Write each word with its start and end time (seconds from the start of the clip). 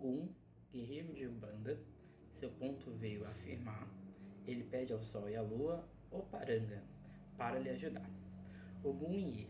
Ogum, 0.00 0.30
guerreiro 0.72 1.12
de 1.12 1.26
Ubanda, 1.26 1.78
seu 2.32 2.50
ponto 2.52 2.90
veio 2.92 3.26
afirmar. 3.26 3.86
Ele 4.46 4.64
pede 4.64 4.94
ao 4.94 5.02
sol 5.02 5.28
e 5.28 5.36
à 5.36 5.42
lua, 5.42 5.86
ou 6.10 6.22
paranga, 6.22 6.82
para 7.36 7.58
lhe 7.58 7.68
ajudar. 7.68 8.08
Ogum 8.82 9.12
Iê. 9.12 9.48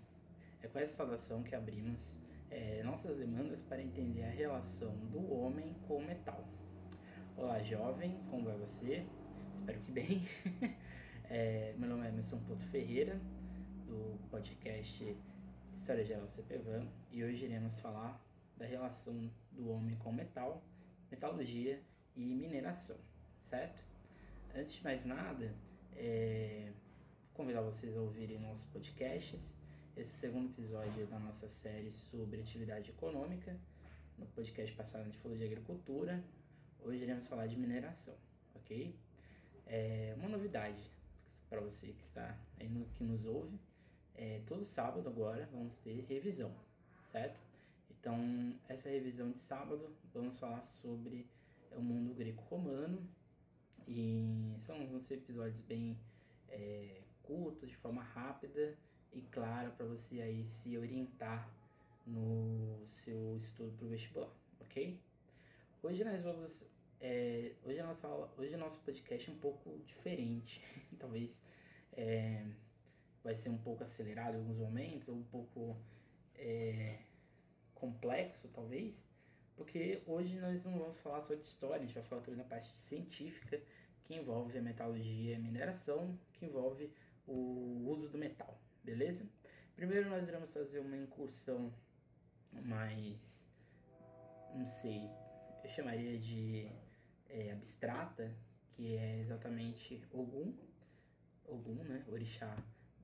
É 0.60 0.66
com 0.66 0.80
essa 0.80 0.96
saudação 0.96 1.44
que 1.44 1.54
abrimos 1.54 2.16
é, 2.50 2.82
nossas 2.82 3.16
demandas 3.16 3.62
para 3.62 3.80
entender 3.80 4.24
a 4.24 4.30
relação 4.30 4.92
do 5.12 5.32
homem 5.32 5.72
com 5.86 5.98
o 5.98 6.04
metal. 6.04 6.44
Olá, 7.36 7.62
jovem, 7.62 8.18
como 8.28 8.46
vai 8.46 8.58
você? 8.58 9.06
Espero 9.54 9.80
que 9.82 9.92
bem. 9.92 10.24
é, 11.30 11.76
meu 11.78 11.88
nome 11.88 12.06
é 12.06 12.08
Emerson 12.08 12.40
Porto 12.40 12.66
Ferreira, 12.66 13.20
do 13.86 14.18
podcast 14.32 15.16
História 15.78 16.04
Geral 16.04 16.26
CPVAN, 16.26 16.88
e 17.12 17.22
hoje 17.22 17.44
iremos 17.44 17.78
falar 17.78 18.20
da 18.56 18.66
relação 18.66 19.30
do 19.52 19.70
homem 19.70 19.96
com 19.96 20.12
metal, 20.12 20.62
metalurgia 21.10 21.82
e 22.16 22.34
mineração, 22.34 22.96
certo? 23.40 23.82
Antes 24.54 24.76
de 24.76 24.84
mais 24.84 25.04
nada, 25.04 25.54
é, 25.96 26.72
convidar 27.34 27.62
vocês 27.62 27.96
a 27.96 28.00
ouvirem 28.00 28.38
nossos 28.38 28.64
podcasts 28.66 29.40
esse 29.96 30.12
segundo 30.14 30.50
episódio 30.50 31.06
da 31.06 31.18
nossa 31.18 31.48
série 31.48 31.92
sobre 31.92 32.40
atividade 32.40 32.90
econômica. 32.90 33.56
No 34.16 34.26
podcast 34.26 34.74
passado 34.74 35.02
a 35.02 35.04
gente 35.04 35.18
falou 35.18 35.36
de 35.36 35.44
agricultura, 35.44 36.22
hoje 36.80 37.02
iremos 37.02 37.28
falar 37.28 37.46
de 37.46 37.56
mineração, 37.56 38.14
ok? 38.54 38.94
É 39.66 40.14
uma 40.16 40.28
novidade 40.28 40.82
para 41.48 41.60
você 41.60 41.88
que 41.88 42.04
está 42.04 42.38
aí 42.58 42.68
no, 42.68 42.86
que 42.86 43.04
nos 43.04 43.24
ouve. 43.26 43.58
É, 44.14 44.40
todo 44.46 44.64
sábado 44.64 45.08
agora 45.08 45.48
vamos 45.52 45.74
ter 45.78 46.04
revisão, 46.08 46.54
certo? 47.10 47.40
Então, 48.00 48.54
essa 48.68 48.88
revisão 48.88 49.30
de 49.30 49.38
sábado. 49.38 49.94
Vamos 50.14 50.38
falar 50.38 50.64
sobre 50.64 51.28
o 51.72 51.80
mundo 51.80 52.14
greco-romano. 52.14 53.06
E 53.86 54.54
são 54.60 55.00
ser 55.02 55.14
episódios 55.14 55.60
bem 55.62 55.98
é, 56.48 57.02
curtos, 57.22 57.68
de 57.68 57.76
forma 57.76 58.02
rápida. 58.02 58.76
E 59.12 59.20
clara 59.22 59.70
para 59.70 59.86
você 59.86 60.20
aí 60.20 60.48
se 60.48 60.78
orientar 60.78 61.50
no 62.06 62.84
seu 62.88 63.36
estudo 63.36 63.76
para 63.76 63.86
o 63.86 63.88
vestibular, 63.90 64.32
ok? 64.60 64.98
Hoje 65.82 66.04
nós 66.04 66.22
vamos 66.22 66.64
é, 67.00 67.52
hoje 67.64 67.80
a 67.80 67.86
nossa 67.86 68.06
aula, 68.06 68.32
hoje 68.36 68.56
nosso 68.56 68.78
podcast 68.80 69.30
é 69.30 69.32
um 69.32 69.38
pouco 69.38 69.78
diferente, 69.86 70.62
talvez 70.98 71.42
é, 71.92 72.46
vai 73.24 73.34
ser 73.34 73.48
um 73.48 73.58
pouco 73.58 73.82
acelerado 73.82 74.34
em 74.34 74.38
alguns 74.38 74.58
momentos, 74.58 75.08
ou 75.08 75.16
um 75.16 75.24
pouco 75.24 75.76
é, 76.34 76.98
complexo 77.80 78.48
talvez, 78.48 79.04
porque 79.56 80.02
hoje 80.06 80.38
nós 80.38 80.62
não 80.64 80.78
vamos 80.78 80.98
falar 81.00 81.22
só 81.22 81.34
de 81.34 81.42
história, 81.42 81.76
a 81.76 81.80
gente 81.80 81.94
vai 81.94 82.02
falar 82.04 82.22
também 82.22 82.38
da 82.38 82.44
parte 82.44 82.70
científica 82.78 83.60
que 84.04 84.14
envolve 84.14 84.58
a 84.58 84.62
metalurgia 84.62 85.32
e 85.32 85.34
a 85.34 85.38
mineração, 85.38 86.18
que 86.34 86.44
envolve 86.44 86.92
o 87.26 87.86
uso 87.88 88.08
do 88.08 88.18
metal, 88.18 88.60
beleza? 88.84 89.26
Primeiro 89.74 90.10
nós 90.10 90.28
iremos 90.28 90.52
fazer 90.52 90.80
uma 90.80 90.96
incursão 90.96 91.72
mais, 92.52 93.44
não 94.54 94.66
sei, 94.66 95.08
eu 95.64 95.70
chamaria 95.70 96.18
de 96.18 96.70
é, 97.28 97.52
abstrata, 97.52 98.34
que 98.72 98.96
é 98.96 99.20
exatamente 99.20 100.02
Ogum, 100.12 100.54
Ogum, 101.46 101.82
né, 101.84 102.04
orixá 102.08 102.54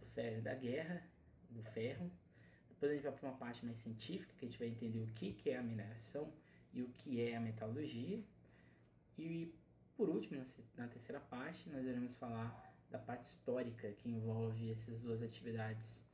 do 0.01 0.07
ferro 0.07 0.43
da 0.43 0.55
guerra, 0.55 1.03
do 1.51 1.63
ferro. 1.63 2.11
Depois 2.77 2.93
a 2.93 2.95
gente 2.95 3.05
vai 3.05 3.13
para 3.13 3.29
uma 3.29 3.39
parte 3.39 3.65
mais 3.65 3.79
científica, 3.79 4.35
que 4.37 4.45
a 4.45 4.49
gente 4.49 4.59
vai 4.59 4.69
entender 4.69 4.99
o 4.99 5.07
que, 5.15 5.33
que 5.33 5.49
é 5.49 5.57
a 5.57 5.63
mineração 5.63 6.31
e 6.75 6.83
o 6.83 6.89
que 6.99 7.23
é 7.23 7.35
a 7.35 7.41
metalurgia. 7.41 8.23
E 9.19 9.51
por 9.97 10.11
último, 10.11 10.45
na 10.77 10.87
terceira 10.89 11.21
parte, 11.21 11.67
nós 11.71 11.87
iremos 11.87 12.15
falar 12.17 12.55
da 12.91 12.99
parte 12.99 13.25
histórica 13.25 13.91
que 13.93 14.11
envolve 14.11 14.71
essas 14.71 15.01
duas 15.01 15.23
atividades 15.23 16.05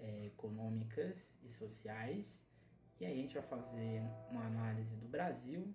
é, 0.00 0.26
econômicas 0.26 1.16
e 1.44 1.48
sociais. 1.48 2.42
E 3.00 3.06
aí 3.06 3.12
a 3.12 3.22
gente 3.22 3.34
vai 3.34 3.44
fazer 3.44 4.02
uma 4.28 4.44
análise 4.44 4.96
do 4.96 5.06
Brasil 5.06 5.72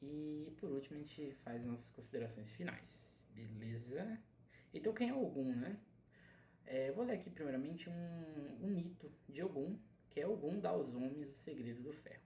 e 0.00 0.50
por 0.58 0.70
último 0.70 0.96
a 0.96 1.00
gente 1.00 1.34
faz 1.44 1.62
nossas 1.62 1.90
considerações 1.90 2.50
finais, 2.52 3.14
beleza? 3.34 4.18
Então 4.72 4.94
quem 4.94 5.10
é 5.10 5.14
Ogum, 5.14 5.54
né? 5.54 5.78
É, 6.66 6.90
vou 6.92 7.04
ler 7.04 7.14
aqui 7.14 7.30
primeiramente 7.30 7.88
um, 7.90 8.58
um 8.62 8.68
mito 8.68 9.10
de 9.28 9.42
Ogum, 9.42 9.78
que 10.10 10.20
é 10.20 10.26
Ogum 10.26 10.58
dá 10.58 10.70
aos 10.70 10.94
homens 10.94 11.28
o 11.28 11.34
segredo 11.34 11.82
do 11.82 11.92
ferro. 11.92 12.22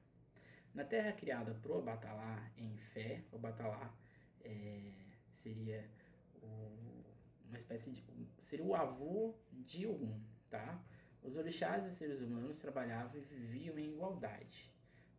Na 0.74 0.84
terra 0.84 1.12
criada 1.12 1.54
por 1.54 1.72
Obatalá 1.72 2.50
em 2.56 2.76
fé, 2.76 3.24
Obatalá 3.32 3.92
é, 4.44 4.92
seria 5.42 5.84
o, 6.42 7.04
uma 7.48 7.58
espécie 7.58 7.90
de. 7.90 8.04
seria 8.42 8.64
o 8.64 8.74
avô 8.74 9.34
de 9.52 9.86
Ogum, 9.86 10.20
tá? 10.48 10.80
Os 11.22 11.36
orixás 11.36 11.84
e 11.84 11.88
os 11.88 11.94
seres 11.94 12.20
humanos 12.20 12.58
trabalhavam 12.58 13.20
e 13.20 13.24
viviam 13.24 13.78
em 13.78 13.92
igualdade. 13.94 14.70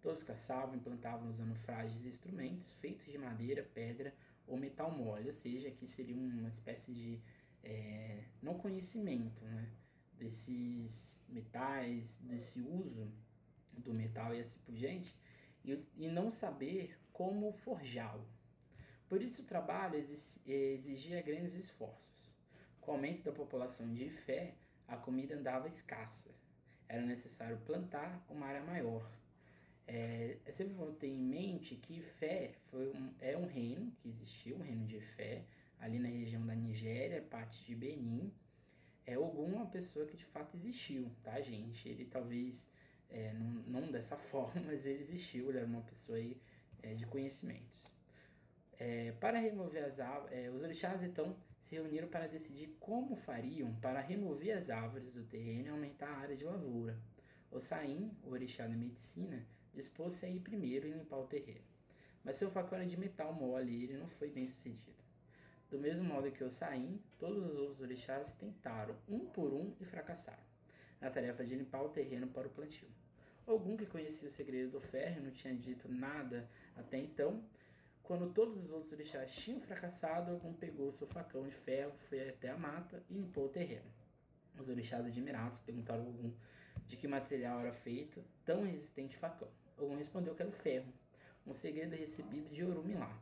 Todos 0.01 0.23
caçavam 0.23 0.75
e 0.75 0.79
plantavam 0.79 1.29
usando 1.29 1.53
frágeis 1.55 2.05
instrumentos 2.05 2.69
feitos 2.79 3.05
de 3.05 3.17
madeira, 3.17 3.63
pedra 3.73 4.13
ou 4.47 4.57
metal 4.57 4.91
mole, 4.91 5.27
ou 5.27 5.33
seja, 5.33 5.67
aqui 5.67 5.87
seria 5.87 6.15
uma 6.15 6.49
espécie 6.49 6.91
de 6.93 7.21
é, 7.63 8.23
não 8.41 8.57
conhecimento 8.57 9.43
né, 9.45 9.69
desses 10.17 11.19
metais, 11.27 12.17
desse 12.21 12.61
uso 12.61 13.11
do 13.77 13.93
metal 13.93 14.33
e 14.33 14.39
assim 14.39 14.59
por 14.65 14.75
diante, 14.75 15.15
e, 15.63 15.79
e 15.97 16.07
não 16.07 16.29
saber 16.29 16.97
como 17.13 17.51
forjá-lo. 17.51 18.27
Por 19.07 19.21
isso 19.21 19.41
o 19.41 19.45
trabalho 19.45 19.95
exigia 20.45 21.21
grandes 21.21 21.55
esforços. 21.55 22.33
Com 22.79 22.91
o 22.91 22.95
aumento 22.95 23.23
da 23.23 23.31
população 23.31 23.91
de 23.93 24.09
fé, 24.09 24.53
a 24.87 24.95
comida 24.97 25.35
andava 25.35 25.67
escassa. 25.67 26.29
Era 26.87 27.01
necessário 27.01 27.57
plantar 27.65 28.23
uma 28.29 28.45
área 28.45 28.63
maior. 28.63 29.09
É, 29.87 30.37
é 30.45 30.51
sempre 30.51 30.75
bom 30.75 30.93
ter 30.93 31.07
em 31.07 31.17
mente 31.17 31.75
que 31.75 31.99
Fé 32.19 32.53
foi 32.69 32.89
um, 32.89 33.11
é 33.19 33.35
um 33.35 33.47
reino 33.47 33.91
que 33.97 34.09
existiu, 34.09 34.57
um 34.57 34.61
reino 34.61 34.85
de 34.85 34.99
Fé, 34.99 35.43
ali 35.79 35.99
na 35.99 36.09
região 36.09 36.45
da 36.45 36.55
Nigéria, 36.55 37.21
parte 37.21 37.63
de 37.65 37.75
Benin. 37.75 38.31
É 39.05 39.17
Ogum 39.17 39.55
uma 39.55 39.65
pessoa 39.65 40.05
que 40.05 40.15
de 40.15 40.25
fato 40.25 40.55
existiu, 40.55 41.11
tá, 41.23 41.39
gente? 41.41 41.87
Ele 41.87 42.05
talvez, 42.05 42.69
é, 43.09 43.33
não, 43.33 43.81
não 43.81 43.91
dessa 43.91 44.17
forma, 44.29 44.61
mas 44.65 44.85
ele 44.85 44.99
existiu, 44.99 45.49
ele 45.49 45.59
era 45.59 45.67
uma 45.67 45.81
pessoa 45.81 46.17
aí, 46.17 46.39
é, 46.83 46.93
de 46.93 47.05
conhecimentos. 47.05 47.91
É, 48.77 49.11
para 49.13 49.39
remover 49.39 49.83
as 49.83 49.99
árvores, 49.99 50.37
é, 50.37 50.49
os 50.49 50.61
orixás 50.61 51.03
então 51.03 51.35
se 51.59 51.75
reuniram 51.75 52.07
para 52.07 52.27
decidir 52.27 52.75
como 52.79 53.15
fariam 53.15 53.75
para 53.75 53.99
remover 53.99 54.57
as 54.57 54.69
árvores 54.69 55.11
do 55.11 55.23
terreno 55.23 55.67
e 55.67 55.69
aumentar 55.69 56.07
a 56.07 56.17
área 56.17 56.37
de 56.37 56.45
lavoura. 56.45 56.97
O 57.51 57.59
Saim, 57.59 58.15
o 58.23 58.29
orixá 58.31 58.67
da 58.67 58.75
medicina, 58.75 59.45
dispôs-se 59.73 60.25
a 60.25 60.29
ir 60.29 60.39
primeiro 60.39 60.87
e 60.87 60.91
limpar 60.91 61.17
o 61.17 61.27
terreno. 61.27 61.65
Mas 62.23 62.37
seu 62.37 62.49
facão 62.49 62.77
era 62.77 62.87
de 62.87 62.97
metal 62.97 63.33
mole 63.33 63.71
e 63.71 63.83
ele 63.83 63.97
não 63.97 64.07
foi 64.07 64.29
bem 64.29 64.45
sucedido. 64.45 64.98
Do 65.69 65.77
mesmo 65.77 66.03
modo 66.03 66.31
que 66.31 66.43
o 66.43 66.49
Saim, 66.49 66.99
todos 67.19 67.45
os 67.45 67.55
outros 67.55 67.81
orixás 67.81 68.33
tentaram, 68.33 68.95
um 69.07 69.19
por 69.19 69.53
um, 69.53 69.75
e 69.79 69.85
fracassaram, 69.85 70.43
na 70.99 71.11
tarefa 71.11 71.45
de 71.45 71.55
limpar 71.55 71.83
o 71.83 71.89
terreno 71.89 72.27
para 72.27 72.47
o 72.47 72.51
plantio. 72.51 72.89
Algum 73.45 73.77
que 73.77 73.85
conhecia 73.85 74.27
o 74.27 74.31
segredo 74.31 74.71
do 74.71 74.81
ferro 74.81 75.21
não 75.21 75.31
tinha 75.31 75.53
dito 75.55 75.87
nada 75.87 76.49
até 76.75 76.97
então, 76.97 77.43
quando 78.01 78.33
todos 78.33 78.57
os 78.57 78.71
outros 78.71 78.91
orixás 78.93 79.31
tinham 79.31 79.61
fracassado, 79.61 80.31
algum 80.31 80.51
pegou 80.51 80.91
seu 80.91 81.05
facão 81.05 81.47
de 81.47 81.53
ferro, 81.53 81.93
foi 82.09 82.27
até 82.27 82.49
a 82.49 82.57
mata 82.57 83.03
e 83.07 83.13
limpou 83.13 83.45
o 83.45 83.49
terreno. 83.49 83.85
Os 84.57 84.67
orixás 84.67 85.05
admirados 85.05 85.59
perguntaram 85.59 86.01
a 86.01 86.05
algum 86.07 86.33
de 86.87 86.97
que 86.97 87.07
material 87.07 87.59
era 87.59 87.71
feito 87.71 88.23
tão 88.43 88.63
resistente 88.63 89.15
facão. 89.15 89.47
Algum 89.77 89.95
respondeu 89.95 90.33
que 90.33 90.41
era 90.41 90.49
o 90.49 90.53
ferro, 90.53 90.91
um 91.45 91.53
segredo 91.53 91.95
recebido 91.95 92.49
de 92.49 92.65
Orumilá. 92.65 93.15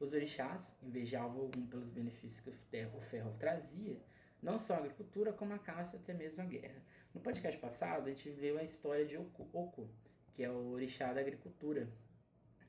Os 0.00 0.12
orixás 0.12 0.74
invejavam 0.82 1.42
algum 1.42 1.66
pelos 1.66 1.90
benefícios 1.90 2.40
que 2.40 2.50
o 2.50 3.00
ferro 3.00 3.34
trazia, 3.38 3.96
não 4.42 4.58
só 4.58 4.74
a 4.74 4.78
agricultura, 4.78 5.32
como 5.32 5.54
a 5.54 5.58
caça 5.58 5.96
e 5.96 5.98
até 5.98 6.12
mesmo 6.12 6.42
a 6.42 6.46
guerra. 6.46 6.82
No 7.14 7.20
podcast 7.20 7.58
passado, 7.60 8.06
a 8.06 8.10
gente 8.10 8.30
viu 8.30 8.58
a 8.58 8.64
história 8.64 9.06
de 9.06 9.16
Oku, 9.16 9.48
Oku 9.52 9.88
que 10.34 10.42
é 10.42 10.50
o 10.50 10.72
orixá 10.72 11.12
da 11.12 11.20
agricultura. 11.20 11.88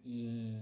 E 0.05 0.61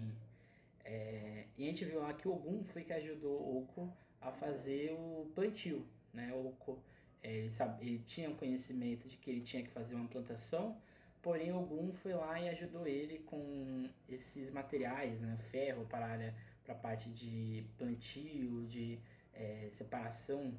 é, 0.85 1.45
e 1.57 1.63
a 1.63 1.67
gente 1.67 1.85
viu 1.85 2.01
lá 2.01 2.13
que 2.13 2.27
Ogum 2.27 2.63
foi 2.63 2.83
que 2.83 2.93
ajudou 2.93 3.57
Oco 3.57 3.93
a 4.21 4.31
fazer 4.31 4.91
o 4.93 5.29
plantio, 5.35 5.85
né? 6.13 6.33
Oco, 6.33 6.81
é, 7.21 7.31
ele, 7.31 7.49
sabe, 7.49 7.85
ele 7.85 7.99
tinha 7.99 8.29
conhecimento 8.31 9.07
de 9.07 9.17
que 9.17 9.29
ele 9.29 9.41
tinha 9.41 9.63
que 9.63 9.69
fazer 9.69 9.95
uma 9.95 10.07
plantação, 10.07 10.77
porém 11.21 11.53
Ogum 11.53 11.93
foi 11.93 12.13
lá 12.13 12.39
e 12.39 12.49
ajudou 12.49 12.87
ele 12.87 13.19
com 13.19 13.89
esses 14.09 14.49
materiais, 14.49 15.19
né? 15.21 15.37
Ferro 15.51 15.85
para 15.85 16.05
a 16.05 16.09
área, 16.09 16.35
para 16.63 16.73
a 16.73 16.77
parte 16.77 17.09
de 17.09 17.65
plantio, 17.77 18.65
de 18.65 18.99
é, 19.33 19.69
separação 19.71 20.57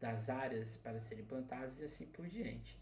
das 0.00 0.30
áreas 0.30 0.76
para 0.76 0.98
serem 0.98 1.24
plantadas 1.24 1.80
e 1.80 1.84
assim 1.84 2.06
por 2.06 2.26
diante. 2.26 2.78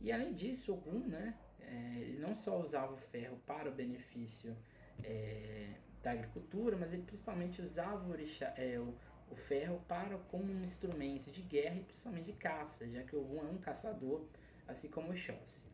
E 0.00 0.12
além 0.12 0.34
disso, 0.34 0.72
Ogum, 0.72 1.06
né? 1.06 1.34
É, 1.60 2.00
ele 2.00 2.18
não 2.18 2.34
só 2.34 2.60
usava 2.60 2.94
o 2.94 2.96
ferro 2.96 3.38
para 3.46 3.68
o 3.68 3.74
benefício 3.74 4.56
é, 5.02 5.74
da 6.02 6.12
agricultura, 6.12 6.76
mas 6.76 6.92
ele 6.92 7.02
principalmente 7.02 7.60
usava 7.60 8.06
o, 8.06 8.10
orixá, 8.10 8.54
é, 8.56 8.78
o, 8.78 8.94
o 9.30 9.34
ferro 9.34 9.80
para 9.88 10.16
como 10.30 10.52
um 10.52 10.64
instrumento 10.64 11.30
de 11.30 11.42
guerra 11.42 11.76
e 11.76 11.84
principalmente 11.84 12.26
de 12.26 12.32
caça, 12.34 12.88
já 12.88 13.02
que 13.02 13.16
Ogum 13.16 13.40
é 13.40 13.50
um 13.50 13.58
caçador, 13.58 14.24
assim 14.66 14.88
como 14.88 15.10
Oxóssi. 15.10 15.66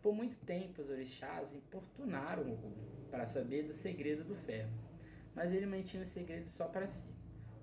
Por 0.00 0.14
muito 0.14 0.36
tempo, 0.44 0.82
os 0.82 0.90
orixás 0.90 1.54
importunaram 1.54 2.50
Ogum 2.52 2.74
para 3.10 3.26
saber 3.26 3.64
do 3.64 3.72
segredo 3.72 4.24
do 4.24 4.34
ferro, 4.34 4.70
mas 5.34 5.52
ele 5.52 5.66
mantinha 5.66 6.02
o 6.02 6.06
segredo 6.06 6.48
só 6.48 6.66
para 6.66 6.86
si. 6.86 7.08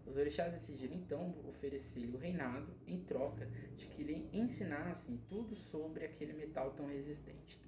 Os 0.05 0.17
orixás 0.17 0.51
decidiram 0.51 0.95
então 0.95 1.33
oferecer-lhe 1.47 2.11
o 2.11 2.17
reinado 2.17 2.75
em 2.85 2.99
troca 3.03 3.45
de 3.77 3.87
que 3.87 4.03
lhe 4.03 4.29
ensinassem 4.33 5.17
tudo 5.29 5.55
sobre 5.55 6.05
aquele 6.05 6.33
metal 6.33 6.71
tão 6.71 6.87
resistente. 6.87 7.61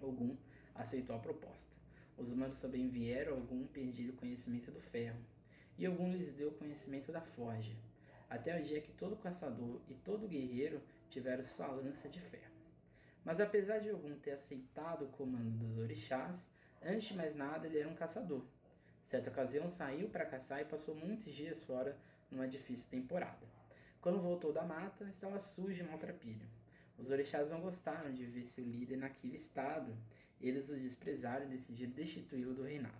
Ogum 0.00 0.36
aceitou 0.74 1.16
a 1.16 1.18
proposta. 1.18 1.72
Os 2.16 2.30
humanos 2.30 2.60
também 2.60 2.88
vieram 2.88 3.38
Ogum 3.38 3.66
pedir 3.66 4.10
o 4.10 4.16
conhecimento 4.16 4.70
do 4.70 4.80
ferro, 4.80 5.18
e 5.78 5.88
Ogum 5.88 6.12
lhes 6.12 6.32
deu 6.34 6.52
conhecimento 6.52 7.10
da 7.10 7.20
forja, 7.20 7.74
até 8.28 8.58
o 8.58 8.62
dia 8.62 8.80
que 8.80 8.92
todo 8.92 9.16
caçador 9.16 9.80
e 9.88 9.94
todo 9.94 10.28
guerreiro 10.28 10.80
tiveram 11.08 11.44
sua 11.44 11.66
lança 11.68 12.08
de 12.08 12.20
ferro. 12.20 12.52
Mas 13.24 13.40
apesar 13.40 13.78
de 13.78 13.90
Ogum 13.90 14.16
ter 14.18 14.32
aceitado 14.32 15.06
o 15.06 15.08
comando 15.08 15.58
dos 15.58 15.78
orixás, 15.78 16.46
antes 16.82 17.08
de 17.08 17.16
mais 17.16 17.34
nada 17.34 17.66
ele 17.66 17.78
era 17.78 17.88
um 17.88 17.94
caçador. 17.94 18.44
Certa 19.06 19.30
ocasião 19.30 19.68
saiu 19.70 20.08
para 20.08 20.26
caçar 20.26 20.60
e 20.60 20.64
passou 20.64 20.94
muitos 20.94 21.34
dias 21.34 21.62
fora 21.62 21.96
numa 22.30 22.48
difícil 22.48 22.88
temporada. 22.90 23.46
Quando 24.00 24.20
voltou 24.20 24.52
da 24.52 24.64
mata, 24.64 25.04
estava 25.04 25.38
sujo 25.38 25.80
e 25.80 25.86
maltrapilho. 25.86 26.48
Os 26.98 27.10
orixás 27.10 27.50
não 27.50 27.60
gostaram 27.60 28.12
de 28.12 28.24
ver 28.24 28.46
seu 28.46 28.64
líder 28.64 28.96
naquele 28.96 29.36
estado. 29.36 29.96
Eles 30.40 30.68
o 30.70 30.76
desprezaram 30.76 31.44
e 31.46 31.48
decidiram 31.48 31.92
destituí-lo 31.92 32.54
do 32.54 32.62
reinado. 32.62 32.94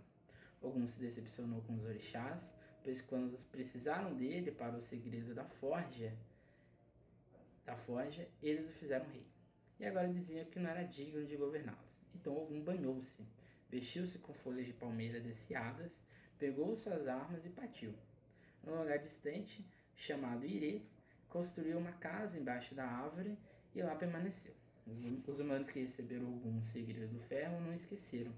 Ogum 0.61 0.87
se 0.87 1.01
decepcionou 1.01 1.61
com 1.63 1.75
os 1.75 1.85
orixás, 1.85 2.55
pois 2.85 3.01
quando 3.01 3.37
precisaram 3.51 4.15
dele 4.15 4.53
para 4.53 4.77
o 4.77 4.83
segredo 4.83 5.35
da 5.35 5.45
forja, 5.45 6.13
da 7.65 7.77
forja, 7.77 8.29
eles 8.43 8.69
o 8.69 8.73
fizeram 8.73 9.07
rei. 9.07 9.27
E 9.81 9.85
agora 9.85 10.09
diziam 10.09 10.45
que 10.45 10.61
não 10.61 10.71
era 10.71 10.85
digno 10.85 11.25
de 11.25 11.37
governá-los. 11.37 12.01
Então 12.15 12.37
Ogum 12.37 12.61
banhou-se, 12.61 13.23
vestiu-se 13.73 14.19
com 14.19 14.35
folhas 14.35 14.67
de 14.67 14.75
palmeira 14.75 15.19
desciadas, 15.19 15.99
pegou 16.39 16.77
suas 16.77 17.09
armas 17.09 17.47
e 17.47 17.49
partiu. 17.49 17.95
Num 18.63 18.79
lugar 18.79 18.99
distante, 18.99 19.67
chamado 19.97 20.45
Irê, 20.45 20.83
construiu 21.29 21.79
uma 21.79 21.93
casa 21.93 22.39
embaixo 22.39 22.75
da 22.75 22.85
árvore 22.85 23.39
e 23.75 23.83
lá 23.83 23.97
permaneceu. 23.97 24.55
Os 25.27 25.41
humanos 25.41 25.71
que 25.71 25.81
receberam 25.81 26.27
algum 26.27 26.61
segredo 26.61 27.15
do 27.15 27.21
ferro 27.21 27.61
não 27.61 27.73
esqueceram. 27.73 28.33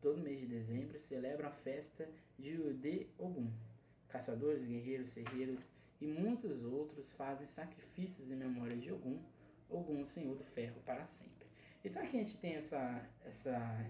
Todo 0.00 0.22
mês 0.22 0.40
de 0.40 0.46
dezembro 0.46 0.98
celebram 0.98 1.48
a 1.48 1.52
festa 1.52 2.08
de 2.38 2.58
Ude 2.58 3.08
Ogum. 3.18 3.52
Caçadores, 4.08 4.64
guerreiros, 4.64 5.12
ferreiros 5.12 5.68
e 6.00 6.06
muitos 6.06 6.64
outros 6.64 7.12
fazem 7.12 7.46
sacrifícios 7.46 8.30
em 8.30 8.36
memória 8.36 8.76
de 8.76 8.90
Ogum, 8.92 9.20
Ogum, 9.68 10.04
Senhor 10.04 10.34
do 10.36 10.44
Ferro, 10.44 10.80
para 10.86 11.06
sempre. 11.06 11.46
Então 11.84 12.00
aqui 12.02 12.16
a 12.16 12.20
gente 12.20 12.38
tem 12.38 12.54
essa, 12.54 13.04
essa, 13.24 13.84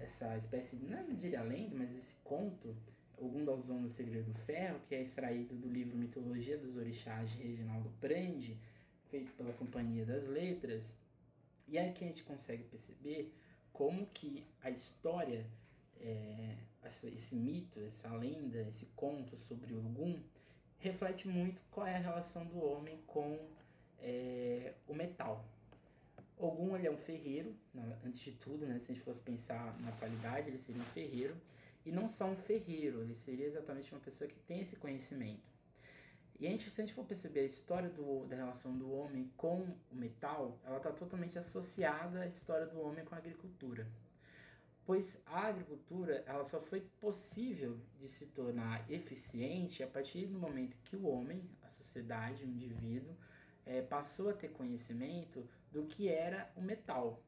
essa 0.00 0.36
espécie, 0.36 0.76
não 0.76 1.14
diria 1.14 1.42
lenda, 1.42 1.74
mas 1.76 1.94
esse 1.96 2.14
conto, 2.24 2.76
Ogum 3.16 3.44
da 3.44 3.52
Ozono, 3.52 3.88
Segredo 3.88 4.32
do 4.32 4.38
Ferro, 4.40 4.80
que 4.86 4.94
é 4.94 5.02
extraído 5.02 5.54
do 5.54 5.68
livro 5.68 5.96
Mitologia 5.96 6.56
dos 6.56 6.76
Orixás 6.76 7.30
de 7.30 7.42
Reginaldo 7.42 7.90
Prandi, 8.00 8.56
feito 9.10 9.32
pela 9.32 9.52
Companhia 9.52 10.04
das 10.04 10.26
Letras. 10.26 10.84
E 11.66 11.78
aqui 11.78 12.04
a 12.04 12.08
gente 12.08 12.22
consegue 12.22 12.62
perceber 12.64 13.34
como 13.72 14.06
que 14.06 14.46
a 14.62 14.70
história, 14.70 15.44
é, 16.00 16.56
esse 17.04 17.34
mito, 17.34 17.80
essa 17.80 18.12
lenda, 18.12 18.60
esse 18.62 18.86
conto 18.96 19.36
sobre 19.36 19.74
Ogum, 19.74 20.20
reflete 20.78 21.26
muito 21.28 21.60
qual 21.70 21.86
é 21.86 21.96
a 21.96 22.00
relação 22.00 22.46
do 22.46 22.58
homem 22.58 22.98
com 23.06 23.38
é, 23.98 24.74
o 24.86 24.94
metal. 24.94 25.44
Ogum 26.38 26.76
ele 26.76 26.86
é 26.86 26.90
um 26.90 26.96
ferreiro, 26.96 27.54
antes 28.04 28.20
de 28.20 28.32
tudo, 28.32 28.66
né, 28.66 28.78
se 28.78 28.90
a 28.90 28.94
gente 28.94 29.04
fosse 29.04 29.20
pensar 29.20 29.78
na 29.80 29.92
qualidade, 29.92 30.48
ele 30.48 30.58
seria 30.58 30.80
um 30.80 30.86
ferreiro, 30.86 31.36
e 31.84 31.90
não 31.90 32.08
só 32.08 32.26
um 32.26 32.36
ferreiro, 32.36 33.02
ele 33.02 33.14
seria 33.14 33.46
exatamente 33.46 33.92
uma 33.92 34.00
pessoa 34.00 34.28
que 34.28 34.38
tem 34.40 34.60
esse 34.60 34.76
conhecimento. 34.76 35.58
E 36.38 36.46
a 36.46 36.50
gente, 36.50 36.70
se 36.70 36.80
a 36.80 36.84
gente 36.84 36.94
for 36.94 37.04
perceber 37.04 37.40
a 37.40 37.44
história 37.44 37.88
do, 37.88 38.24
da 38.26 38.36
relação 38.36 38.76
do 38.76 38.92
homem 38.92 39.28
com 39.36 39.62
o 39.90 39.96
metal, 39.96 40.56
ela 40.64 40.76
está 40.76 40.92
totalmente 40.92 41.36
associada 41.36 42.20
à 42.20 42.26
história 42.26 42.66
do 42.66 42.80
homem 42.80 43.04
com 43.04 43.14
a 43.14 43.18
agricultura. 43.18 43.88
Pois 44.86 45.20
a 45.26 45.48
agricultura 45.48 46.22
ela 46.26 46.44
só 46.44 46.60
foi 46.60 46.80
possível 47.00 47.76
de 47.98 48.08
se 48.08 48.26
tornar 48.26 48.88
eficiente 48.90 49.82
a 49.82 49.86
partir 49.88 50.26
do 50.26 50.38
momento 50.38 50.76
que 50.84 50.96
o 50.96 51.06
homem, 51.06 51.42
a 51.62 51.70
sociedade, 51.70 52.44
o 52.44 52.46
indivíduo, 52.46 53.14
é, 53.66 53.82
passou 53.82 54.30
a 54.30 54.32
ter 54.32 54.48
conhecimento 54.48 55.46
do 55.70 55.84
que 55.84 56.08
era 56.08 56.50
o 56.56 56.60
metal. 56.60 57.22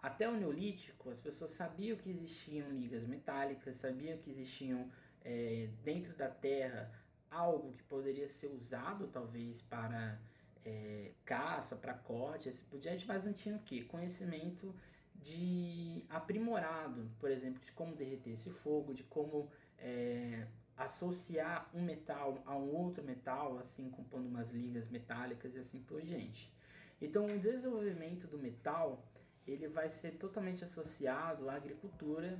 Até 0.00 0.28
o 0.28 0.36
Neolítico, 0.36 1.10
as 1.10 1.20
pessoas 1.20 1.50
sabiam 1.50 1.96
que 1.96 2.10
existiam 2.10 2.70
ligas 2.70 3.04
metálicas, 3.06 3.76
sabiam 3.76 4.16
que 4.18 4.30
existiam 4.30 4.90
é, 5.24 5.68
dentro 5.82 6.14
da 6.14 6.28
terra 6.28 6.92
algo 7.30 7.72
que 7.72 7.82
poderia 7.82 8.28
ser 8.28 8.46
usado 8.46 9.08
talvez 9.08 9.60
para 9.62 10.18
é, 10.64 11.12
caça, 11.24 11.76
para 11.76 11.94
corte, 11.94 12.48
assim 12.48 12.64
por 12.66 12.78
diante, 12.78 13.06
mas 13.06 13.24
não 13.24 13.32
tinha 13.32 13.56
o 13.56 13.60
que? 13.60 13.82
Conhecimento 13.84 14.74
de 15.14 16.04
aprimorado, 16.08 17.10
por 17.18 17.30
exemplo, 17.30 17.60
de 17.60 17.72
como 17.72 17.96
derreter 17.96 18.30
esse 18.32 18.50
fogo, 18.50 18.94
de 18.94 19.02
como 19.04 19.50
é, 19.78 20.46
associar 20.76 21.68
um 21.74 21.82
metal 21.82 22.42
a 22.44 22.56
um 22.56 22.74
outro 22.74 23.02
metal, 23.02 23.58
assim 23.58 23.90
compondo 23.90 24.28
umas 24.28 24.50
ligas 24.50 24.88
metálicas 24.88 25.54
e 25.54 25.58
assim 25.58 25.80
por 25.80 26.02
diante. 26.02 26.52
Então, 27.00 27.26
o 27.26 27.38
desenvolvimento 27.38 28.26
do 28.26 28.38
metal 28.38 29.04
ele 29.46 29.68
vai 29.68 29.88
ser 29.88 30.12
totalmente 30.12 30.64
associado 30.64 31.48
à 31.48 31.54
agricultura 31.54 32.38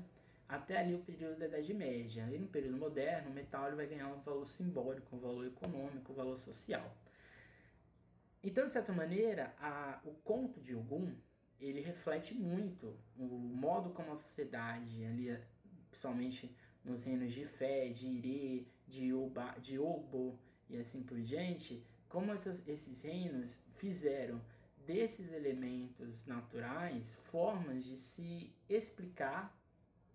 até 0.49 0.79
ali 0.79 0.95
o 0.95 0.99
período 1.01 1.39
da 1.39 1.47
Idade 1.47 1.73
Média. 1.75 2.25
Ali 2.25 2.39
no 2.39 2.49
período 2.49 2.77
moderno, 2.77 3.31
o 3.31 3.35
metal 3.35 3.67
ele 3.67 3.77
vai 3.77 3.87
ganhar 3.87 4.09
um 4.09 4.21
valor 4.21 4.47
simbólico, 4.47 5.15
um 5.15 5.21
valor 5.21 5.47
econômico, 5.47 6.13
um 6.13 6.17
valor 6.17 6.37
social. 6.37 6.97
Então, 8.43 8.67
de 8.67 8.73
certa 8.73 8.93
maneira, 8.93 9.55
a, 9.59 10.01
o 10.05 10.13
conto 10.13 10.61
de 10.61 10.75
Ogum 10.75 11.15
ele 11.61 11.81
reflete 11.81 12.35
muito 12.35 12.97
o 13.17 13.25
modo 13.25 13.91
como 13.91 14.13
a 14.13 14.17
sociedade, 14.17 15.05
ali, 15.05 15.39
principalmente 15.91 16.55
nos 16.85 17.03
reinos 17.03 17.33
de 17.33 17.47
Fé, 17.47 17.89
de 17.89 18.07
Irê, 18.07 18.67
de, 18.87 19.11
de 19.61 19.79
Obo 19.79 20.39
e 20.69 20.77
assim 20.77 21.03
por 21.03 21.19
diante, 21.21 21.83
como 22.09 22.33
essas, 22.33 22.67
esses 22.67 23.03
reinos 23.03 23.59
fizeram 23.77 24.41
desses 24.87 25.33
elementos 25.33 26.25
naturais 26.27 27.15
formas 27.31 27.85
de 27.85 27.97
se 27.97 28.53
explicar 28.69 29.55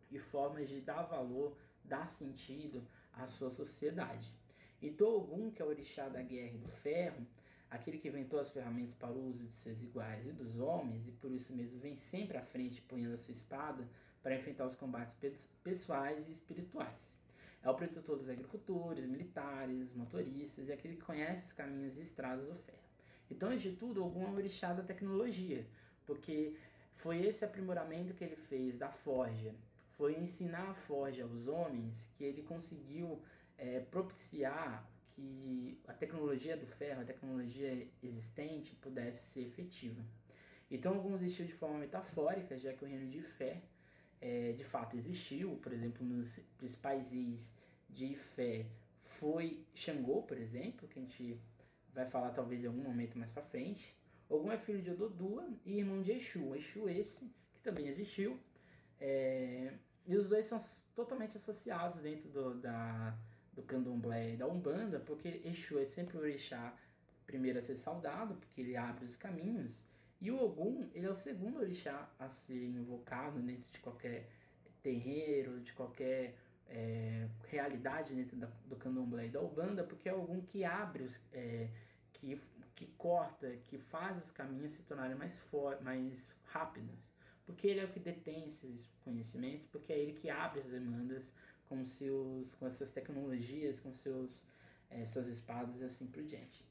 e 0.10 0.17
formas 0.17 0.69
de 0.69 0.79
dar 0.81 1.03
valor, 1.03 1.57
dar 1.83 2.10
sentido 2.10 2.86
à 3.13 3.27
sua 3.27 3.50
sociedade. 3.50 4.33
E 4.81 4.89
Togum, 4.89 5.51
que 5.51 5.62
é 5.62 5.65
o 5.65 5.67
orixá 5.67 6.07
da 6.10 6.21
guerra 6.21 6.55
e 6.55 6.57
do 6.57 6.69
ferro, 6.69 7.25
aquele 7.69 7.98
que 7.98 8.07
inventou 8.07 8.39
as 8.39 8.50
ferramentas 8.50 8.95
para 8.95 9.12
o 9.12 9.29
uso 9.29 9.45
de 9.45 9.53
seus 9.53 9.81
iguais 9.81 10.25
e 10.25 10.31
dos 10.31 10.60
homens, 10.60 11.07
e 11.07 11.12
por 11.12 11.31
isso 11.31 11.53
mesmo 11.53 11.79
vem 11.79 11.95
sempre 11.95 12.38
à 12.38 12.41
frente 12.41 12.81
punhando 12.81 13.15
a 13.15 13.17
sua 13.17 13.31
espada 13.31 13.88
para 14.24 14.36
enfrentar 14.36 14.65
os 14.65 14.75
combates 14.75 15.15
pessoais 15.63 16.27
e 16.27 16.31
espirituais. 16.31 17.20
É 17.63 17.70
o 17.70 17.75
protetor 17.75 18.18
dos 18.18 18.30
agricultores, 18.30 19.06
militares, 19.06 19.94
motoristas 19.94 20.68
e 20.68 20.74
aquele 20.74 20.96
que 20.96 21.03
conhece 21.03 21.46
os 21.46 21.53
caminhos 21.53 21.98
e 21.98 22.01
estradas 22.01 22.48
do 22.48 22.56
ferro. 22.56 22.80
Então, 23.30 23.50
antes 23.50 23.72
de 23.72 23.77
tudo, 23.77 24.03
Ogum 24.03 24.27
é 24.27 24.32
orixá 24.32 24.74
da 24.74 24.84
tecnologia, 24.84 25.65
porque 26.06 26.56
foi 26.98 27.25
esse 27.25 27.46
aprimoramento 27.46 28.13
que 28.13 28.24
ele 28.24 28.36
fez 28.36 28.77
da 28.77 28.89
forja, 28.89 29.53
foi 29.91 30.18
ensinar 30.18 30.72
a 30.72 30.74
forja 30.74 31.24
aos 31.24 31.48
homens 31.48 32.10
que 32.18 32.24
ele 32.24 32.41
conseguiu 32.41 33.22
é, 33.58 33.80
propiciar 33.80 34.89
que 35.12 35.80
a 35.88 35.94
tecnologia 35.94 36.58
do 36.58 36.65
ferro, 36.65 37.01
a 37.01 37.06
tecnologia 37.06 37.88
existente, 38.01 38.75
pudesse 38.75 39.32
ser 39.32 39.41
efetiva. 39.41 40.01
Então, 40.70 40.94
alguns 40.96 41.22
existiu 41.22 41.46
de 41.46 41.53
forma 41.53 41.77
metafórica, 41.77 42.58
já 42.58 42.74
que 42.74 42.84
o 42.84 42.88
reino 42.88 43.10
de 43.10 43.22
fé 43.22 43.62
é, 44.21 44.53
de 44.53 44.63
fato 44.63 44.95
existiu, 44.95 45.57
por 45.57 45.73
exemplo, 45.73 46.05
nos 46.05 46.39
principais 46.57 47.11
reis 47.11 47.51
de 47.89 48.15
fé 48.15 48.67
foi 49.01 49.65
Xangô, 49.73 50.21
por 50.21 50.37
exemplo, 50.37 50.87
que 50.87 50.99
a 50.99 51.01
gente 51.01 51.39
vai 51.93 52.05
falar 52.05 52.31
talvez 52.31 52.63
em 52.63 52.67
algum 52.67 52.83
momento 52.83 53.17
mais 53.17 53.31
para 53.31 53.43
frente. 53.43 53.95
Ogum 54.29 54.51
é 54.51 54.57
filho 54.57 54.81
de 54.81 54.91
Ododua 54.91 55.47
e 55.65 55.79
irmão 55.79 56.01
de 56.01 56.11
Exu. 56.11 56.55
Exu 56.55 56.87
esse, 56.87 57.25
que 57.53 57.61
também 57.61 57.87
existiu. 57.87 58.39
É, 58.99 59.73
e 60.05 60.15
os 60.15 60.29
dois 60.29 60.45
são 60.45 60.59
totalmente 60.95 61.37
associados 61.37 61.99
dentro 61.99 62.29
do, 62.29 62.55
da, 62.55 63.17
do 63.53 63.61
candomblé 63.63 64.33
e 64.33 64.37
da 64.37 64.47
umbanda, 64.47 64.99
porque 64.99 65.41
Exu 65.43 65.79
é 65.79 65.85
sempre 65.85 66.17
o 66.17 66.21
orixá 66.21 66.75
primeiro 67.25 67.59
a 67.59 67.61
ser 67.61 67.75
saudado, 67.75 68.35
porque 68.35 68.61
ele 68.61 68.77
abre 68.77 69.05
os 69.05 69.17
caminhos, 69.17 69.85
e 70.21 70.29
o 70.29 70.39
Ogum, 70.39 70.87
ele 70.93 71.07
é 71.07 71.09
o 71.09 71.15
segundo 71.15 71.59
orixá 71.59 72.07
a 72.19 72.29
ser 72.29 72.63
invocado 72.63 73.39
dentro 73.39 73.71
de 73.71 73.79
qualquer 73.79 74.29
terreiro, 74.83 75.59
de 75.61 75.73
qualquer 75.73 76.35
é, 76.67 77.27
realidade 77.47 78.13
dentro 78.13 78.37
da, 78.37 78.47
do 78.67 78.75
candomblé 78.75 79.25
e 79.25 79.29
da 79.29 79.41
Ubanda, 79.41 79.83
porque 79.83 80.07
é 80.07 80.11
algum 80.11 80.39
que 80.41 80.63
abre, 80.63 81.03
os, 81.03 81.19
é, 81.33 81.69
que, 82.13 82.39
que 82.75 82.85
corta, 82.97 83.49
que 83.63 83.79
faz 83.79 84.15
os 84.23 84.29
caminhos 84.29 84.73
se 84.73 84.83
tornarem 84.83 85.15
mais, 85.15 85.39
for, 85.39 85.81
mais 85.81 86.35
rápidos. 86.45 87.11
Porque 87.43 87.65
ele 87.65 87.79
é 87.79 87.85
o 87.85 87.89
que 87.89 87.99
detém 87.99 88.47
esses 88.47 88.85
conhecimentos, 89.03 89.65
porque 89.65 89.91
é 89.91 89.97
ele 89.97 90.13
que 90.13 90.29
abre 90.29 90.61
as 90.61 90.67
demandas 90.67 91.33
com, 91.67 91.83
seus, 91.83 92.53
com 92.55 92.67
as 92.67 92.73
suas 92.73 92.91
tecnologias, 92.91 93.79
com 93.79 93.91
seus, 93.91 94.45
é, 94.89 95.03
suas 95.05 95.27
espadas 95.27 95.81
e 95.81 95.83
assim 95.83 96.05
por 96.05 96.21
diante. 96.21 96.63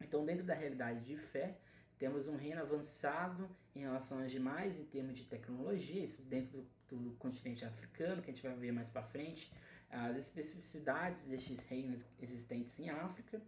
Então, 0.00 0.26
dentro 0.26 0.44
da 0.44 0.54
realidade 0.54 1.04
de 1.04 1.16
fé, 1.16 1.56
temos 1.98 2.28
um 2.28 2.36
reino 2.36 2.60
avançado 2.60 3.48
em 3.74 3.80
relação 3.80 4.20
aos 4.20 4.30
demais 4.30 4.78
em 4.78 4.84
termos 4.84 5.16
de 5.16 5.24
tecnologia, 5.24 6.04
isso 6.04 6.22
dentro 6.22 6.66
do, 6.88 6.96
do 6.96 7.10
continente 7.16 7.64
africano, 7.64 8.22
que 8.22 8.30
a 8.30 8.34
gente 8.34 8.42
vai 8.42 8.54
ver 8.54 8.72
mais 8.72 8.88
para 8.88 9.02
frente, 9.02 9.50
as 9.90 10.16
especificidades 10.16 11.24
destes 11.24 11.60
reinos 11.64 12.04
existentes 12.20 12.78
em 12.78 12.90
África, 12.90 13.40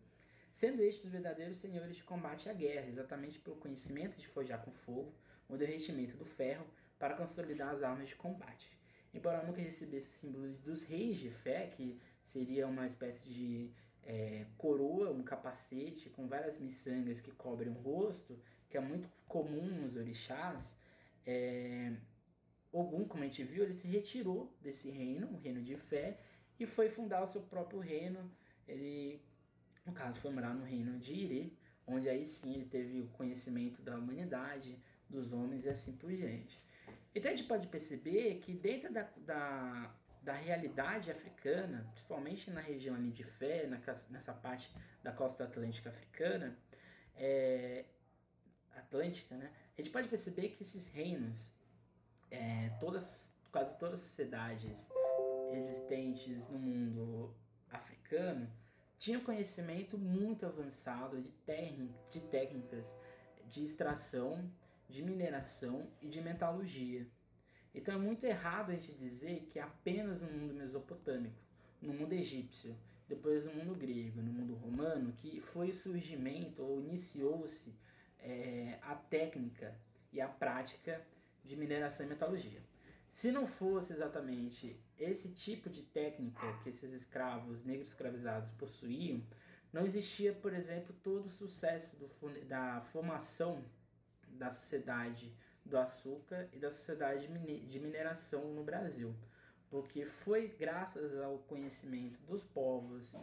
sendo 0.53 0.83
estes 0.83 1.05
os 1.05 1.11
verdadeiros 1.11 1.59
senhores 1.59 1.97
de 1.97 2.05
combate 2.05 2.49
à 2.49 2.53
guerra, 2.53 2.89
exatamente 2.89 3.39
pelo 3.39 3.57
conhecimento 3.57 4.19
de 4.19 4.27
forjar 4.27 4.63
com 4.63 4.73
fogo, 4.73 5.13
o 5.49 5.57
derretimento 5.57 6.17
do 6.17 6.25
ferro, 6.25 6.67
para 6.99 7.15
consolidar 7.15 7.75
as 7.75 7.83
armas 7.83 8.09
de 8.09 8.17
combate. 8.17 8.69
Embora 9.15 9.47
nunca 9.47 9.61
recebesse 9.61 10.09
o 10.09 10.13
símbolo 10.13 10.53
dos 10.65 10.83
reis 10.83 11.17
de 11.17 11.31
fé, 11.31 11.69
que 11.69 11.99
seria 12.25 12.67
uma 12.67 12.87
espécie 12.87 13.29
de 13.29 13.71
é, 14.05 14.47
coroa, 14.57 15.11
um 15.11 15.23
capacete 15.23 16.09
com 16.11 16.27
várias 16.27 16.59
miçangas 16.59 17.21
que 17.21 17.31
cobrem 17.33 17.69
o 17.69 17.75
rosto, 17.75 18.39
que 18.69 18.77
é 18.77 18.81
muito 18.81 19.09
comum 19.27 19.67
nos 19.67 19.97
orixás, 19.97 20.77
é, 21.27 21.93
Ogum, 22.73 23.05
como 23.07 23.23
a 23.23 23.27
gente 23.27 23.43
viu, 23.45 23.65
ele 23.65 23.75
se 23.75 23.89
retirou 23.89 24.55
desse 24.61 24.91
reino, 24.91 25.29
o 25.29 25.37
reino 25.37 25.63
de 25.63 25.77
fé, 25.77 26.19
e 26.61 26.67
foi 26.67 26.89
fundar 26.89 27.23
o 27.23 27.27
seu 27.27 27.41
próprio 27.41 27.81
reino. 27.81 28.31
Ele, 28.67 29.23
no 29.87 29.93
caso, 29.93 30.21
foi 30.21 30.31
morar 30.31 30.55
no 30.55 30.65
reino 30.65 30.99
de 30.99 31.13
Ire, 31.13 31.59
onde 31.87 32.09
aí 32.09 32.27
sim 32.27 32.55
ele 32.55 32.67
teve 32.67 33.01
o 33.01 33.09
conhecimento 33.09 33.81
da 33.81 33.97
humanidade, 33.97 34.79
dos 35.09 35.33
homens 35.33 35.65
e 35.65 35.71
assim 35.71 35.93
por 35.93 36.13
diante. 36.13 36.61
Então 37.15 37.33
a 37.33 37.35
gente 37.35 37.49
pode 37.49 37.67
perceber 37.69 38.41
que 38.41 38.53
dentro 38.53 38.93
da, 38.93 39.09
da 39.17 39.95
da 40.29 40.35
realidade 40.35 41.11
africana, 41.11 41.89
principalmente 41.93 42.51
na 42.51 42.61
região 42.61 42.95
ali 42.95 43.11
de 43.11 43.25
Fé, 43.25 43.67
na, 43.67 43.79
nessa 44.11 44.35
parte 44.35 44.71
da 45.03 45.11
costa 45.11 45.45
atlântica 45.45 45.89
africana, 45.89 46.55
é, 47.17 47.87
atlântica, 48.77 49.35
né? 49.39 49.51
A 49.73 49.81
gente 49.81 49.91
pode 49.91 50.07
perceber 50.07 50.51
que 50.51 50.63
esses 50.63 50.87
reinos, 50.89 51.51
é, 52.31 52.69
todas, 52.79 53.35
quase 53.51 53.79
todas 53.79 54.01
as 54.01 54.07
sociedades 54.07 54.91
existentes 55.51 56.47
no 56.51 56.59
mundo 56.59 57.35
africano 57.71 58.53
tinham 58.99 59.23
conhecimento 59.23 59.97
muito 59.97 60.45
avançado 60.45 61.23
de, 61.23 61.33
de 62.11 62.21
técnicas 62.29 62.95
de 63.47 63.65
extração, 63.65 64.53
de 64.91 65.01
mineração 65.01 65.91
e 66.03 66.07
de 66.07 66.21
metalurgia. 66.21 67.09
Então 67.75 67.95
é 67.95 67.99
muito 67.99 68.25
errado 68.25 68.71
a 68.71 68.75
gente 68.75 68.93
dizer 68.93 69.47
que 69.51 69.59
é 69.59 69.63
apenas 69.63 70.23
no 70.23 70.31
mundo 70.31 70.55
mesopotâmico, 70.55 71.37
no 71.81 71.93
mundo 71.93 72.13
egípcio, 72.13 72.75
depois 73.09 73.45
no 73.45 73.55
mundo 73.55 73.75
grego, 73.75 74.21
no 74.21 74.33
mundo 74.33 74.55
romano, 74.55 75.13
que 75.13 75.41
foi 75.41 75.71
o 75.71 75.75
surgimento 75.75 76.63
ou 76.63 76.81
iniciou-se 76.81 77.75
é, 78.21 78.79
a 78.83 78.95
técnica 78.95 79.75
e 80.13 80.21
a 80.21 80.29
prática 80.29 81.01
de 81.45 81.57
mineração 81.57 82.05
e 82.05 82.09
metalurgia. 82.09 82.61
Se 83.11 83.33
não 83.33 83.47
fosse 83.47 83.93
exatamente 83.93 84.79
esse 84.99 85.31
tipo 85.31 85.69
de 85.71 85.83
técnica 85.83 86.41
que 86.63 86.69
esses 86.69 86.93
escravos 86.93 87.65
negros 87.65 87.89
escravizados 87.89 88.53
possuíam, 88.53 89.23
não 89.73 89.85
existia, 89.85 90.33
por 90.33 90.53
exemplo, 90.53 90.95
todo 91.03 91.27
o 91.27 91.31
sucesso 91.31 91.97
do, 91.97 92.09
da 92.47 92.81
formação 92.93 93.65
da 94.29 94.51
sociedade 94.51 95.33
do 95.69 95.79
açúcar 95.79 96.49
e 96.53 96.59
da 96.59 96.71
sociedade 96.71 97.29
de 97.29 97.81
mineração 97.81 98.53
no 98.53 98.65
Brasil, 98.65 99.15
porque 99.71 100.05
foi 100.05 100.49
graças 100.49 101.19
ao 101.21 101.39
conhecimento 101.41 102.19
dos 102.23 102.43
povos, 102.43 103.15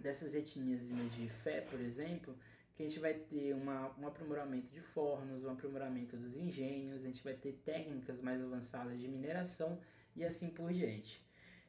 dessas 0.00 0.34
etnias 0.34 0.80
de 1.12 1.28
fé, 1.28 1.60
por 1.60 1.80
exemplo, 1.80 2.34
que 2.74 2.82
a 2.82 2.86
gente 2.86 2.98
vai 2.98 3.14
ter 3.14 3.54
uma, 3.54 3.94
um 3.98 4.06
aprimoramento 4.06 4.68
de 4.68 4.80
fornos, 4.80 5.44
um 5.44 5.50
aprimoramento 5.50 6.16
dos 6.16 6.34
engenhos, 6.36 7.02
a 7.02 7.06
gente 7.06 7.22
vai 7.22 7.34
ter 7.34 7.52
técnicas 7.64 8.20
mais 8.20 8.42
avançadas 8.42 8.98
de 8.98 9.06
mineração 9.06 9.78
e 10.16 10.24
assim 10.24 10.48
por 10.48 10.72
diante. 10.72 11.22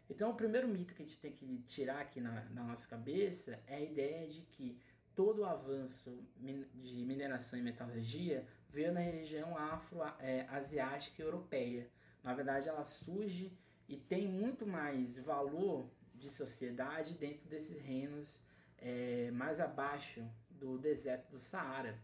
Então, 0.09 0.31
o 0.31 0.35
primeiro 0.35 0.67
mito 0.67 0.93
que 0.93 1.03
a 1.03 1.05
gente 1.05 1.19
tem 1.19 1.31
que 1.31 1.57
tirar 1.67 1.99
aqui 1.99 2.19
na, 2.19 2.45
na 2.49 2.63
nossa 2.63 2.87
cabeça 2.87 3.59
é 3.67 3.75
a 3.75 3.81
ideia 3.81 4.27
de 4.27 4.41
que 4.41 4.77
todo 5.15 5.39
o 5.39 5.45
avanço 5.45 6.11
de 6.37 7.05
mineração 7.05 7.57
e 7.57 7.61
metalurgia 7.61 8.45
veio 8.73 8.91
na 8.91 8.99
região 8.99 9.55
afro-asiática 9.55 11.21
é, 11.21 11.23
e 11.23 11.25
europeia. 11.25 11.87
Na 12.23 12.33
verdade, 12.33 12.67
ela 12.67 12.83
surge 12.83 13.55
e 13.87 13.95
tem 13.95 14.27
muito 14.27 14.65
mais 14.65 15.19
valor 15.19 15.87
de 16.15 16.31
sociedade 16.31 17.13
dentro 17.13 17.47
desses 17.47 17.79
reinos 17.79 18.41
é, 18.79 19.29
mais 19.31 19.59
abaixo 19.59 20.27
do 20.49 20.77
deserto 20.79 21.29
do 21.29 21.37
Saara. 21.37 21.95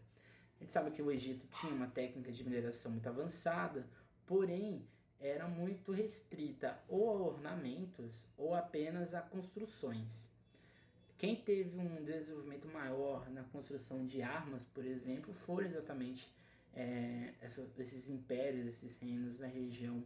A 0.56 0.62
gente 0.62 0.72
sabe 0.72 0.90
que 0.92 1.02
o 1.02 1.10
Egito 1.10 1.46
tinha 1.58 1.74
uma 1.74 1.88
técnica 1.88 2.30
de 2.30 2.44
mineração 2.44 2.92
muito 2.92 3.08
avançada, 3.08 3.84
porém 4.26 4.86
era 5.18 5.48
muito 5.48 5.90
restrita 5.90 6.78
ou 6.88 7.10
a 7.10 7.14
ornamentos 7.14 8.24
ou 8.36 8.54
apenas 8.54 9.12
a 9.12 9.20
construções. 9.20 10.30
Quem 11.18 11.36
teve 11.36 11.78
um 11.78 12.04
desenvolvimento 12.04 12.68
maior 12.68 13.28
na 13.30 13.42
construção 13.44 14.06
de 14.06 14.22
armas, 14.22 14.64
por 14.66 14.84
exemplo, 14.86 15.34
foram 15.34 15.66
exatamente 15.66 16.30
é, 16.74 17.34
esses 17.78 18.08
impérios, 18.08 18.66
esses 18.66 18.96
reinos 18.98 19.40
na 19.40 19.46
região 19.46 20.04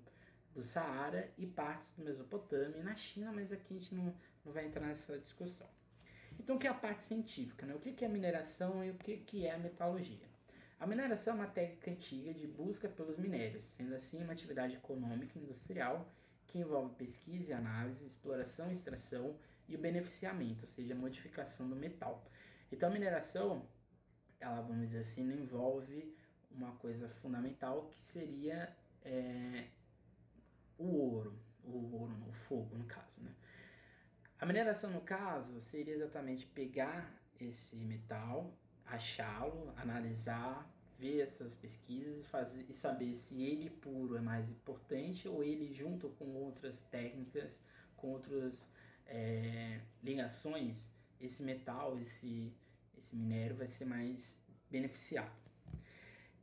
do 0.54 0.62
Saara 0.62 1.30
e 1.37 1.47
partes 1.47 1.90
do 1.97 2.04
Mesopotâmia 2.04 2.78
e 2.78 2.83
na 2.83 2.94
China, 2.94 3.33
mas 3.33 3.52
aqui 3.52 3.76
a 3.76 3.78
gente 3.78 3.94
não, 3.94 4.14
não 4.44 4.52
vai 4.52 4.66
entrar 4.66 4.87
nessa 4.87 5.18
discussão. 5.18 5.68
Então, 6.38 6.56
o 6.56 6.59
que 6.59 6.66
é 6.66 6.71
a 6.71 6.75
parte 6.75 7.02
científica? 7.02 7.66
Né? 7.66 7.75
O 7.75 7.78
que 7.78 8.04
é 8.04 8.09
a 8.09 8.11
mineração 8.11 8.85
e 8.85 8.90
o 8.90 8.94
que 8.94 9.47
é 9.47 9.52
a 9.52 9.59
metalurgia? 9.59 10.35
A 10.78 10.87
mineração 10.87 11.35
é 11.35 11.37
uma 11.37 11.47
técnica 11.47 11.90
antiga 11.90 12.35
de 12.35 12.47
busca 12.47 12.88
pelos 12.88 13.16
minérios, 13.16 13.64
sendo 13.64 13.94
assim 13.94 14.23
uma 14.23 14.33
atividade 14.33 14.75
econômica 14.75 15.38
e 15.38 15.42
industrial 15.42 16.06
que 16.47 16.59
envolve 16.59 16.94
pesquisa 16.97 17.50
e 17.50 17.54
análise, 17.54 18.04
exploração 18.04 18.71
e 18.71 18.75
extração 18.75 19.37
e 19.68 19.75
o 19.75 19.78
beneficiamento, 19.78 20.62
ou 20.62 20.68
seja, 20.68 20.94
a 20.94 20.97
modificação 20.97 21.68
do 21.68 21.76
metal. 21.76 22.25
Então 22.71 22.88
a 22.88 22.92
mineração, 22.92 23.66
ela 24.38 24.61
vamos 24.61 24.88
dizer 24.88 24.99
assim, 24.99 25.25
não 25.25 25.35
envolve 25.35 26.14
uma 26.55 26.73
coisa 26.77 27.09
fundamental 27.09 27.89
que 27.91 28.03
seria 28.05 28.75
é, 29.05 29.67
o 30.79 30.85
ouro, 30.85 31.39
o 31.65 31.97
ouro, 31.97 32.15
o 32.29 32.33
fogo 32.33 32.77
no 32.77 32.85
caso, 32.85 33.21
né? 33.21 33.35
A 34.39 34.47
mineração 34.47 34.91
no 34.91 35.01
caso 35.01 35.61
seria 35.61 35.95
exatamente 35.95 36.47
pegar 36.47 37.11
esse 37.41 37.77
metal, 37.77 38.53
achá-lo, 38.85 39.73
analisar, 39.77 40.71
ver 40.99 41.21
essas 41.21 41.55
pesquisas 41.55 42.19
e, 42.19 42.23
fazer, 42.25 42.67
e 42.69 42.75
saber 42.75 43.15
se 43.15 43.43
ele 43.43 43.71
puro 43.71 44.17
é 44.17 44.21
mais 44.21 44.51
importante 44.51 45.29
ou 45.29 45.43
ele 45.43 45.73
junto 45.73 46.09
com 46.11 46.27
outras 46.37 46.83
técnicas, 46.83 47.59
com 47.97 48.09
outras 48.09 48.67
é, 49.07 49.81
ligações, 50.03 50.91
esse 51.21 51.43
metal, 51.43 51.99
esse, 51.99 52.53
esse 52.99 53.17
minério 53.17 53.57
vai 53.57 53.69
ser 53.69 53.85
mais 53.85 54.37
beneficiado. 54.71 55.44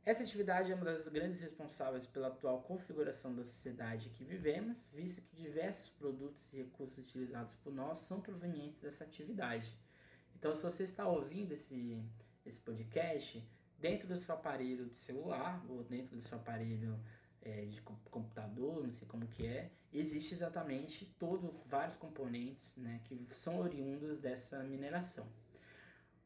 Essa 0.04 0.24
atividade 0.24 0.72
é 0.72 0.74
uma 0.74 0.84
das 0.84 1.06
grandes 1.06 1.40
responsáveis 1.40 2.06
pela 2.06 2.26
atual 2.26 2.60
configuração 2.62 3.32
da 3.32 3.44
sociedade 3.44 4.10
que 4.10 4.24
vivemos, 4.24 4.88
visto 4.92 5.22
que 5.22 5.36
diversos 5.36 5.90
produtos 5.90 6.52
e 6.52 6.56
recursos 6.56 7.06
utilizados 7.06 7.54
por 7.54 7.72
nós 7.72 8.00
são 8.00 8.20
provenientes 8.20 8.80
dessa 8.80 9.04
atividade. 9.04 9.72
Então, 10.34 10.52
se 10.52 10.60
você 10.60 10.82
está 10.82 11.06
ouvindo 11.06 11.52
esse, 11.52 12.02
esse 12.44 12.58
podcast, 12.58 13.48
dentro 13.78 14.08
do 14.08 14.18
seu 14.18 14.34
aparelho 14.34 14.86
de 14.86 14.96
celular 14.96 15.64
ou 15.68 15.84
dentro 15.84 16.16
do 16.16 16.22
seu 16.22 16.36
aparelho 16.36 16.98
é, 17.40 17.66
de 17.66 17.80
computador, 17.82 18.82
não 18.82 18.90
sei 18.90 19.06
como 19.06 19.28
que 19.28 19.46
é, 19.46 19.70
existe 19.92 20.34
exatamente 20.34 21.06
todo 21.16 21.62
vários 21.66 21.94
componentes 21.94 22.76
né, 22.76 23.00
que 23.04 23.24
são 23.34 23.60
oriundos 23.60 24.18
dessa 24.18 24.64
mineração. 24.64 25.28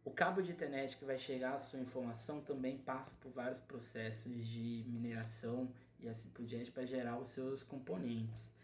O 0.06 0.10
cabo 0.12 0.40
de 0.40 0.52
internet 0.52 0.96
que 0.96 1.04
vai 1.04 1.18
chegar 1.18 1.54
à 1.54 1.58
sua 1.58 1.80
informação 1.80 2.40
também 2.40 2.78
passa 2.78 3.10
por 3.20 3.32
vários 3.32 3.60
processos 3.62 4.46
de 4.46 4.84
mineração 4.86 5.68
e 5.98 6.08
assim 6.08 6.28
por 6.28 6.46
diante 6.46 6.70
para 6.70 6.86
gerar 6.86 7.18
os 7.18 7.26
seus 7.26 7.64
componentes. 7.64 8.54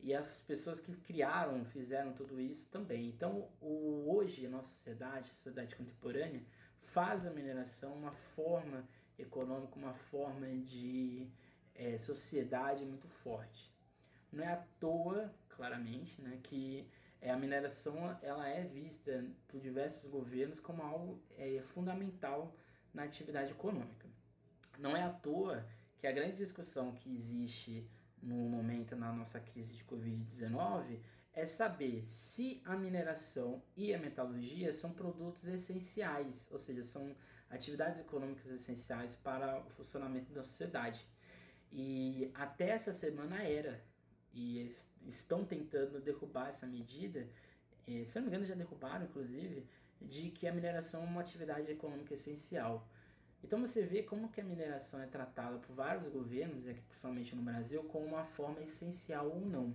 E 0.00 0.14
as 0.14 0.42
pessoas 0.42 0.82
que 0.82 0.94
criaram, 0.94 1.64
fizeram 1.64 2.12
tudo 2.12 2.38
isso 2.38 2.68
também. 2.68 3.08
Então, 3.08 3.48
o, 3.62 4.04
hoje, 4.06 4.44
a 4.44 4.50
nossa 4.50 4.68
sociedade, 4.68 5.30
a 5.30 5.32
sociedade 5.32 5.74
contemporânea, 5.76 6.42
faz 6.82 7.24
a 7.26 7.30
mineração 7.30 7.94
uma 7.94 8.12
forma 8.36 8.86
econômica, 9.18 9.74
uma 9.76 9.94
forma 9.94 10.46
de 10.46 11.26
é, 11.74 11.96
sociedade 11.96 12.84
muito 12.84 13.08
forte. 13.08 13.72
Não 14.30 14.44
é 14.44 14.52
à 14.52 14.62
toa, 14.78 15.32
claramente, 15.48 16.20
né, 16.20 16.38
que 16.42 16.86
é, 17.22 17.30
a 17.30 17.36
mineração 17.36 18.18
ela 18.20 18.48
é 18.48 18.64
vista 18.64 19.24
por 19.46 19.60
diversos 19.60 20.10
governos 20.10 20.58
como 20.58 20.82
algo 20.82 21.22
é, 21.38 21.62
fundamental 21.72 22.52
na 22.92 23.04
atividade 23.04 23.52
econômica. 23.52 24.08
Não 24.76 24.96
é 24.96 25.04
à 25.04 25.10
toa 25.10 25.64
que 25.98 26.06
a 26.08 26.12
grande 26.12 26.36
discussão 26.36 26.92
que 26.92 27.16
existe 27.16 27.88
no 28.20 28.34
momento 28.34 28.96
na 28.96 29.12
nossa 29.12 29.38
crise 29.38 29.72
de 29.72 29.84
Covid-19 29.84 30.98
é 31.32 31.46
saber 31.46 32.02
se 32.04 32.60
a 32.64 32.76
mineração 32.76 33.62
e 33.76 33.94
a 33.94 33.98
metalurgia 33.98 34.72
são 34.72 34.92
produtos 34.92 35.46
essenciais, 35.46 36.46
ou 36.50 36.58
seja, 36.58 36.82
são 36.82 37.16
atividades 37.48 38.00
econômicas 38.00 38.50
essenciais 38.50 39.14
para 39.16 39.60
o 39.60 39.70
funcionamento 39.70 40.32
da 40.32 40.42
sociedade. 40.42 41.06
E 41.70 42.30
até 42.34 42.70
essa 42.70 42.92
semana 42.92 43.42
era. 43.42 43.80
E 44.34 44.74
estão 45.06 45.44
tentando 45.44 46.00
derrubar 46.00 46.48
essa 46.48 46.66
medida, 46.66 47.28
se 47.86 48.14
não 48.14 48.22
me 48.22 48.28
engano 48.28 48.46
já 48.46 48.54
derrubaram 48.54 49.04
inclusive, 49.04 49.66
de 50.00 50.30
que 50.30 50.46
a 50.46 50.52
mineração 50.52 51.02
é 51.02 51.04
uma 51.04 51.20
atividade 51.20 51.70
econômica 51.70 52.14
essencial. 52.14 52.88
Então 53.44 53.60
você 53.60 53.82
vê 53.82 54.02
como 54.02 54.30
que 54.30 54.40
a 54.40 54.44
mineração 54.44 55.00
é 55.00 55.06
tratada 55.06 55.58
por 55.58 55.74
vários 55.74 56.08
governos, 56.08 56.66
aqui 56.66 56.80
principalmente 56.82 57.34
no 57.34 57.42
Brasil, 57.42 57.82
como 57.84 58.06
uma 58.06 58.24
forma 58.24 58.62
essencial 58.62 59.28
ou 59.28 59.40
não, 59.40 59.74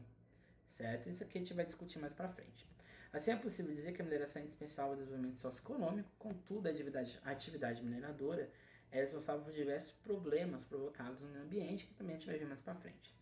certo? 0.69 1.09
Isso 1.09 1.23
aqui 1.23 1.37
a 1.37 1.41
gente 1.41 1.53
vai 1.53 1.65
discutir 1.65 1.99
mais 1.99 2.13
para 2.13 2.29
frente. 2.29 2.65
Assim 3.11 3.31
é 3.31 3.35
possível 3.35 3.73
dizer 3.73 3.93
que 3.93 4.01
a 4.01 4.05
mineração 4.05 4.41
é 4.41 4.45
indispensável 4.45 4.91
ao 4.91 4.97
desenvolvimento 4.97 5.37
socioeconômico, 5.37 6.09
contudo 6.17 6.67
a 6.67 6.71
atividade, 6.71 7.19
a 7.23 7.31
atividade 7.31 7.83
mineradora 7.83 8.49
é 8.91 9.01
responsável 9.01 9.43
por 9.43 9.53
diversos 9.53 9.91
problemas 9.91 10.63
provocados 10.63 11.21
no 11.21 11.41
ambiente, 11.41 11.85
que 11.85 11.93
também 11.93 12.15
a 12.15 12.19
gente 12.19 12.27
vai 12.27 12.37
ver 12.37 12.45
mais 12.45 12.61
para 12.61 12.75
frente. 12.75 13.13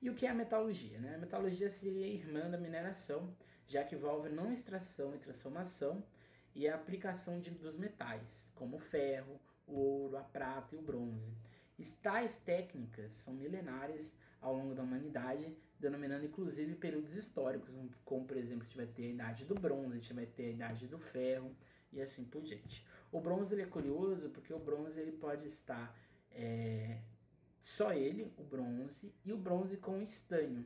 E 0.00 0.08
o 0.08 0.14
que 0.14 0.26
é 0.26 0.30
a 0.30 0.34
metalurgia? 0.34 0.98
Né? 0.98 1.14
A 1.14 1.18
metalurgia 1.18 1.68
seria 1.68 2.06
irmã 2.06 2.48
da 2.48 2.56
mineração, 2.56 3.36
já 3.66 3.84
que 3.84 3.94
envolve 3.94 4.30
não 4.30 4.52
extração 4.52 5.14
e 5.14 5.18
transformação 5.18 6.02
e 6.54 6.66
a 6.66 6.74
aplicação 6.74 7.38
de, 7.38 7.50
dos 7.50 7.76
metais, 7.76 8.48
como 8.54 8.76
o 8.76 8.80
ferro, 8.80 9.38
o 9.66 9.78
ouro, 9.78 10.16
a 10.16 10.22
prata 10.22 10.74
e 10.74 10.78
o 10.78 10.82
bronze. 10.82 11.36
E 11.78 11.84
tais 11.84 12.36
técnicas 12.38 13.12
são 13.12 13.34
milenares 13.34 14.12
ao 14.40 14.56
longo 14.56 14.74
da 14.74 14.82
humanidade, 14.82 15.54
denominando 15.78 16.24
inclusive 16.24 16.74
períodos 16.76 17.14
históricos, 17.14 17.70
como 18.04 18.26
por 18.26 18.36
exemplo 18.36 18.62
a 18.62 18.66
gente 18.66 18.76
vai 18.76 18.86
ter 18.86 19.04
a 19.04 19.10
idade 19.10 19.44
do 19.44 19.54
bronze, 19.54 19.92
a 19.92 20.00
gente 20.00 20.14
vai 20.14 20.26
ter 20.26 20.46
a 20.46 20.50
idade 20.50 20.86
do 20.86 20.98
ferro 20.98 21.54
e 21.92 22.00
assim 22.00 22.24
por 22.24 22.42
diante. 22.42 22.84
O 23.12 23.20
bronze 23.20 23.60
é 23.60 23.66
curioso 23.66 24.30
porque 24.30 24.52
o 24.52 24.58
bronze 24.58 24.98
ele 24.98 25.12
pode 25.12 25.46
estar 25.46 25.94
é, 26.32 26.98
só 27.60 27.92
ele, 27.92 28.32
o 28.36 28.42
bronze, 28.42 29.14
e 29.24 29.32
o 29.32 29.36
bronze 29.36 29.76
com 29.76 30.00
estânio. 30.00 30.64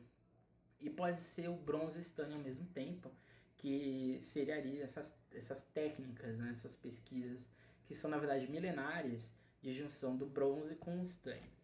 E 0.79 0.89
pode 0.89 1.19
ser 1.19 1.49
o 1.49 1.55
bronze 1.55 1.97
e 1.97 2.01
estânio 2.01 2.37
ao 2.37 2.43
mesmo 2.43 2.65
tempo, 2.67 3.11
que 3.57 4.19
seria 4.21 4.57
ali 4.57 4.81
essas, 4.81 5.11
essas 5.31 5.63
técnicas, 5.73 6.37
né, 6.37 6.51
essas 6.51 6.75
pesquisas, 6.75 7.39
que 7.85 7.95
são 7.95 8.09
na 8.09 8.17
verdade 8.17 8.49
milenares, 8.49 9.29
de 9.61 9.73
junção 9.73 10.15
do 10.15 10.27
bronze 10.27 10.75
com 10.75 10.99
o 10.99 11.03
estânio. 11.03 11.55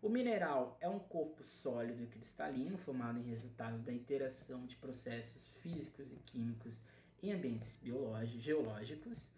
O 0.00 0.08
mineral 0.08 0.78
é 0.80 0.88
um 0.88 0.98
corpo 0.98 1.44
sólido 1.44 2.02
e 2.02 2.06
cristalino, 2.06 2.78
formado 2.78 3.18
em 3.18 3.28
resultado 3.28 3.78
da 3.82 3.92
interação 3.92 4.66
de 4.66 4.74
processos 4.76 5.46
físicos 5.58 6.10
e 6.10 6.16
químicos 6.16 6.74
em 7.22 7.32
ambientes 7.32 7.76
biológicos, 7.80 8.42
geológicos, 8.42 9.32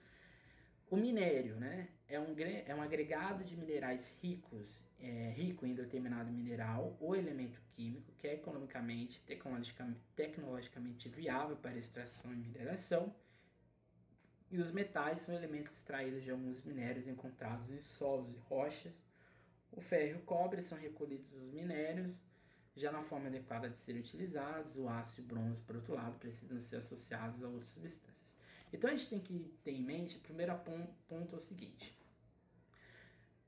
o 0.90 0.96
minério 0.96 1.56
né, 1.56 1.88
é, 2.08 2.20
um, 2.20 2.34
é 2.38 2.74
um 2.74 2.80
agregado 2.80 3.42
de 3.42 3.56
minerais 3.56 4.14
ricos, 4.22 4.68
é, 5.04 5.30
rico 5.36 5.66
em 5.66 5.74
determinado 5.74 6.32
mineral 6.32 6.96
ou 6.98 7.14
elemento 7.14 7.60
químico 7.76 8.10
que 8.18 8.26
é 8.26 8.34
economicamente, 8.34 9.20
tecnologicamente, 9.26 10.00
tecnologicamente 10.16 11.08
viável 11.10 11.56
para 11.56 11.76
extração 11.76 12.32
e 12.32 12.36
mineração. 12.36 13.14
E 14.50 14.58
os 14.58 14.72
metais 14.72 15.20
são 15.20 15.34
elementos 15.34 15.74
extraídos 15.74 16.22
de 16.22 16.30
alguns 16.30 16.62
minérios 16.62 17.06
encontrados 17.06 17.70
em 17.70 17.80
solos 17.80 18.32
e 18.32 18.38
rochas. 18.48 18.94
O 19.72 19.80
ferro 19.80 20.12
e 20.12 20.14
o 20.14 20.22
cobre 20.22 20.62
são 20.62 20.78
recolhidos 20.78 21.30
dos 21.32 21.52
minérios, 21.52 22.16
já 22.74 22.90
na 22.90 23.02
forma 23.02 23.26
adequada 23.26 23.68
de 23.68 23.76
serem 23.76 24.00
utilizados. 24.00 24.76
O 24.76 24.88
aço 24.88 25.20
e 25.20 25.24
o 25.24 25.26
bronze, 25.26 25.60
por 25.62 25.76
outro 25.76 25.94
lado, 25.94 26.18
precisam 26.18 26.60
ser 26.62 26.76
associados 26.76 27.42
a 27.42 27.48
outras 27.48 27.68
substâncias. 27.68 28.34
Então 28.72 28.88
a 28.88 28.94
gente 28.94 29.10
tem 29.10 29.20
que 29.20 29.52
ter 29.62 29.72
em 29.72 29.82
mente, 29.82 30.16
o 30.16 30.20
primeiro 30.20 30.56
ponto 31.08 31.34
é 31.34 31.36
o 31.36 31.40
seguinte. 31.40 31.94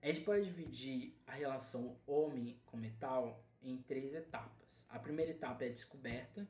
A 0.07 0.13
gente 0.13 0.21
pode 0.21 0.45
dividir 0.45 1.21
a 1.27 1.33
relação 1.33 1.97
homem 2.07 2.57
com 2.65 2.77
metal 2.77 3.45
em 3.61 3.77
três 3.79 4.15
etapas. 4.15 4.69
A 4.89 5.01
primeira 5.01 5.33
etapa 5.33 5.65
é 5.65 5.67
a 5.67 5.73
descoberta, 5.73 6.49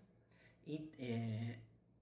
é, 0.99 1.57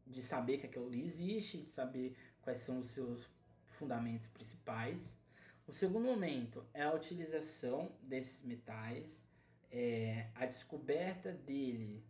de 0.04 0.20
saber 0.20 0.58
que 0.58 0.66
aquilo 0.66 0.92
existe, 0.92 1.58
de 1.58 1.70
saber 1.70 2.16
quais 2.42 2.58
são 2.58 2.80
os 2.80 2.88
seus 2.88 3.30
fundamentos 3.66 4.26
principais. 4.26 5.16
O 5.64 5.72
segundo 5.72 6.06
momento 6.06 6.66
é 6.74 6.82
a 6.82 6.92
utilização 6.92 7.92
desses 8.02 8.42
metais, 8.42 9.24
é, 9.70 10.30
a 10.34 10.46
descoberta 10.46 11.30
dele 11.30 12.04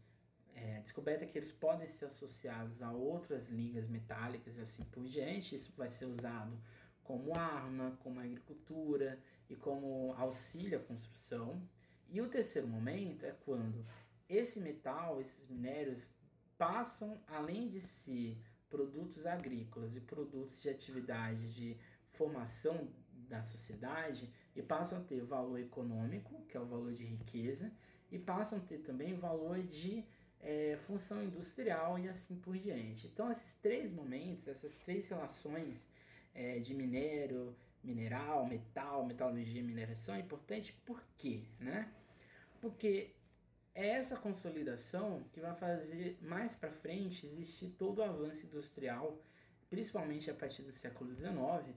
é, 0.55 0.81
descoberta 0.81 1.27
que 1.27 1.37
eles 1.37 1.53
podem 1.53 1.87
ser 1.87 2.07
associados 2.07 2.81
a 2.81 2.91
outras 2.93 3.49
ligas 3.49 3.89
metálicas 3.89 4.57
e 4.57 4.63
assim 4.63 4.85
por 4.85 5.05
diante. 5.05 5.55
Isso 5.55 5.71
vai 5.77 5.91
ser 5.91 6.07
usado 6.07 6.59
como 7.03 7.37
arma, 7.37 7.99
como 8.03 8.19
agricultura 8.19 9.21
e 9.49 9.57
como 9.57 10.15
auxílio 10.17 10.79
à 10.79 10.83
construção. 10.83 11.61
E 12.09 12.21
o 12.21 12.29
terceiro 12.29 12.69
momento 12.69 13.25
é 13.25 13.33
quando 13.45 13.85
esse 14.29 14.61
metal, 14.61 15.21
esses 15.21 15.49
minérios, 15.49 16.11
passam, 16.57 17.21
além 17.27 17.69
de 17.69 17.81
ser 17.81 18.39
produtos 18.69 19.27
agrícolas 19.27 19.97
e 19.97 20.01
produtos 20.01 20.63
de 20.63 20.69
atividade 20.69 21.53
de 21.55 21.77
formação 22.13 22.89
da 23.29 23.43
sociedade, 23.43 24.33
e 24.55 24.63
passam 24.63 24.99
a 24.99 25.01
ter 25.01 25.23
valor 25.23 25.59
econômico, 25.59 26.43
que 26.47 26.57
é 26.57 26.61
o 26.61 26.67
valor 26.67 26.93
de 26.93 27.05
riqueza, 27.05 27.73
e 28.11 28.19
passam 28.19 28.59
a 28.59 28.61
ter 28.61 28.79
também 28.79 29.15
valor 29.15 29.61
de 29.63 30.05
é, 30.41 30.77
função 30.87 31.23
industrial 31.23 31.99
e 31.99 32.09
assim 32.09 32.37
por 32.37 32.57
diante. 32.57 33.07
Então, 33.07 33.31
esses 33.33 33.55
três 33.55 33.93
momentos, 33.93 34.47
essas 34.47 34.75
três 34.75 35.09
relações 35.09 35.87
é, 36.35 36.59
de 36.59 36.75
minério, 36.75 37.57
mineral, 37.85 38.47
metal, 38.47 39.05
metalurgia 39.05 39.61
e 39.61 39.65
mineração 39.65 40.15
é 40.15 40.21
importante 40.21 40.73
por 40.85 41.03
quê? 41.19 41.45
Né? 41.61 41.93
Porque 42.61 43.15
é 43.75 43.89
essa 43.89 44.17
consolidação 44.17 45.25
que 45.33 45.41
vai 45.41 45.55
fazer 45.55 46.19
mais 46.23 46.55
para 46.55 46.71
frente 46.71 47.27
existir 47.27 47.71
todo 47.79 47.99
o 47.99 48.03
avanço 48.03 48.47
industrial, 48.47 49.21
principalmente 49.69 50.31
a 50.31 50.35
partir 50.35 50.63
do 50.63 50.73
século 50.73 51.15
XIX, 51.15 51.75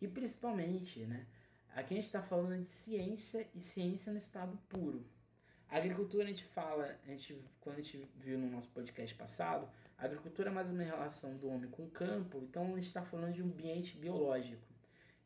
e 0.00 0.08
principalmente, 0.08 1.00
né, 1.06 1.26
aqui 1.74 1.94
a 1.94 1.96
gente 1.96 2.06
está 2.06 2.22
falando 2.22 2.62
de 2.62 2.68
ciência 2.68 3.46
e 3.54 3.60
ciência 3.60 4.10
no 4.10 4.18
estado 4.18 4.56
puro. 4.68 5.06
A 5.68 5.76
agricultura 5.76 6.24
a 6.24 6.28
gente 6.28 6.44
fala, 6.44 6.98
a 7.04 7.08
gente, 7.08 7.38
quando 7.60 7.78
a 7.78 7.82
gente 7.82 8.08
viu 8.16 8.38
no 8.38 8.50
nosso 8.50 8.68
podcast 8.70 9.14
passado, 9.14 9.68
a 9.98 10.04
agricultura 10.04 10.50
é 10.50 10.52
mais 10.52 10.70
uma 10.70 10.82
relação 10.82 11.36
do 11.36 11.48
homem 11.48 11.70
com 11.70 11.84
o 11.84 11.90
campo, 11.90 12.38
então 12.42 12.64
a 12.64 12.78
gente 12.78 12.86
está 12.86 13.02
falando 13.02 13.34
de 13.34 13.42
um 13.42 13.46
ambiente 13.46 13.96
biológico. 13.96 14.73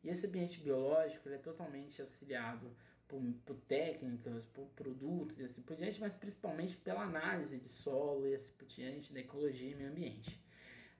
E 0.03 0.09
esse 0.09 0.27
ambiente 0.27 0.59
biológico 0.59 1.27
ele 1.27 1.35
é 1.35 1.39
totalmente 1.39 2.01
auxiliado 2.01 2.71
por, 3.07 3.21
por 3.45 3.55
técnicas, 3.61 4.45
por 4.47 4.67
produtos 4.69 5.39
e 5.39 5.43
assim 5.43 5.61
por 5.61 5.75
diante, 5.75 5.99
mas 5.99 6.13
principalmente 6.13 6.77
pela 6.77 7.03
análise 7.03 7.57
de 7.57 7.67
solo 7.67 8.27
e 8.27 8.35
assim 8.35 8.51
por 8.57 8.67
diante, 8.67 9.11
da 9.11 9.19
ecologia 9.19 9.71
e 9.71 9.75
meio 9.75 9.89
ambiente. 9.89 10.39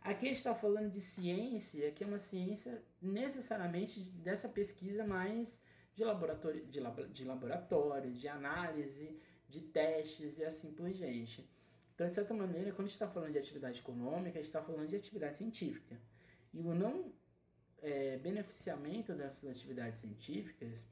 Aqui 0.01 0.25
a 0.25 0.29
gente 0.29 0.37
está 0.37 0.55
falando 0.55 0.91
de 0.91 1.01
ciência, 1.01 1.91
que 1.91 2.03
é 2.03 2.07
uma 2.07 2.19
ciência 2.19 2.81
necessariamente 3.01 3.99
dessa 3.99 4.47
pesquisa 4.47 5.05
mais 5.05 5.61
de 5.93 6.03
laboratório, 6.03 6.65
de, 6.65 6.81
de 7.13 7.25
laboratório, 7.25 8.11
de 8.13 8.27
análise 8.27 9.19
de 9.49 9.61
testes 9.61 10.37
e 10.37 10.45
assim 10.45 10.71
por 10.71 10.89
diante. 10.91 11.49
Então, 11.93 12.07
de 12.07 12.15
certa 12.15 12.33
maneira, 12.33 12.71
quando 12.71 12.85
a 12.85 12.87
gente 12.87 12.93
está 12.93 13.09
falando 13.09 13.31
de 13.31 13.37
atividade 13.37 13.79
econômica, 13.79 14.39
a 14.39 14.41
gente 14.41 14.45
está 14.45 14.61
falando 14.61 14.87
de 14.87 14.95
atividade 14.95 15.37
científica. 15.37 15.99
E 16.53 16.61
o 16.61 16.73
não 16.73 17.11
é, 17.81 18.17
beneficiamento 18.17 19.13
dessas 19.13 19.49
atividades 19.49 19.99
científicas 19.99 20.87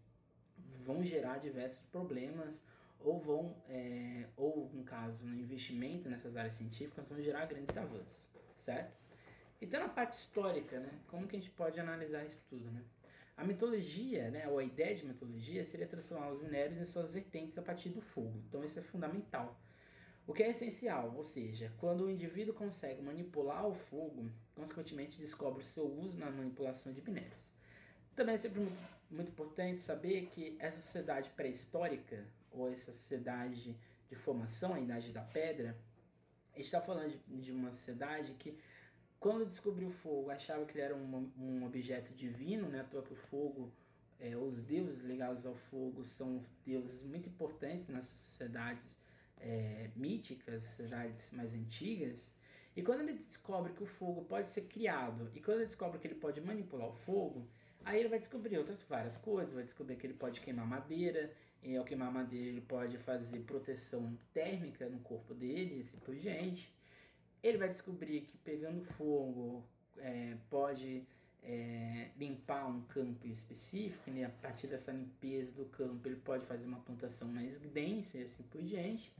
vão 0.85 1.03
gerar 1.03 1.37
diversos 1.39 1.85
problemas 1.87 2.63
ou 2.99 3.19
vão, 3.19 3.55
é, 3.69 4.25
ou 4.35 4.69
no 4.73 4.83
caso, 4.83 5.25
no 5.25 5.35
investimento 5.35 6.09
nessas 6.09 6.35
áreas 6.35 6.55
científicas, 6.55 7.07
vão 7.07 7.21
gerar 7.21 7.45
grandes 7.45 7.77
avanços, 7.77 8.29
certo? 8.59 8.95
Então, 9.61 9.79
na 9.79 9.89
parte 9.89 10.13
histórica, 10.13 10.79
né, 10.79 10.91
como 11.07 11.27
que 11.27 11.35
a 11.35 11.39
gente 11.39 11.51
pode 11.51 11.79
analisar 11.79 12.23
isso 12.25 12.39
tudo, 12.49 12.69
né? 12.71 12.83
A 13.35 13.43
mitologia, 13.43 14.31
né, 14.31 14.47
ou 14.47 14.57
a 14.57 14.63
ideia 14.63 14.95
de 14.95 15.05
mitologia, 15.05 15.63
seria 15.63 15.87
transformar 15.87 16.31
os 16.31 16.41
minérios 16.41 16.79
em 16.79 16.85
suas 16.85 17.11
vertentes 17.11 17.57
a 17.57 17.61
partir 17.61 17.89
do 17.89 18.01
fogo. 18.01 18.41
Então 18.47 18.63
isso 18.63 18.79
é 18.79 18.81
fundamental. 18.81 19.59
O 20.27 20.33
que 20.33 20.43
é 20.43 20.49
essencial, 20.49 21.13
ou 21.15 21.23
seja, 21.23 21.71
quando 21.77 22.03
o 22.03 22.11
indivíduo 22.11 22.53
consegue 22.53 23.01
manipular 23.01 23.65
o 23.65 23.73
fogo, 23.73 24.29
consequentemente 24.53 25.17
descobre 25.17 25.63
o 25.63 25.65
seu 25.65 25.85
uso 25.85 26.17
na 26.19 26.29
manipulação 26.29 26.91
de 26.91 27.01
minérios. 27.01 27.47
Também 28.13 28.35
é 28.35 28.37
sempre 28.37 28.59
muito 29.09 29.29
importante 29.29 29.81
saber 29.81 30.25
que 30.25 30.57
essa 30.59 30.81
sociedade 30.81 31.29
pré-histórica, 31.29 32.27
ou 32.51 32.69
essa 32.69 32.91
sociedade 32.91 33.73
de 34.09 34.15
formação, 34.15 34.73
a 34.73 34.81
Idade 34.81 35.13
da 35.13 35.21
Pedra, 35.21 35.77
está 36.57 36.81
falando 36.81 37.11
de, 37.11 37.41
de, 37.41 37.51
uma 37.53 37.71
sociedade 37.71 38.33
que, 38.33 38.59
quando 39.21 39.45
descobriu 39.45 39.87
o 39.87 39.93
fogo, 39.93 40.29
achava 40.29 40.65
que 40.65 40.73
ele 40.73 40.81
era 40.81 40.95
um, 40.95 41.31
um 41.37 41.65
objeto 41.65 42.13
divino, 42.13 42.67
né? 42.67 42.81
À 42.81 42.83
toa 42.83 43.01
que 43.01 43.13
o 43.13 43.15
fogo, 43.15 43.71
é, 44.19 44.35
os 44.35 44.61
deuses 44.61 44.99
ligados 45.05 45.45
ao 45.45 45.55
fogo 45.55 46.03
são 46.03 46.43
deuses 46.65 47.01
muito 47.01 47.29
importantes 47.29 47.87
nas 47.87 48.05
sociedades 48.07 48.97
é, 49.41 49.89
míticas, 49.95 50.63
sociedades 50.63 51.29
mais 51.31 51.53
antigas. 51.53 52.31
E 52.75 52.81
quando 52.83 53.01
ele 53.01 53.13
descobre 53.13 53.73
que 53.73 53.83
o 53.83 53.87
fogo 53.87 54.23
pode 54.25 54.51
ser 54.51 54.61
criado, 54.61 55.31
e 55.33 55.41
quando 55.41 55.57
ele 55.57 55.65
descobre 55.65 55.99
que 55.99 56.07
ele 56.07 56.15
pode 56.15 56.39
manipular 56.41 56.87
o 56.87 56.93
fogo, 56.93 57.47
aí 57.83 57.99
ele 57.99 58.09
vai 58.09 58.19
descobrir 58.19 58.57
outras 58.57 58.81
várias 58.83 59.17
coisas, 59.17 59.53
vai 59.53 59.63
descobrir 59.63 59.95
que 59.95 60.05
ele 60.05 60.13
pode 60.13 60.41
queimar 60.41 60.67
madeira, 60.67 61.33
e 61.63 61.75
ao 61.75 61.83
queimar 61.83 62.11
madeira 62.11 62.47
ele 62.47 62.61
pode 62.61 62.97
fazer 62.99 63.39
proteção 63.39 64.15
térmica 64.33 64.87
no 64.89 64.99
corpo 64.99 65.33
dele, 65.33 65.81
assim 65.81 65.97
por 65.97 66.15
diante. 66.15 66.71
Ele 67.41 67.57
vai 67.57 67.69
descobrir 67.69 68.21
que 68.21 68.37
pegando 68.37 68.83
fogo 68.93 69.63
é, 69.97 70.35
pode 70.49 71.03
é, 71.43 72.09
limpar 72.17 72.67
um 72.67 72.81
campo 72.81 73.25
específico, 73.27 74.09
e 74.11 74.23
a 74.23 74.29
partir 74.29 74.67
dessa 74.67 74.91
limpeza 74.91 75.53
do 75.53 75.65
campo 75.65 76.07
ele 76.07 76.17
pode 76.17 76.45
fazer 76.45 76.65
uma 76.65 76.79
plantação 76.79 77.27
mais 77.27 77.59
densa 77.71 78.17
e 78.17 78.23
assim 78.23 78.43
por 78.43 78.61
diante. 78.61 79.11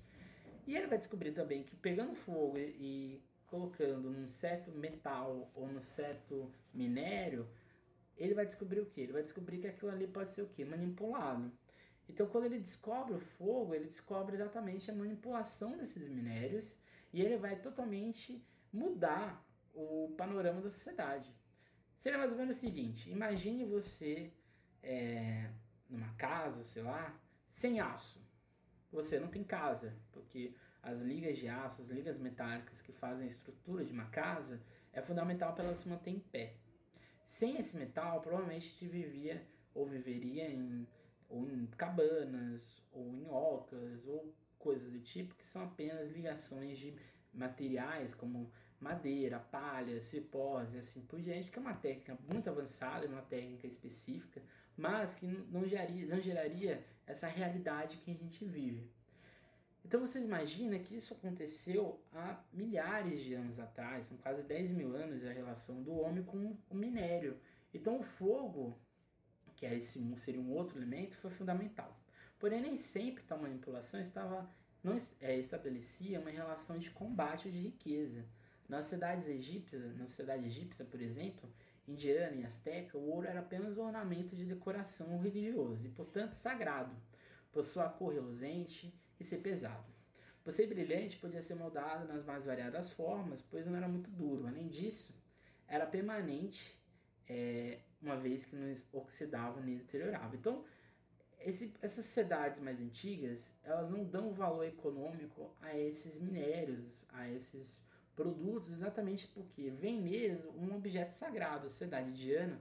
E 0.67 0.75
ele 0.75 0.87
vai 0.87 0.97
descobrir 0.97 1.31
também 1.31 1.63
que 1.63 1.77
pegando 1.77 2.13
fogo 2.13 2.57
e, 2.57 3.23
colocando 3.47 4.09
num 4.09 4.27
certo 4.27 4.69
metal 4.71 5.49
ou 5.55 5.67
num 5.67 5.79
certo 5.79 6.51
minério, 6.73 7.47
ele 8.17 8.33
vai 8.33 8.45
descobrir 8.45 8.81
o 8.81 8.85
que? 8.85 8.99
Ele 8.99 9.13
vai 9.13 9.23
descobrir 9.23 9.59
que 9.59 9.67
aquilo 9.67 9.91
ali 9.91 10.05
pode 10.05 10.33
ser 10.33 10.41
o 10.41 10.47
que? 10.47 10.65
Manipulado. 10.65 11.49
Então, 12.09 12.27
quando 12.27 12.45
ele 12.45 12.59
descobre 12.59 13.13
o 13.13 13.19
fogo, 13.19 13.73
ele 13.73 13.85
descobre 13.85 14.35
exatamente 14.35 14.91
a 14.91 14.93
manipulação 14.93 15.77
desses 15.77 16.09
minérios 16.09 16.75
e 17.13 17.21
ele 17.21 17.37
vai 17.37 17.55
totalmente 17.55 18.43
mudar 18.71 19.45
o 19.73 20.13
panorama 20.17 20.61
da 20.61 20.69
sociedade. 20.69 21.33
Seria 21.97 22.17
mais 22.17 22.31
ou 22.31 22.37
menos 22.37 22.57
o 22.57 22.59
seguinte: 22.59 23.09
imagine 23.09 23.65
você 23.65 24.33
é, 24.83 25.49
numa 25.89 26.13
casa, 26.15 26.63
sei 26.63 26.83
lá, 26.83 27.17
sem 27.51 27.79
aço. 27.79 28.16
Você 28.97 29.19
não 29.19 29.27
tem 29.27 29.43
casa, 29.43 29.93
porque 30.11 30.55
as 30.81 31.01
ligas 31.01 31.37
de 31.37 31.47
aço, 31.47 31.83
as 31.83 31.89
ligas 31.89 32.17
metálicas 32.17 32.81
que 32.81 32.91
fazem 32.91 33.27
a 33.27 33.29
estrutura 33.29 33.85
de 33.85 33.93
uma 33.93 34.05
casa, 34.05 34.59
é 34.91 35.03
fundamental 35.03 35.53
para 35.53 35.65
ela 35.65 35.75
se 35.75 35.87
manter 35.87 36.09
em 36.09 36.19
pé. 36.19 36.55
Sem 37.27 37.57
esse 37.57 37.77
metal, 37.77 38.21
provavelmente 38.21 38.75
te 38.75 38.87
vivia 38.87 39.45
ou 39.75 39.85
viveria 39.85 40.49
em 40.49 40.87
ou 41.29 41.47
em 41.47 41.67
cabanas, 41.77 42.81
ou 42.91 43.13
em 43.13 43.29
ocas, 43.29 44.07
ou 44.07 44.33
coisas 44.57 44.89
do 44.91 44.99
tipo, 44.99 45.35
que 45.35 45.45
são 45.45 45.65
apenas 45.65 46.09
ligações 46.09 46.79
de 46.79 46.95
materiais 47.31 48.15
como 48.15 48.51
madeira, 48.79 49.39
palha, 49.39 49.99
cipós 49.99 50.73
e 50.73 50.79
assim 50.79 51.01
por 51.01 51.21
diante, 51.21 51.51
que 51.51 51.59
é 51.59 51.61
uma 51.61 51.75
técnica 51.75 52.17
muito 52.27 52.49
avançada, 52.49 53.05
uma 53.05 53.21
técnica 53.21 53.67
específica, 53.67 54.41
mas 54.77 55.15
que 55.15 55.25
não 55.25 55.67
geraria, 55.67 56.05
não 56.05 56.21
geraria 56.21 56.85
essa 57.05 57.27
realidade 57.27 57.97
que 57.97 58.11
a 58.11 58.13
gente 58.13 58.45
vive. 58.45 58.89
Então 59.83 60.01
você 60.01 60.19
imagina 60.19 60.77
que 60.77 60.95
isso 60.95 61.13
aconteceu 61.13 61.99
há 62.13 62.39
milhares 62.53 63.23
de 63.23 63.33
anos 63.33 63.57
atrás, 63.57 64.05
são 64.05 64.17
quase 64.17 64.43
10 64.43 64.71
mil 64.71 64.95
anos 64.95 65.25
a 65.25 65.31
relação 65.31 65.81
do 65.81 65.93
homem 65.93 66.23
com 66.23 66.57
o 66.69 66.75
minério. 66.75 67.39
Então 67.73 67.99
o 67.99 68.03
fogo 68.03 68.77
que 69.57 69.65
é 69.65 69.75
esse 69.75 69.99
seria 70.17 70.39
um 70.39 70.51
outro 70.51 70.77
elemento, 70.77 71.17
foi 71.17 71.31
fundamental. 71.31 71.99
Porém, 72.39 72.61
nem 72.61 72.77
sempre 72.77 73.23
tal 73.23 73.39
manipulação 73.39 73.99
estava 73.99 74.49
não 74.83 74.97
é, 75.19 75.37
estabelecia 75.37 76.19
uma 76.19 76.29
relação 76.29 76.77
de 76.77 76.91
combate 76.91 77.47
ou 77.47 77.51
de 77.51 77.59
riqueza. 77.59 78.23
Nas 78.69 78.85
cidades 78.85 79.27
egípcias, 79.27 79.97
na 79.97 80.05
sociedade 80.05 80.45
egípcia, 80.45 80.85
por 80.85 81.01
exemplo, 81.01 81.51
indiana 81.87 82.35
e 82.35 82.43
asteca, 82.43 82.97
o 82.97 83.09
ouro 83.09 83.27
era 83.27 83.39
apenas 83.39 83.77
um 83.77 83.85
ornamento 83.85 84.35
de 84.35 84.45
decoração 84.45 85.17
religioso 85.19 85.85
e, 85.85 85.89
portanto, 85.89 86.33
sagrado, 86.33 86.95
por 87.51 87.63
sua 87.63 87.89
cor 87.89 88.13
reluzente 88.13 88.93
e 89.19 89.23
ser 89.23 89.37
pesado. 89.37 89.85
Por 90.43 90.53
ser 90.53 90.67
brilhante, 90.67 91.17
podia 91.17 91.41
ser 91.41 91.55
moldado 91.55 92.07
nas 92.07 92.23
mais 92.23 92.45
variadas 92.45 92.91
formas, 92.91 93.41
pois 93.41 93.65
não 93.65 93.75
era 93.75 93.87
muito 93.87 94.09
duro. 94.09 94.47
Além 94.47 94.67
disso, 94.67 95.13
era 95.67 95.85
permanente 95.85 96.77
é, 97.27 97.79
uma 98.01 98.15
vez 98.15 98.45
que 98.45 98.55
não 98.55 98.73
oxidava 98.93 99.59
nem 99.61 99.77
deteriorava. 99.77 100.35
Então, 100.35 100.63
esse, 101.39 101.73
essas 101.81 102.05
sociedades 102.05 102.59
mais 102.59 102.79
antigas, 102.79 103.53
elas 103.63 103.89
não 103.89 104.03
dão 104.03 104.33
valor 104.33 104.65
econômico 104.65 105.53
a 105.61 105.77
esses 105.77 106.17
minérios, 106.19 107.05
a 107.09 107.29
esses 107.29 107.81
produtos, 108.17 108.71
exatamente 108.71 109.27
porque 109.27 109.69
vem 109.69 110.01
mesmo 110.01 110.51
um 110.57 110.75
objeto 110.75 111.13
sagrado. 111.13 111.67
A 111.67 111.69
sociedade 111.69 112.09
indiana, 112.09 112.59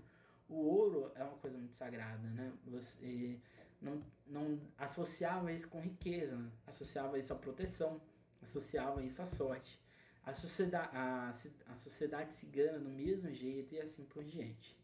o 0.48 0.54
ouro 0.54 1.10
é 1.14 1.24
uma 1.24 1.38
coisa 1.38 1.56
muito 1.56 1.74
sagrada, 1.74 2.28
né? 2.28 2.52
Você 2.66 3.40
não, 3.80 4.02
não 4.26 4.60
associava 4.76 5.50
isso 5.50 5.66
com 5.66 5.80
riqueza, 5.80 6.38
associava 6.66 7.18
isso 7.18 7.32
à 7.32 7.36
proteção, 7.36 8.00
associava 8.42 9.02
isso 9.02 9.20
à 9.22 9.26
sorte. 9.26 9.80
A 10.24 10.34
sociedade, 10.34 10.90
a, 10.92 11.32
a 11.72 11.76
sociedade 11.76 12.34
cigana, 12.34 12.78
do 12.78 12.90
mesmo 12.90 13.32
jeito, 13.32 13.74
e 13.74 13.80
assim 13.80 14.04
por 14.04 14.22
diante. 14.24 14.76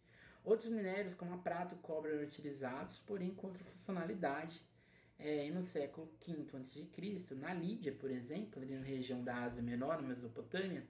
Outros 0.44 0.70
minérios, 0.70 1.14
como 1.14 1.34
a 1.34 1.38
prata 1.38 1.74
e 1.74 1.78
cobre, 1.78 2.12
eram 2.12 2.24
utilizados, 2.24 2.98
porém 3.00 3.34
com 3.34 3.48
outra 3.48 3.62
funcionalidade. 3.64 4.64
É, 5.24 5.50
no 5.50 5.62
século 5.62 6.10
V 6.26 6.34
a.C., 6.52 7.34
na 7.36 7.54
Lídia, 7.54 7.92
por 7.92 8.10
exemplo, 8.10 8.60
ali 8.60 8.74
na 8.74 8.84
região 8.84 9.22
da 9.22 9.44
Ásia 9.44 9.62
Menor, 9.62 10.02
na 10.02 10.08
Mesopotâmia, 10.08 10.84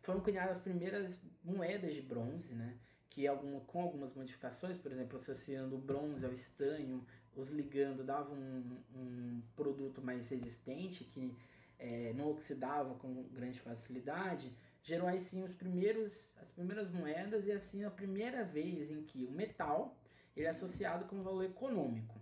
foram 0.00 0.20
cunhadas 0.20 0.56
as 0.56 0.62
primeiras 0.62 1.20
moedas 1.44 1.92
de 1.92 2.00
bronze, 2.00 2.54
né? 2.54 2.78
que 3.16 3.26
com 3.66 3.80
algumas 3.80 4.14
modificações, 4.14 4.76
por 4.76 4.92
exemplo, 4.92 5.16
associando 5.16 5.74
o 5.74 5.78
bronze 5.78 6.22
ao 6.24 6.32
estanho, 6.34 7.02
os 7.34 7.48
ligando, 7.48 8.04
dava 8.04 8.30
um, 8.34 8.78
um 8.94 9.42
produto 9.56 10.02
mais 10.02 10.28
resistente, 10.28 11.02
que 11.04 11.34
é, 11.78 12.12
não 12.12 12.30
oxidava 12.30 12.94
com 12.96 13.22
grande 13.32 13.58
facilidade, 13.58 14.52
gerou 14.82 15.08
aí 15.08 15.18
sim 15.18 15.42
os 15.42 15.54
primeiros, 15.54 16.30
as 16.36 16.50
primeiras 16.50 16.90
moedas 16.90 17.46
e 17.46 17.52
assim 17.52 17.84
a 17.84 17.90
primeira 17.90 18.44
vez 18.44 18.90
em 18.90 19.02
que 19.02 19.24
o 19.24 19.30
metal 19.30 19.96
ele 20.36 20.46
é 20.46 20.50
associado 20.50 21.06
com 21.06 21.22
valor 21.22 21.44
econômico, 21.44 22.15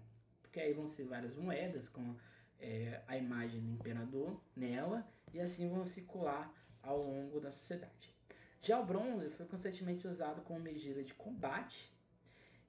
porque 0.54 0.68
aí 0.68 0.72
vão 0.72 0.86
ser 0.86 1.02
várias 1.02 1.34
moedas 1.34 1.88
com 1.88 2.14
é, 2.60 3.02
a 3.08 3.18
imagem 3.18 3.60
do 3.60 3.72
imperador 3.72 4.40
nela 4.54 5.04
e 5.32 5.40
assim 5.40 5.68
vão 5.68 5.84
circular 5.84 6.48
ao 6.80 7.02
longo 7.02 7.40
da 7.40 7.50
sociedade. 7.50 8.14
Já 8.62 8.78
o 8.78 8.86
bronze 8.86 9.30
foi 9.30 9.46
constantemente 9.46 10.06
usado 10.06 10.42
como 10.42 10.60
medida 10.60 11.02
de 11.02 11.12
combate 11.14 11.92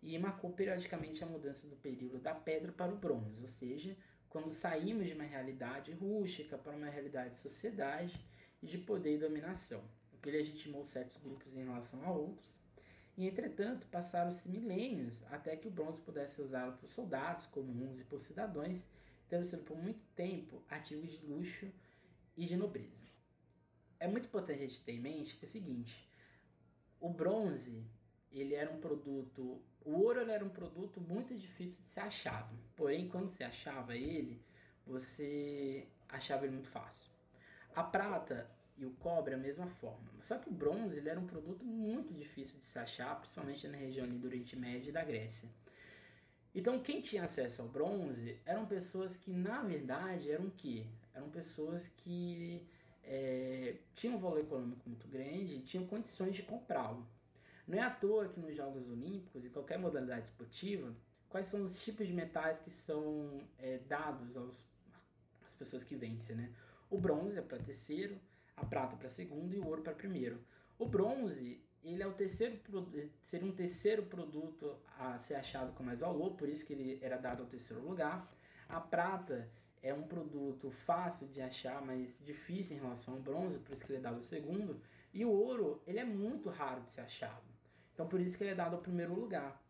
e 0.01 0.17
marcou 0.17 0.51
periodicamente 0.51 1.23
a 1.23 1.27
mudança 1.27 1.67
do 1.67 1.75
período 1.75 2.17
da 2.17 2.33
pedra 2.33 2.71
para 2.71 2.91
o 2.91 2.97
bronze, 2.97 3.39
ou 3.39 3.47
seja, 3.47 3.95
quando 4.29 4.51
saímos 4.51 5.05
de 5.05 5.13
uma 5.13 5.23
realidade 5.23 5.91
rústica 5.91 6.57
para 6.57 6.75
uma 6.75 6.89
realidade 6.89 7.35
de 7.35 7.41
sociedade 7.41 8.19
e 8.63 8.65
de 8.65 8.79
poder 8.79 9.13
e 9.13 9.19
dominação, 9.19 9.83
o 10.11 10.17
que 10.17 10.31
legitimou 10.31 10.83
certos 10.83 11.17
grupos 11.17 11.55
em 11.55 11.63
relação 11.65 12.03
a 12.03 12.11
outros. 12.11 12.49
E 13.17 13.27
entretanto, 13.27 13.87
passaram-se 13.87 14.47
milênios 14.49 15.23
até 15.31 15.55
que 15.55 15.67
o 15.67 15.71
bronze 15.71 16.01
pudesse 16.01 16.35
ser 16.35 16.41
usado 16.41 16.77
por 16.77 16.89
soldados 16.89 17.45
comuns 17.47 17.99
e 17.99 18.03
por 18.03 18.21
cidadãos, 18.21 18.85
tendo 19.29 19.45
sido 19.45 19.63
por 19.63 19.77
muito 19.77 20.03
tempo 20.15 20.61
artigo 20.69 21.05
de 21.07 21.25
luxo 21.25 21.71
e 22.35 22.45
de 22.45 22.57
nobreza. 22.57 23.05
É 23.99 24.07
muito 24.07 24.25
importante 24.25 24.63
a 24.63 24.67
gente 24.67 24.81
ter 24.81 24.91
em 24.91 24.99
mente 24.99 25.37
é 25.41 25.45
o 25.45 25.49
seguinte: 25.49 26.09
o 26.99 27.09
bronze 27.09 27.85
ele 28.31 28.53
era 28.53 28.69
um 28.69 28.79
produto, 28.81 29.61
o 29.81 29.91
ouro 29.91 30.29
era 30.29 30.43
um 30.43 30.49
produto 30.49 30.99
muito 30.99 31.33
difícil 31.37 31.81
de 31.81 31.89
ser 31.89 32.01
achado. 32.01 32.53
Porém, 32.75 33.07
quando 33.07 33.29
você 33.29 33.45
achava 33.45 33.95
ele, 33.95 34.43
você 34.85 35.87
achava 36.09 36.45
ele 36.45 36.53
muito 36.53 36.69
fácil. 36.69 37.11
A 37.73 37.83
prata 37.83 38.49
e 38.77 38.85
o 38.85 38.91
cobre 38.91 39.33
a 39.33 39.37
mesma 39.37 39.67
forma. 39.67 40.09
Só 40.21 40.37
que 40.37 40.49
o 40.49 40.53
bronze 40.53 40.97
ele 40.97 41.09
era 41.09 41.19
um 41.19 41.25
produto 41.25 41.63
muito 41.65 42.13
difícil 42.13 42.59
de 42.59 42.65
se 42.65 42.77
achar, 42.77 43.19
principalmente 43.19 43.67
na 43.67 43.77
região 43.77 44.05
ali 44.05 44.17
do 44.17 44.27
Oriente 44.27 44.55
Médio 44.55 44.89
e 44.89 44.91
da 44.91 45.03
Grécia. 45.03 45.49
Então, 46.53 46.81
quem 46.81 47.01
tinha 47.01 47.23
acesso 47.23 47.61
ao 47.61 47.67
bronze 47.67 48.39
eram 48.45 48.65
pessoas 48.65 49.17
que, 49.17 49.31
na 49.31 49.61
verdade, 49.61 50.31
eram 50.31 50.49
que? 50.49 50.87
Eram 51.13 51.29
pessoas 51.29 51.87
que 51.97 52.65
é, 53.03 53.75
tinham 53.93 54.15
um 54.15 54.19
valor 54.19 54.39
econômico 54.39 54.87
muito 54.87 55.07
grande 55.07 55.55
e 55.55 55.61
tinham 55.61 55.85
condições 55.85 56.35
de 56.35 56.43
comprá-lo. 56.43 57.05
Não 57.67 57.77
é 57.77 57.81
à 57.81 57.89
toa 57.89 58.29
que 58.29 58.39
nos 58.39 58.55
Jogos 58.55 58.87
Olímpicos 58.89 59.43
e 59.43 59.49
qualquer 59.49 59.77
modalidade 59.77 60.27
esportiva, 60.27 60.95
quais 61.29 61.47
são 61.47 61.63
os 61.63 61.83
tipos 61.83 62.07
de 62.07 62.13
metais 62.13 62.59
que 62.59 62.69
são 62.69 63.41
é, 63.59 63.79
dados 63.79 64.37
aos, 64.37 64.63
às 65.45 65.53
pessoas 65.53 65.83
que 65.83 65.95
vencem, 65.95 66.35
né? 66.35 66.53
O 66.89 66.97
bronze 66.97 67.37
é 67.37 67.41
para 67.41 67.57
terceiro, 67.57 68.17
a 68.57 68.65
prata 68.65 68.95
para 68.95 69.09
segundo 69.09 69.53
e 69.53 69.59
o 69.59 69.67
ouro 69.67 69.81
para 69.81 69.93
primeiro. 69.93 70.39
O 70.77 70.85
bronze, 70.85 71.61
ele 71.83 72.01
é 72.01 72.07
o 72.07 72.13
terceiro 72.13 72.59
seria 73.23 73.47
um 73.47 73.51
terceiro 73.51 74.03
produto 74.03 74.75
a 74.97 75.17
ser 75.17 75.35
achado 75.35 75.73
com 75.73 75.83
mais 75.83 75.99
valor, 75.99 76.31
por 76.35 76.49
isso 76.49 76.65
que 76.65 76.73
ele 76.73 76.99
era 77.01 77.17
dado 77.17 77.43
ao 77.43 77.49
terceiro 77.49 77.85
lugar. 77.85 78.29
A 78.67 78.79
prata 78.79 79.49
é 79.81 79.93
um 79.93 80.03
produto 80.03 80.71
fácil 80.71 81.27
de 81.27 81.41
achar, 81.41 81.81
mas 81.85 82.21
difícil 82.25 82.77
em 82.77 82.79
relação 82.79 83.15
ao 83.15 83.19
bronze, 83.19 83.59
por 83.59 83.73
isso 83.73 83.85
que 83.85 83.91
ele 83.91 83.99
é 83.99 84.01
dado 84.01 84.19
o 84.19 84.23
segundo. 84.23 84.81
E 85.13 85.23
o 85.23 85.29
ouro, 85.29 85.81
ele 85.85 85.99
é 85.99 86.05
muito 86.05 86.49
raro 86.49 86.81
de 86.81 86.91
ser 86.91 87.01
achado. 87.01 87.45
Então 87.93 88.07
por 88.07 88.19
isso 88.19 88.37
que 88.37 88.43
ele 88.43 88.51
é 88.51 88.55
dado 88.55 88.75
ao 88.75 88.81
primeiro 88.81 89.13
lugar. 89.13 89.61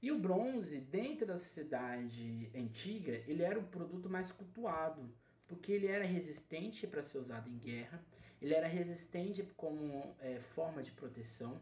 E 0.00 0.12
o 0.12 0.18
bronze, 0.18 0.80
dentro 0.80 1.26
da 1.26 1.38
sociedade 1.38 2.50
antiga, 2.54 3.22
ele 3.26 3.42
era 3.42 3.58
o 3.58 3.64
produto 3.64 4.08
mais 4.08 4.30
cultuado, 4.30 5.10
porque 5.46 5.72
ele 5.72 5.86
era 5.86 6.04
resistente 6.04 6.86
para 6.86 7.02
ser 7.02 7.18
usado 7.18 7.48
em 7.48 7.58
guerra, 7.58 8.04
ele 8.44 8.54
era 8.54 8.68
resistente 8.68 9.42
como 9.56 10.14
é, 10.20 10.38
forma 10.54 10.82
de 10.82 10.90
proteção, 10.90 11.58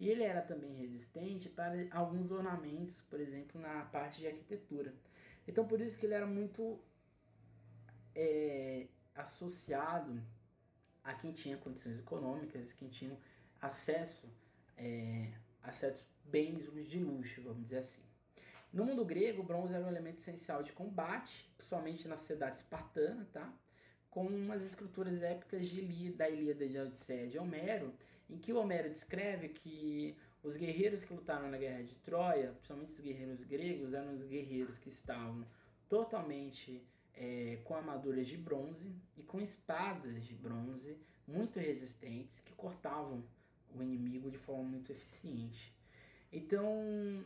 e 0.00 0.08
ele 0.08 0.22
era 0.22 0.40
também 0.40 0.74
resistente 0.74 1.46
para 1.50 1.74
alguns 1.90 2.30
ornamentos, 2.30 3.02
por 3.02 3.20
exemplo, 3.20 3.60
na 3.60 3.84
parte 3.84 4.18
de 4.18 4.26
arquitetura. 4.26 4.94
Então 5.46 5.66
por 5.66 5.78
isso 5.80 5.98
que 5.98 6.06
ele 6.06 6.14
era 6.14 6.26
muito 6.26 6.80
é, 8.14 8.86
associado 9.14 10.22
a 11.04 11.12
quem 11.12 11.32
tinha 11.32 11.58
condições 11.58 11.98
econômicas, 11.98 12.72
quem 12.72 12.88
tinha 12.88 13.14
acesso 13.60 14.26
é, 14.78 15.30
a 15.62 15.70
certos 15.70 16.02
bens 16.24 16.72
de 16.88 16.98
luxo, 16.98 17.42
vamos 17.42 17.64
dizer 17.64 17.80
assim. 17.80 18.00
No 18.72 18.86
mundo 18.86 19.04
grego, 19.04 19.42
o 19.42 19.44
bronze 19.44 19.74
era 19.74 19.84
um 19.84 19.88
elemento 19.88 20.20
essencial 20.20 20.62
de 20.62 20.72
combate, 20.72 21.52
principalmente 21.58 22.08
na 22.08 22.16
sociedade 22.16 22.56
espartana, 22.56 23.28
tá? 23.34 23.52
Com 24.12 24.26
umas 24.26 24.62
escrituras 24.62 25.22
épicas 25.22 25.66
de 25.66 26.10
da 26.12 26.28
Ilíada 26.28 26.68
de 26.68 26.78
Odisseia 26.78 27.26
de 27.26 27.38
Homero, 27.38 27.92
em 28.28 28.36
que 28.36 28.52
Homero 28.52 28.90
descreve 28.90 29.48
que 29.48 30.14
os 30.42 30.56
guerreiros 30.56 31.02
que 31.02 31.14
lutaram 31.14 31.50
na 31.50 31.56
guerra 31.56 31.82
de 31.82 31.94
Troia, 31.96 32.52
principalmente 32.52 32.92
os 32.92 33.00
guerreiros 33.00 33.42
gregos, 33.44 33.94
eram 33.94 34.14
os 34.14 34.22
guerreiros 34.22 34.78
que 34.78 34.90
estavam 34.90 35.46
totalmente 35.88 36.82
é, 37.14 37.58
com 37.64 37.74
armaduras 37.74 38.28
de 38.28 38.36
bronze 38.36 38.92
e 39.16 39.22
com 39.22 39.40
espadas 39.40 40.22
de 40.24 40.34
bronze 40.34 40.96
muito 41.26 41.58
resistentes 41.58 42.38
que 42.40 42.52
cortavam 42.52 43.24
o 43.74 43.82
inimigo 43.82 44.30
de 44.30 44.38
forma 44.38 44.64
muito 44.64 44.92
eficiente. 44.92 45.72
Então, 46.30 47.24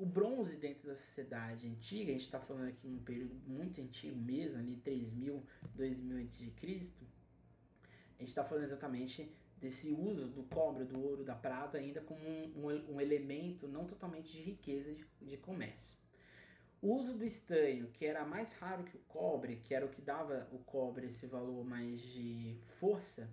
o 0.00 0.06
bronze 0.06 0.56
dentro 0.56 0.88
da 0.88 0.96
sociedade 0.96 1.68
antiga, 1.68 2.10
a 2.10 2.14
gente 2.14 2.24
está 2.24 2.40
falando 2.40 2.68
aqui 2.68 2.88
num 2.88 3.02
período 3.02 3.34
muito 3.46 3.82
antigo 3.82 4.16
mesmo, 4.16 4.56
ali 4.58 4.76
3000, 4.76 5.42
2000 5.74 6.16
a.C., 6.16 6.52
a 8.18 8.22
gente 8.22 8.28
está 8.28 8.42
falando 8.42 8.64
exatamente 8.64 9.30
desse 9.58 9.90
uso 9.90 10.28
do 10.28 10.42
cobre, 10.44 10.84
do 10.84 10.98
ouro, 10.98 11.22
da 11.22 11.34
prata 11.34 11.76
ainda 11.76 12.00
como 12.00 12.18
um, 12.26 12.50
um, 12.56 12.94
um 12.94 13.00
elemento 13.00 13.68
não 13.68 13.84
totalmente 13.84 14.32
de 14.32 14.40
riqueza 14.40 14.90
de, 14.94 15.06
de 15.20 15.36
comércio. 15.36 15.98
O 16.80 16.94
uso 16.94 17.18
do 17.18 17.24
estanho, 17.24 17.88
que 17.88 18.06
era 18.06 18.24
mais 18.24 18.54
raro 18.54 18.84
que 18.84 18.96
o 18.96 19.00
cobre, 19.00 19.56
que 19.56 19.74
era 19.74 19.84
o 19.84 19.90
que 19.90 20.00
dava 20.00 20.48
o 20.50 20.58
cobre 20.60 21.08
esse 21.08 21.26
valor 21.26 21.62
mais 21.62 22.00
de 22.00 22.56
força, 22.64 23.28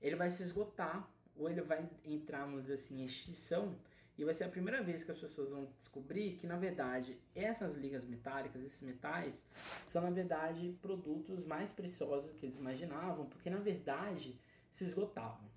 ele 0.00 0.14
vai 0.14 0.30
se 0.30 0.44
esgotar 0.44 1.10
ou 1.36 1.50
ele 1.50 1.60
vai 1.60 1.88
entrar, 2.04 2.44
vamos 2.44 2.62
dizer 2.62 2.74
assim, 2.74 3.02
em 3.02 3.04
extinção 3.04 3.76
e 4.16 4.24
vai 4.24 4.34
ser 4.34 4.44
a 4.44 4.48
primeira 4.48 4.82
vez 4.82 5.02
que 5.02 5.10
as 5.10 5.18
pessoas 5.18 5.52
vão 5.52 5.66
descobrir 5.76 6.36
que, 6.36 6.46
na 6.46 6.56
verdade, 6.56 7.18
essas 7.34 7.74
ligas 7.74 8.04
metálicas, 8.04 8.62
esses 8.62 8.80
metais, 8.80 9.44
são, 9.84 10.02
na 10.02 10.10
verdade, 10.10 10.76
produtos 10.80 11.44
mais 11.44 11.72
preciosos 11.72 12.30
do 12.30 12.34
que 12.38 12.46
eles 12.46 12.58
imaginavam, 12.58 13.26
porque, 13.26 13.50
na 13.50 13.58
verdade, 13.58 14.38
se 14.70 14.84
esgotavam. 14.84 15.48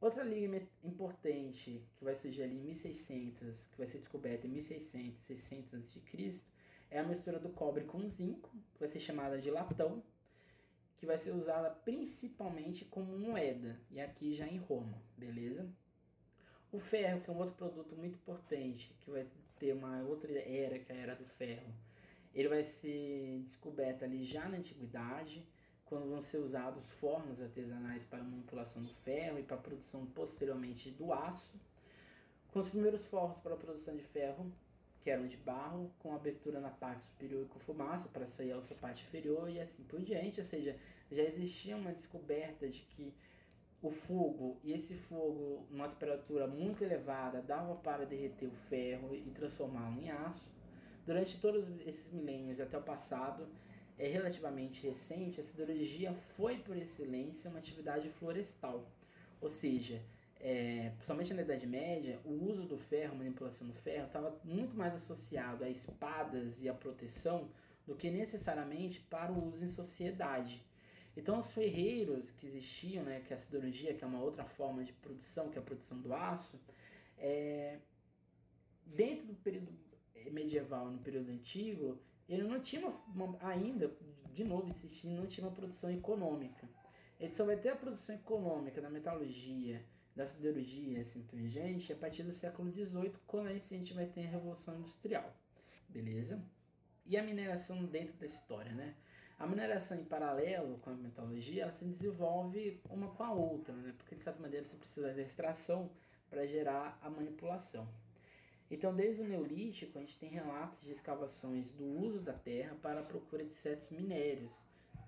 Outra 0.00 0.24
liga 0.24 0.66
importante 0.82 1.82
que 1.96 2.04
vai 2.04 2.14
surgir 2.14 2.42
ali 2.42 2.56
em 2.56 2.62
1600, 2.62 3.66
que 3.68 3.78
vai 3.78 3.86
ser 3.86 3.98
descoberta 3.98 4.46
em 4.46 4.50
1600, 4.50 5.22
600 5.24 5.74
a.C., 5.74 6.42
é 6.90 6.98
a 6.98 7.04
mistura 7.04 7.38
do 7.38 7.48
cobre 7.48 7.84
com 7.84 8.06
zinco, 8.08 8.50
que 8.74 8.80
vai 8.80 8.88
ser 8.88 9.00
chamada 9.00 9.40
de 9.40 9.50
latão, 9.50 10.02
que 10.98 11.06
vai 11.06 11.18
ser 11.18 11.32
usada 11.32 11.70
principalmente 11.70 12.84
como 12.84 13.18
moeda, 13.18 13.80
e 13.90 14.00
aqui 14.00 14.34
já 14.34 14.46
em 14.46 14.58
Roma, 14.58 15.02
beleza? 15.16 15.68
O 16.74 16.80
ferro, 16.80 17.20
que 17.20 17.30
é 17.30 17.32
um 17.32 17.38
outro 17.38 17.54
produto 17.54 17.94
muito 17.94 18.16
importante, 18.16 18.92
que 19.00 19.08
vai 19.08 19.24
ter 19.60 19.72
uma 19.72 20.02
outra 20.02 20.32
era, 20.32 20.76
que 20.76 20.90
é 20.90 20.96
a 20.96 20.98
era 20.98 21.14
do 21.14 21.24
ferro, 21.24 21.72
ele 22.34 22.48
vai 22.48 22.64
ser 22.64 23.42
descoberto 23.44 24.02
ali 24.02 24.24
já 24.24 24.48
na 24.48 24.56
antiguidade, 24.56 25.46
quando 25.84 26.10
vão 26.10 26.20
ser 26.20 26.38
usados 26.38 26.90
fornos 26.94 27.40
artesanais 27.40 28.02
para 28.02 28.24
manipulação 28.24 28.82
do 28.82 28.92
ferro 28.92 29.38
e 29.38 29.44
para 29.44 29.54
a 29.54 29.60
produção 29.60 30.04
posteriormente 30.06 30.90
do 30.90 31.12
aço. 31.12 31.54
Com 32.50 32.58
os 32.58 32.68
primeiros 32.68 33.06
fornos 33.06 33.38
para 33.38 33.54
a 33.54 33.56
produção 33.56 33.96
de 33.96 34.02
ferro, 34.02 34.50
que 35.00 35.10
eram 35.10 35.28
de 35.28 35.36
barro, 35.36 35.88
com 36.00 36.12
abertura 36.12 36.58
na 36.58 36.70
parte 36.70 37.04
superior 37.04 37.44
e 37.44 37.48
com 37.50 37.60
fumaça 37.60 38.08
para 38.08 38.26
sair 38.26 38.50
a 38.50 38.56
outra 38.56 38.74
parte 38.74 39.04
inferior 39.04 39.48
e 39.48 39.60
assim 39.60 39.84
por 39.84 40.00
diante. 40.00 40.40
Ou 40.40 40.46
seja, 40.46 40.76
já 41.08 41.22
existia 41.22 41.76
uma 41.76 41.92
descoberta 41.92 42.68
de 42.68 42.80
que 42.80 43.14
o 43.88 43.90
fogo, 43.90 44.56
e 44.64 44.72
esse 44.72 44.94
fogo 44.94 45.66
numa 45.70 45.88
temperatura 45.88 46.46
muito 46.46 46.82
elevada, 46.82 47.42
dava 47.42 47.74
para 47.74 48.06
derreter 48.06 48.46
o 48.46 48.56
ferro 48.68 49.14
e 49.14 49.30
transformá-lo 49.30 50.00
em 50.00 50.10
aço. 50.10 50.50
Durante 51.06 51.38
todos 51.38 51.68
esses 51.86 52.10
milênios 52.10 52.60
até 52.60 52.78
o 52.78 52.82
passado, 52.82 53.46
é 53.98 54.08
relativamente 54.08 54.82
recente, 54.82 55.40
a 55.40 55.44
siderurgia 55.44 56.14
foi 56.36 56.56
por 56.58 56.76
excelência 56.76 57.50
uma 57.50 57.58
atividade 57.58 58.08
florestal, 58.08 58.84
ou 59.40 59.48
seja, 59.48 60.00
é, 60.40 60.90
principalmente 60.96 61.34
na 61.34 61.42
Idade 61.42 61.66
Média, 61.66 62.18
o 62.24 62.32
uso 62.50 62.64
do 62.64 62.76
ferro, 62.76 63.16
manipulação 63.16 63.66
do 63.66 63.74
ferro, 63.74 64.06
estava 64.06 64.34
muito 64.44 64.74
mais 64.76 64.94
associado 64.94 65.62
a 65.62 65.68
espadas 65.68 66.60
e 66.62 66.68
a 66.68 66.74
proteção 66.74 67.48
do 67.86 67.94
que 67.94 68.10
necessariamente 68.10 69.00
para 69.10 69.30
o 69.30 69.46
uso 69.46 69.64
em 69.64 69.68
sociedade. 69.68 70.62
Então, 71.16 71.38
os 71.38 71.52
ferreiros 71.52 72.30
que 72.30 72.46
existiam, 72.46 73.04
né, 73.04 73.20
que 73.20 73.32
é 73.32 73.36
a 73.36 73.38
siderurgia, 73.38 73.94
que 73.94 74.02
é 74.02 74.06
uma 74.06 74.20
outra 74.20 74.44
forma 74.44 74.82
de 74.82 74.92
produção, 74.92 75.48
que 75.48 75.58
é 75.58 75.60
a 75.60 75.64
produção 75.64 76.00
do 76.00 76.12
aço, 76.12 76.60
é, 77.16 77.78
dentro 78.84 79.26
do 79.26 79.34
período 79.34 79.72
medieval, 80.32 80.90
no 80.90 80.98
período 80.98 81.30
antigo, 81.30 81.98
ele 82.28 82.42
não 82.42 82.60
tinha 82.60 82.86
uma, 82.86 83.36
ainda, 83.40 83.94
de 84.32 84.44
novo 84.44 84.68
insistindo, 84.68 85.14
não 85.14 85.26
tinha 85.26 85.46
uma 85.46 85.54
produção 85.54 85.90
econômica. 85.90 86.68
Ele 87.20 87.32
só 87.32 87.44
vai 87.44 87.56
ter 87.56 87.70
a 87.70 87.76
produção 87.76 88.14
econômica 88.14 88.80
da 88.80 88.90
metalurgia, 88.90 89.84
da 90.16 90.26
siderurgia, 90.26 91.00
assim 91.00 91.22
por 91.22 91.38
diante, 91.40 91.92
a 91.92 91.96
partir 91.96 92.22
do 92.22 92.32
século 92.32 92.70
XVIII, 92.70 93.12
quando 93.26 93.48
aí 93.48 93.56
a 93.56 93.60
gente 93.60 93.92
vai 93.94 94.06
ter 94.06 94.26
a 94.26 94.30
Revolução 94.30 94.78
Industrial. 94.78 95.32
Beleza? 95.88 96.42
E 97.06 97.16
a 97.16 97.22
mineração 97.22 97.84
dentro 97.84 98.16
da 98.16 98.26
história, 98.26 98.72
né? 98.72 98.94
A 99.38 99.46
mineração 99.46 99.98
em 99.98 100.04
paralelo 100.04 100.78
com 100.78 100.90
a 100.90 100.94
metalurgia, 100.94 101.64
ela 101.64 101.72
se 101.72 101.84
desenvolve 101.84 102.80
uma 102.88 103.08
com 103.08 103.24
a 103.24 103.32
outra, 103.32 103.74
né? 103.74 103.92
Porque 103.98 104.14
de 104.14 104.22
certa 104.22 104.40
maneira 104.40 104.64
você 104.64 104.76
precisa 104.76 105.12
da 105.12 105.22
extração 105.22 105.90
para 106.30 106.46
gerar 106.46 106.98
a 107.02 107.10
manipulação. 107.10 107.88
Então, 108.70 108.94
desde 108.94 109.22
o 109.22 109.28
Neolítico, 109.28 109.98
a 109.98 110.00
gente 110.00 110.16
tem 110.16 110.30
relatos 110.30 110.82
de 110.82 110.92
escavações 110.92 111.70
do 111.70 111.84
uso 111.84 112.20
da 112.20 112.32
terra 112.32 112.76
para 112.80 113.00
a 113.00 113.02
procura 113.02 113.44
de 113.44 113.54
certos 113.54 113.90
minérios 113.90 114.52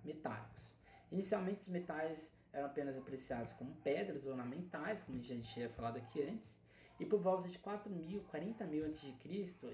metálicos. 0.04 0.72
Inicialmente, 1.10 1.62
os 1.62 1.68
metais 1.68 2.30
eram 2.52 2.66
apenas 2.66 2.96
apreciados 2.96 3.52
como 3.54 3.74
pedras 3.76 4.26
ornamentais, 4.26 5.02
como 5.02 5.18
a 5.18 5.22
gente 5.22 5.52
tinha 5.52 5.68
falado 5.70 5.96
aqui 5.96 6.22
antes, 6.22 6.56
e 6.98 7.04
por 7.04 7.20
volta 7.20 7.48
de 7.48 7.58
4 7.58 7.90
mil, 7.90 8.22
40 8.24 8.64
mil 8.66 8.86
a.C., 8.86 9.12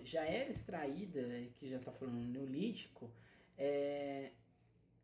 já 0.04 0.24
era 0.24 0.50
extraída, 0.50 1.20
que 1.56 1.68
já 1.68 1.76
está 1.76 1.92
falando 1.92 2.16
no 2.16 2.32
Neolítico, 2.32 3.10
é, 3.56 4.30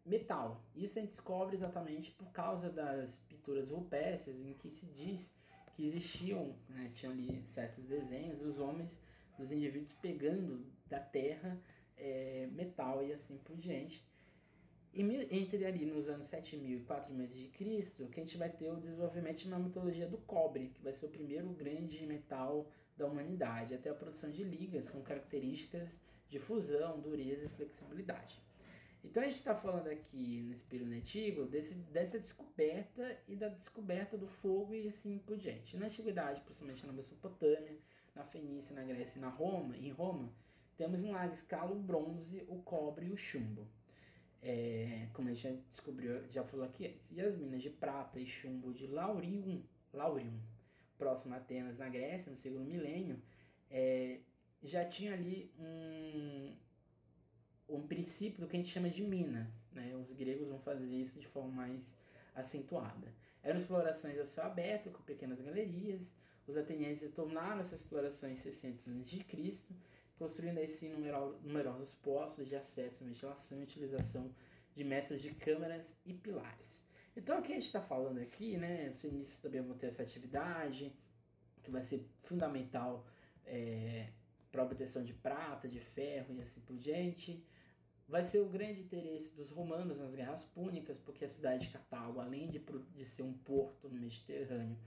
metal. 0.08 0.62
Isso 0.74 0.98
a 0.98 1.02
gente 1.02 1.10
descobre 1.10 1.56
exatamente 1.56 2.10
por 2.12 2.30
causa 2.32 2.70
das 2.70 3.18
pinturas 3.28 3.70
rupestres, 3.70 4.40
em 4.40 4.54
que 4.54 4.70
se 4.70 4.86
diz 4.86 5.34
que 5.74 5.86
existiam, 5.86 6.56
né, 6.68 6.90
tinham 6.94 7.12
ali 7.12 7.42
certos 7.46 7.84
desenhos 7.84 8.38
dos 8.38 8.58
homens, 8.58 9.00
dos 9.38 9.52
indivíduos 9.52 9.92
pegando 10.02 10.66
da 10.86 10.98
terra 10.98 11.60
é, 11.96 12.48
metal 12.52 13.04
e 13.04 13.12
assim 13.12 13.38
por 13.38 13.56
diante. 13.56 14.04
E 14.92 15.02
entre 15.30 15.64
ali 15.64 15.84
nos 15.84 16.08
anos 16.08 16.26
7000 16.26 16.78
e 16.78 16.82
4000 16.82 17.24
a.C., 17.24 18.06
que 18.06 18.20
a 18.20 18.24
gente 18.24 18.36
vai 18.36 18.50
ter 18.50 18.70
o 18.70 18.80
desenvolvimento 18.80 19.36
de 19.36 19.46
uma 19.46 19.58
mitologia 19.58 20.08
do 20.08 20.18
cobre, 20.18 20.70
que 20.74 20.82
vai 20.82 20.92
ser 20.92 21.06
o 21.06 21.10
primeiro 21.10 21.48
grande 21.50 22.04
metal 22.06 22.68
da 22.96 23.06
humanidade, 23.06 23.74
até 23.74 23.90
a 23.90 23.94
produção 23.94 24.30
de 24.30 24.42
ligas 24.42 24.88
com 24.88 25.00
características 25.02 26.00
de 26.28 26.38
fusão, 26.38 26.98
dureza 27.00 27.44
e 27.44 27.48
flexibilidade. 27.48 28.42
Então 29.08 29.22
a 29.22 29.26
gente 29.26 29.36
está 29.36 29.54
falando 29.54 29.86
aqui 29.86 30.42
nesse 30.42 30.62
período 30.64 30.92
antigo 30.92 31.46
desse, 31.46 31.74
dessa 31.74 32.18
descoberta 32.18 33.18
e 33.26 33.34
da 33.34 33.48
descoberta 33.48 34.18
do 34.18 34.26
fogo 34.26 34.74
e 34.74 34.86
assim 34.86 35.18
por 35.20 35.38
diante. 35.38 35.78
Na 35.78 35.86
antiguidade, 35.86 36.42
principalmente 36.42 36.86
na 36.86 36.92
Mesopotâmia, 36.92 37.78
na 38.14 38.22
Fenícia, 38.22 38.74
na 38.74 38.84
Grécia 38.84 39.18
e 39.18 39.22
na 39.22 39.30
Roma, 39.30 39.74
em 39.78 39.90
Roma, 39.90 40.30
temos 40.76 41.02
em 41.02 41.10
larga 41.10 41.32
escala 41.32 41.72
o 41.72 41.78
bronze, 41.80 42.44
o 42.48 42.60
cobre 42.62 43.06
e 43.06 43.10
o 43.10 43.16
chumbo. 43.16 43.66
É, 44.42 45.08
como 45.14 45.30
a 45.30 45.32
gente 45.32 45.54
já 45.54 45.62
descobriu, 45.70 46.28
já 46.28 46.44
falou 46.44 46.66
aqui 46.66 46.88
antes. 46.88 47.10
E 47.10 47.18
as 47.18 47.34
minas 47.34 47.62
de 47.62 47.70
prata 47.70 48.20
e 48.20 48.26
chumbo 48.26 48.74
de 48.74 48.86
Laurium, 48.86 49.64
Laurium 49.90 50.38
próximo 50.98 51.32
a 51.32 51.38
Atenas, 51.38 51.78
na 51.78 51.88
Grécia, 51.88 52.30
no 52.30 52.36
segundo 52.36 52.66
milênio, 52.66 53.22
é, 53.70 54.18
já 54.62 54.84
tinha 54.84 55.14
ali 55.14 55.50
um, 55.58 56.54
um 57.68 57.86
princípio 57.86 58.40
do 58.40 58.46
que 58.48 58.56
a 58.56 58.60
gente 58.60 58.72
chama 58.72 58.88
de 58.88 59.02
mina. 59.02 59.50
Né? 59.72 59.94
Os 59.96 60.12
gregos 60.12 60.48
vão 60.48 60.58
fazer 60.58 60.86
isso 60.86 61.18
de 61.18 61.26
forma 61.26 61.50
mais 61.50 61.94
acentuada. 62.34 63.12
Eram 63.42 63.58
explorações 63.58 64.18
a 64.18 64.26
céu 64.26 64.44
aberto, 64.44 64.90
com 64.90 65.02
pequenas 65.02 65.40
galerias. 65.40 66.10
Os 66.46 66.56
atenienses 66.56 67.12
tornaram 67.12 67.60
essas 67.60 67.80
explorações 67.80 68.38
em 68.38 68.42
600 68.42 68.86
a.C., 68.88 69.54
construindo 70.18 70.58
assim 70.58 70.90
numerosos 71.42 71.94
postos 71.94 72.48
de 72.48 72.56
acesso, 72.56 73.04
ventilação 73.04 73.60
e 73.60 73.62
utilização 73.62 74.32
de 74.74 74.82
métodos 74.82 75.22
de 75.22 75.30
câmaras 75.30 75.94
e 76.04 76.12
pilares. 76.12 76.84
Então, 77.16 77.38
o 77.38 77.42
que 77.42 77.52
a 77.52 77.54
gente 77.54 77.66
está 77.66 77.80
falando 77.80 78.18
aqui, 78.18 78.56
né? 78.56 78.88
Os 78.90 79.02
inícios 79.04 79.38
também 79.38 79.60
vão 79.60 79.76
ter 79.76 79.88
essa 79.88 80.02
atividade, 80.02 80.92
que 81.62 81.70
vai 81.70 81.82
ser 81.82 82.06
fundamental 82.22 83.04
é, 83.44 84.08
para 84.50 84.62
a 84.62 84.64
obtenção 84.64 85.02
de 85.02 85.12
prata, 85.12 85.68
de 85.68 85.80
ferro 85.80 86.34
e 86.34 86.40
assim 86.40 86.60
por 86.60 86.76
diante. 86.76 87.44
Vai 88.08 88.24
ser 88.24 88.38
o 88.38 88.48
grande 88.48 88.80
interesse 88.80 89.34
dos 89.34 89.50
romanos 89.50 89.98
nas 89.98 90.14
guerras 90.14 90.42
púnicas, 90.42 90.98
porque 90.98 91.26
a 91.26 91.28
cidade 91.28 91.66
de 91.66 91.72
Cartago, 91.72 92.20
além 92.20 92.48
de, 92.48 92.58
de 92.58 93.04
ser 93.04 93.22
um 93.22 93.34
porto 93.34 93.86
no 93.86 94.00
Mediterrâneo, 94.00 94.78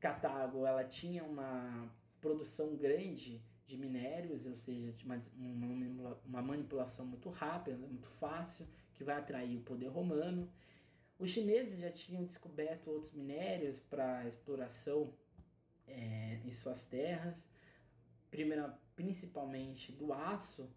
Cartago 0.00 0.66
ela 0.66 0.82
tinha 0.82 1.22
uma 1.22 1.88
produção 2.20 2.74
grande 2.74 3.40
de 3.64 3.76
minérios, 3.76 4.44
ou 4.46 4.56
seja, 4.56 4.92
uma, 5.04 5.22
uma, 5.36 6.18
uma 6.24 6.42
manipulação 6.42 7.06
muito 7.06 7.30
rápida, 7.30 7.76
muito 7.76 8.08
fácil, 8.08 8.66
que 8.94 9.04
vai 9.04 9.16
atrair 9.16 9.56
o 9.56 9.62
poder 9.62 9.88
romano. 9.88 10.50
Os 11.18 11.30
chineses 11.30 11.78
já 11.78 11.90
tinham 11.90 12.24
descoberto 12.24 12.88
outros 12.88 13.12
minérios 13.12 13.78
para 13.78 14.26
exploração 14.26 15.12
é, 15.86 16.40
em 16.44 16.52
suas 16.52 16.84
terras, 16.84 17.48
primeira, 18.28 18.76
principalmente 18.94 19.92
do 19.92 20.12
aço, 20.12 20.68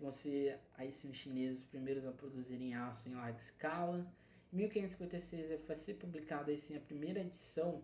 vão 0.00 0.10
ser 0.10 0.58
aí 0.76 0.92
sim 0.92 1.10
os 1.10 1.16
chineses 1.16 1.60
os 1.60 1.64
primeiros 1.64 2.06
a 2.06 2.12
produzirem 2.12 2.74
aço 2.74 3.08
em 3.08 3.14
larga 3.14 3.38
escala. 3.38 4.06
Em 4.52 4.56
1556 4.56 5.60
vai 5.66 5.76
ser 5.76 5.94
publicada 5.94 6.50
aí 6.50 6.58
sim 6.58 6.76
a 6.76 6.80
primeira 6.80 7.20
edição 7.20 7.82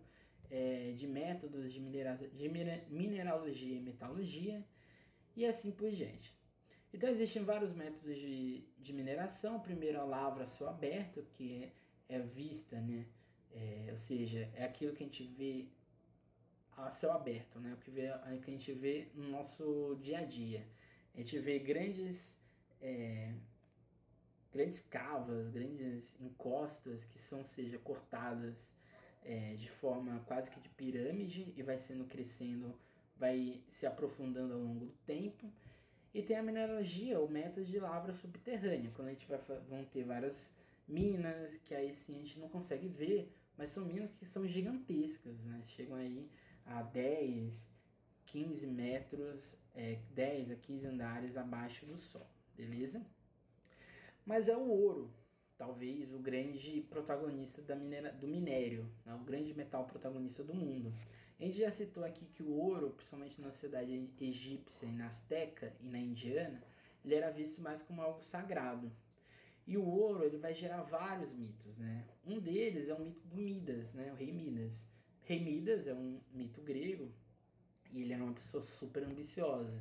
é, 0.51 0.93
de 0.93 1.07
métodos 1.07 1.73
de, 1.73 1.81
minera 1.81 2.17
de 2.33 2.49
mineralogia 2.91 3.77
e 3.77 3.81
metalurgia 3.81 4.65
e 5.37 5.45
assim 5.45 5.71
por 5.71 5.91
diante. 5.91 6.35
Então 6.93 7.09
existem 7.09 7.43
vários 7.43 7.73
métodos 7.73 8.17
de, 8.17 8.65
de 8.79 8.93
mineração. 8.93 9.59
Primeiro 9.59 10.01
a 10.01 10.05
lavra 10.05 10.45
a 10.45 10.47
céu 10.47 10.69
aberto, 10.69 11.27
que 11.33 11.65
é, 12.09 12.17
é 12.17 12.21
vista, 12.21 12.81
né? 12.81 13.05
É, 13.53 13.89
ou 13.91 13.97
seja, 13.97 14.49
é 14.55 14.65
aquilo 14.65 14.93
que 14.95 15.03
a 15.03 15.07
gente 15.07 15.25
vê 15.25 15.67
a 16.77 16.91
céu 16.91 17.13
aberto, 17.13 17.59
né? 17.59 17.75
O 17.75 17.77
que, 17.79 17.91
vê, 17.91 18.13
que 18.43 18.51
a 18.51 18.55
gente 18.55 18.73
vê 18.73 19.09
no 19.15 19.29
nosso 19.29 19.99
dia 20.01 20.19
a 20.21 20.25
dia. 20.25 20.65
A 21.15 21.19
gente 21.19 21.39
vê 21.39 21.59
grandes, 21.59 22.37
é, 22.81 23.33
grandes 24.53 24.81
cavas, 24.81 25.49
grandes 25.49 26.21
encostas 26.21 27.05
que 27.05 27.19
são, 27.19 27.45
seja, 27.45 27.79
cortadas 27.79 28.73
é, 29.25 29.55
de 29.55 29.71
forma 29.71 30.21
quase 30.27 30.51
que 30.51 30.61
de 30.61 30.69
pirâmide 30.71 31.53
e 31.57 31.63
vai 31.63 31.79
sendo 31.79 32.05
crescendo, 32.05 32.75
vai 33.17 33.61
se 33.73 33.87
aprofundando 33.87 34.55
ao 34.55 34.61
longo 34.61 34.87
do 34.87 34.93
tempo. 35.07 35.51
E 36.13 36.23
tem 36.23 36.37
a 36.37 36.43
mineralogia, 36.43 37.21
o 37.21 37.29
método 37.29 37.65
de 37.65 37.79
lavra 37.79 38.13
subterrânea, 38.13 38.91
quando 38.95 39.09
a 39.09 39.11
gente 39.13 39.27
vai 39.27 39.39
vão 39.69 39.85
ter 39.85 40.05
várias 40.05 40.53
minas 40.87 41.57
que 41.65 41.75
aí 41.75 41.95
sim 41.95 42.17
a 42.17 42.19
gente 42.19 42.39
não 42.39 42.49
consegue 42.49 42.89
ver, 42.89 43.33
mas 43.57 43.71
são 43.71 43.85
minas 43.85 44.13
que 44.15 44.25
são 44.25 44.47
gigantescas, 44.47 45.41
né? 45.41 45.63
Chegam 45.65 45.97
aí 45.97 46.29
a 46.67 46.83
10, 46.83 47.67
15 48.27 48.67
metros, 48.67 49.57
é, 49.75 49.99
10 50.11 50.53
a 50.53 50.57
15 50.57 50.87
andares 50.87 51.37
abaixo 51.37 51.85
do 51.85 51.99
Sol, 51.99 52.27
beleza? 52.57 53.05
Mas 54.25 54.49
é 54.49 54.57
o 54.57 54.67
ouro, 54.67 55.13
talvez 55.59 56.13
o 56.13 56.19
grande 56.19 56.81
protagonista 56.89 57.61
da 57.63 57.75
minera, 57.75 58.13
do 58.13 58.27
minério, 58.27 58.91
né? 59.05 59.15
o 59.15 59.25
grande 59.25 59.53
metal 59.53 59.85
protagonista 59.87 60.43
do 60.43 60.55
mundo. 60.55 60.95
A 61.39 61.45
gente 61.45 61.59
já 61.59 61.71
citou 61.71 62.05
aqui 62.05 62.25
que 62.27 62.43
o 62.43 62.53
ouro, 62.53 62.91
principalmente 62.91 63.41
na 63.41 63.51
sociedade 63.51 64.09
egípcia 64.21 64.87
e 64.87 64.93
na 64.93 65.07
azteca 65.09 65.75
e 65.81 65.89
na 65.89 65.99
indiana, 65.99 66.63
ele 67.05 67.15
era 67.15 67.31
visto 67.31 67.61
mais 67.61 67.83
como 67.83 68.01
algo 68.01 68.23
sagrado. 68.23 68.91
E 69.67 69.77
o 69.77 69.85
ouro 69.85 70.25
ele 70.25 70.39
vai 70.39 70.55
gerar 70.55 70.83
vários 70.83 71.33
mitos, 71.33 71.77
né? 71.77 72.05
Um 72.25 72.39
deles 72.39 72.89
é 72.89 72.95
o 72.95 73.01
mito 73.01 73.27
do 73.27 73.37
Midas, 73.37 73.93
né? 73.95 74.13
O 74.13 74.15
rei 74.15 74.31
Midas. 74.31 74.87
Rei 75.23 75.43
Midas 75.43 75.87
é 75.87 75.95
um 75.95 76.21
mito 76.33 76.61
grego 76.61 77.11
e 77.95 78.03
ele 78.03 78.13
era 78.13 78.25
uma 78.25 78.33
pessoa 78.33 78.63
super 78.63 79.05
ambiciosa. 79.05 79.81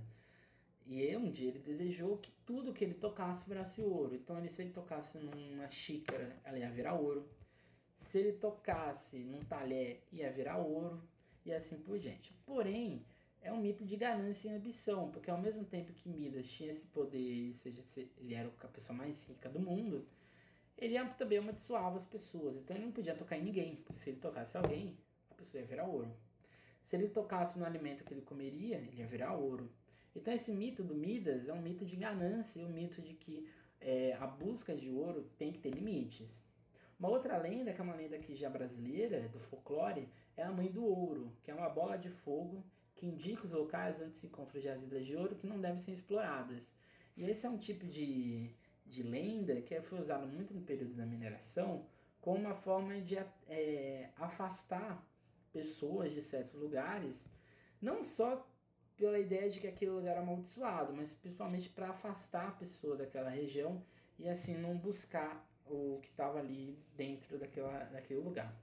E 0.86 1.16
um 1.18 1.30
dia 1.30 1.50
ele 1.50 1.60
desejou 1.60 2.18
que 2.18 2.32
tudo 2.46 2.74
que 2.74 2.84
ele 2.84 2.94
tocasse 2.94 3.48
virasse 3.48 3.82
ouro. 3.82 4.14
Então, 4.14 4.38
ele, 4.38 4.50
se 4.50 4.62
ele 4.62 4.72
tocasse 4.72 5.18
numa 5.18 5.70
xícara, 5.72 6.40
ela 6.44 6.60
ia 6.60 6.70
virar 6.70 6.94
ouro. 6.94 7.28
Se 7.98 8.20
ele 8.20 8.34
tocasse 8.34 9.18
num 9.18 9.40
talher, 9.40 10.04
ia 10.12 10.32
virar 10.32 10.58
ouro. 10.58 11.02
E 11.44 11.52
assim 11.52 11.78
por 11.80 11.98
diante. 11.98 12.34
Porém, 12.46 13.04
é 13.42 13.52
um 13.52 13.60
mito 13.60 13.84
de 13.84 13.96
ganância 13.96 14.50
e 14.50 14.56
ambição, 14.56 15.10
porque 15.10 15.32
ao 15.32 15.38
mesmo 15.38 15.66
tempo 15.66 15.92
que 15.92 16.08
Midas 16.08 16.48
tinha 16.50 16.70
esse 16.70 16.86
poder, 16.88 17.54
seja, 17.56 17.84
ele 18.18 18.34
era 18.36 18.50
a 18.62 18.68
pessoa 18.68 18.96
mais 18.96 19.24
rica 19.24 19.50
do 19.50 19.60
mundo, 19.60 20.08
ele 20.78 20.98
também 21.18 21.40
amaldiçoava 21.40 21.98
as 21.98 22.06
pessoas. 22.06 22.56
Então, 22.56 22.76
ele 22.76 22.86
não 22.86 22.92
podia 22.94 23.16
tocar 23.16 23.38
em 23.38 23.44
ninguém, 23.44 23.78
porque 23.78 24.00
se 24.00 24.12
ele 24.12 24.20
tocasse 24.20 24.56
alguém, 24.56 24.98
a 25.32 25.34
pessoa 25.34 25.62
ia 25.62 25.68
virar 25.68 25.86
ouro. 25.86 26.14
Se 26.84 26.96
ele 26.96 27.08
tocasse 27.08 27.58
no 27.58 27.66
alimento 27.66 28.04
que 28.04 28.14
ele 28.14 28.22
comeria, 28.22 28.78
ele 28.78 28.98
ia 28.98 29.08
virar 29.08 29.34
ouro. 29.34 29.72
Então 30.16 30.34
esse 30.34 30.52
mito 30.52 30.84
do 30.84 30.96
Midas 30.96 31.48
é 31.48 31.54
um 31.54 31.62
mito 31.62 31.86
de 31.86 31.96
ganância, 31.96 32.64
um 32.64 32.70
mito 32.70 33.02
de 33.02 33.14
que 33.14 33.48
é, 33.82 34.16
a 34.20 34.28
busca 34.28 34.76
de 34.76 34.90
ouro 34.90 35.30
tem 35.38 35.52
que 35.52 35.60
ter 35.60 35.72
limites. 35.72 36.44
Uma 37.00 37.10
outra 37.10 37.38
lenda, 37.38 37.74
que 37.74 37.82
é 37.82 37.84
uma 37.84 37.96
lenda 37.96 38.16
aqui 38.16 38.36
já 38.36 38.50
brasileira, 38.50 39.28
do 39.30 39.40
folclore, 39.40 40.08
é 40.38 40.44
a 40.44 40.52
Mãe 40.52 40.72
do 40.72 40.86
Ouro, 40.86 41.32
que 41.44 41.52
é 41.52 41.54
uma 41.54 41.70
bola 41.70 41.98
de 41.98 42.10
fogo 42.10 42.64
que 42.96 43.06
indica 43.06 43.44
os 43.44 43.52
locais 43.52 44.00
onde 44.02 44.16
se 44.18 44.28
encontram 44.28 44.62
jazidas 44.62 45.06
de 45.06 45.16
ouro 45.16 45.36
que 45.36 45.48
não 45.48 45.60
devem 45.60 45.80
ser 45.80 45.92
exploradas. 45.92 46.72
E 47.18 47.24
esse 47.24 47.46
é 47.46 47.50
um 47.50 47.58
tipo 47.58 47.86
de, 47.86 48.50
de 48.86 49.04
lenda 49.04 49.62
que 49.62 49.82
foi 49.82 50.00
usado 50.00 50.26
muito 50.28 50.54
no 50.54 50.62
período 50.62 50.94
da 50.94 51.06
mineração 51.06 51.86
como 52.22 52.40
uma 52.40 52.56
forma 52.56 53.02
de 53.02 53.18
é, 53.50 54.10
afastar 54.16 55.06
pessoas 55.54 56.12
de 56.12 56.22
certos 56.22 56.56
lugares, 56.56 57.26
não 57.82 58.04
só 58.04 58.46
pela 58.98 59.20
ideia 59.20 59.50
de 59.50 59.60
que 59.60 59.68
aquele 59.68 59.92
lugar 59.92 60.18
é 60.18 60.20
amaldiçoado, 60.20 60.94
mas 60.94 61.14
principalmente 61.14 61.70
para 61.70 61.90
afastar 61.90 62.50
a 62.50 62.52
pessoa 62.52 62.96
daquela 62.96 63.30
região 63.30 63.82
e 64.20 64.28
assim 64.28 64.58
não 64.58 64.78
buscar 64.78 65.48
o 65.66 66.00
que 66.02 66.10
estava 66.10 66.40
ali 66.40 66.78
dentro 66.96 67.38
daquela, 67.38 67.86
daquele 67.86 68.20
lugar. 68.20 68.54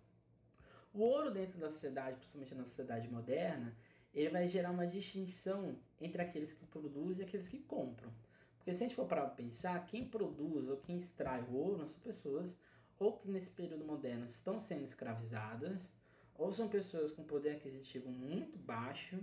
O 0.92 1.00
ouro 1.00 1.31
dentro 1.31 1.59
da 1.59 1.68
sociedade, 1.68 2.16
principalmente 2.16 2.55
na 2.55 2.64
sociedade 2.64 3.09
moderna, 3.09 3.74
ele 4.12 4.29
vai 4.29 4.48
gerar 4.48 4.70
uma 4.70 4.87
distinção 4.87 5.76
entre 6.00 6.20
aqueles 6.20 6.53
que 6.53 6.66
produzem 6.66 7.24
e 7.24 7.29
aqueles 7.29 7.48
que 7.48 7.59
compram. 7.59 8.12
Porque 8.57 8.74
se 8.74 8.83
a 8.83 8.87
gente 8.87 8.96
for 8.96 9.07
para 9.07 9.26
pensar, 9.29 9.87
quem 9.87 10.07
produz 10.07 10.68
ou 10.68 10.76
quem 10.76 10.98
extrai 10.98 11.42
o 11.42 11.55
ouro 11.55 11.87
são 11.87 12.00
pessoas 12.00 12.57
ou 12.98 13.16
que 13.16 13.31
nesse 13.31 13.50
período 13.50 13.85
moderno 13.85 14.24
estão 14.24 14.61
sendo 14.61 14.85
escravizadas, 14.85 15.90
ou 16.40 16.50
são 16.50 16.68
pessoas 16.68 17.12
com 17.12 17.22
poder 17.22 17.50
aquisitivo 17.50 18.11
muito 18.11 18.59
baixo 18.59 19.20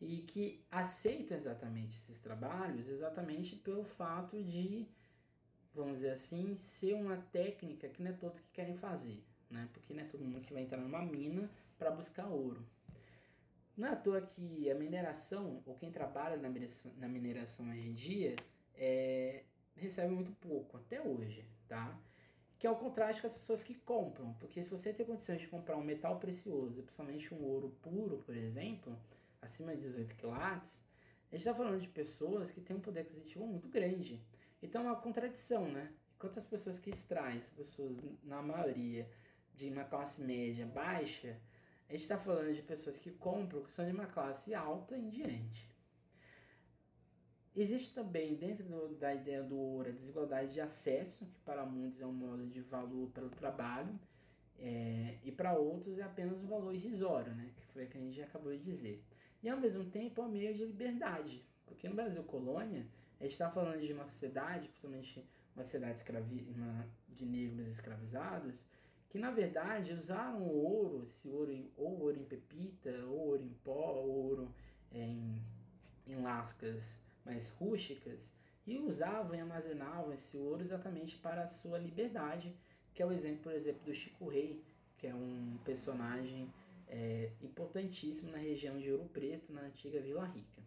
e 0.00 0.18
que 0.22 0.64
aceitam 0.68 1.36
exatamente 1.36 1.96
esses 1.96 2.18
trabalhos 2.18 2.88
exatamente 2.88 3.54
pelo 3.54 3.84
fato 3.84 4.42
de, 4.42 4.88
vamos 5.72 5.98
dizer 5.98 6.10
assim, 6.10 6.56
ser 6.56 6.94
uma 6.94 7.18
técnica 7.30 7.88
que 7.88 8.02
não 8.02 8.10
é 8.10 8.14
todos 8.14 8.40
que 8.40 8.50
querem 8.50 8.76
fazer, 8.76 9.22
né? 9.48 9.68
Porque 9.72 9.94
não 9.94 10.02
é 10.02 10.06
todo 10.06 10.24
mundo 10.24 10.44
que 10.44 10.52
vai 10.52 10.64
entrar 10.64 10.78
numa 10.78 11.02
mina 11.04 11.48
para 11.78 11.92
buscar 11.92 12.26
ouro. 12.26 12.66
Não 13.76 13.86
é 13.86 13.92
à 13.92 13.96
toa 13.96 14.20
que 14.20 14.68
a 14.68 14.74
mineração, 14.74 15.62
ou 15.64 15.76
quem 15.76 15.92
trabalha 15.92 16.36
na 16.36 16.48
mineração, 16.48 16.92
na 16.96 17.06
mineração 17.06 17.70
hoje 17.70 17.88
em 17.88 17.94
dia, 17.94 18.34
é, 18.74 19.44
recebe 19.76 20.12
muito 20.12 20.32
pouco, 20.32 20.76
até 20.78 21.00
hoje, 21.00 21.46
tá? 21.68 21.96
Que 22.60 22.66
é 22.66 22.70
o 22.70 22.76
contraste 22.76 23.22
com 23.22 23.26
as 23.26 23.32
pessoas 23.38 23.64
que 23.64 23.74
compram. 23.74 24.34
Porque 24.34 24.62
se 24.62 24.70
você 24.70 24.92
tem 24.92 25.06
condições 25.06 25.40
de 25.40 25.48
comprar 25.48 25.78
um 25.78 25.82
metal 25.82 26.20
precioso, 26.20 26.82
principalmente 26.82 27.32
um 27.32 27.42
ouro 27.42 27.74
puro, 27.80 28.18
por 28.18 28.36
exemplo, 28.36 28.94
acima 29.40 29.74
de 29.74 29.80
18 29.80 30.14
quilates, 30.14 30.78
a 31.32 31.36
gente 31.36 31.46
está 31.46 31.54
falando 31.54 31.80
de 31.80 31.88
pessoas 31.88 32.50
que 32.50 32.60
têm 32.60 32.76
um 32.76 32.80
poder 32.80 33.00
aquisitivo 33.00 33.46
muito 33.46 33.66
grande. 33.66 34.22
Então 34.62 34.82
é 34.82 34.84
uma 34.88 35.00
contradição, 35.00 35.72
né? 35.72 35.90
Enquanto 36.14 36.38
as 36.38 36.44
pessoas 36.44 36.78
que 36.78 36.90
extraem, 36.90 37.40
pessoas, 37.56 37.96
na 38.22 38.42
maioria, 38.42 39.10
de 39.54 39.70
uma 39.70 39.84
classe 39.84 40.20
média 40.20 40.66
baixa, 40.66 41.40
a 41.88 41.92
gente 41.92 42.02
está 42.02 42.18
falando 42.18 42.54
de 42.54 42.60
pessoas 42.60 42.98
que 42.98 43.10
compram, 43.10 43.62
que 43.62 43.72
são 43.72 43.86
de 43.86 43.92
uma 43.92 44.06
classe 44.06 44.52
alta 44.54 44.98
em 44.98 45.08
diante. 45.08 45.69
Existe 47.56 47.92
também, 47.92 48.36
dentro 48.36 48.64
do, 48.64 48.94
da 48.94 49.12
ideia 49.12 49.42
do 49.42 49.56
ouro, 49.56 49.88
a 49.88 49.92
desigualdade 49.92 50.52
de 50.52 50.60
acesso, 50.60 51.26
que 51.26 51.40
para 51.40 51.66
muitos 51.66 52.00
é 52.00 52.06
um 52.06 52.12
modo 52.12 52.46
de 52.46 52.60
valor 52.60 53.08
pelo 53.10 53.28
trabalho, 53.28 53.98
é, 54.58 55.16
e 55.24 55.32
para 55.32 55.54
outros 55.54 55.98
é 55.98 56.02
apenas 56.02 56.38
um 56.38 56.46
valor 56.46 56.72
irrisório, 56.72 57.34
né, 57.34 57.50
que 57.56 57.64
foi 57.72 57.84
o 57.84 57.88
que 57.88 57.98
a 57.98 58.00
gente 58.00 58.22
acabou 58.22 58.52
de 58.52 58.62
dizer. 58.62 59.02
E 59.42 59.48
ao 59.48 59.58
mesmo 59.58 59.84
tempo 59.86 60.20
é 60.20 60.24
um 60.24 60.28
meio 60.28 60.54
de 60.54 60.64
liberdade, 60.64 61.44
porque 61.66 61.88
no 61.88 61.94
Brasil 61.94 62.22
colônia, 62.22 62.86
a 63.18 63.24
gente 63.24 63.32
está 63.32 63.50
falando 63.50 63.80
de 63.80 63.92
uma 63.92 64.06
sociedade, 64.06 64.68
principalmente 64.68 65.26
uma 65.56 65.64
sociedade 65.64 65.96
escravi 65.98 66.46
uma, 66.54 66.86
de 67.08 67.26
negros 67.26 67.66
escravizados, 67.68 68.62
que 69.08 69.18
na 69.18 69.32
verdade 69.32 69.92
usaram 69.92 70.40
o 70.40 70.64
ouro, 70.64 71.02
esse 71.02 71.28
ouro 71.28 71.68
ou 71.76 72.00
ouro 72.00 72.16
em 72.16 72.24
pepita, 72.24 72.92
ou 73.06 73.30
ouro 73.30 73.42
em 73.42 73.54
pó, 73.64 73.94
ou 73.94 74.08
ouro 74.08 74.54
é, 74.92 75.00
em, 75.00 75.42
em 76.06 76.22
lascas 76.22 77.00
mais 77.24 77.48
rústicas, 77.50 78.18
e 78.66 78.78
usavam 78.78 79.34
e 79.34 79.40
armazenavam 79.40 80.12
esse 80.12 80.36
ouro 80.36 80.62
exatamente 80.62 81.16
para 81.18 81.42
a 81.42 81.48
sua 81.48 81.78
liberdade, 81.78 82.54
que 82.94 83.02
é 83.02 83.06
o 83.06 83.12
exemplo, 83.12 83.42
por 83.42 83.52
exemplo, 83.52 83.82
do 83.84 83.94
Chico 83.94 84.28
Rei, 84.28 84.62
que 84.98 85.06
é 85.06 85.14
um 85.14 85.58
personagem 85.64 86.52
é, 86.86 87.32
importantíssimo 87.40 88.30
na 88.30 88.38
região 88.38 88.78
de 88.78 88.90
Ouro 88.92 89.06
Preto, 89.06 89.52
na 89.52 89.62
antiga 89.62 90.00
Vila 90.00 90.26
Rica. 90.26 90.62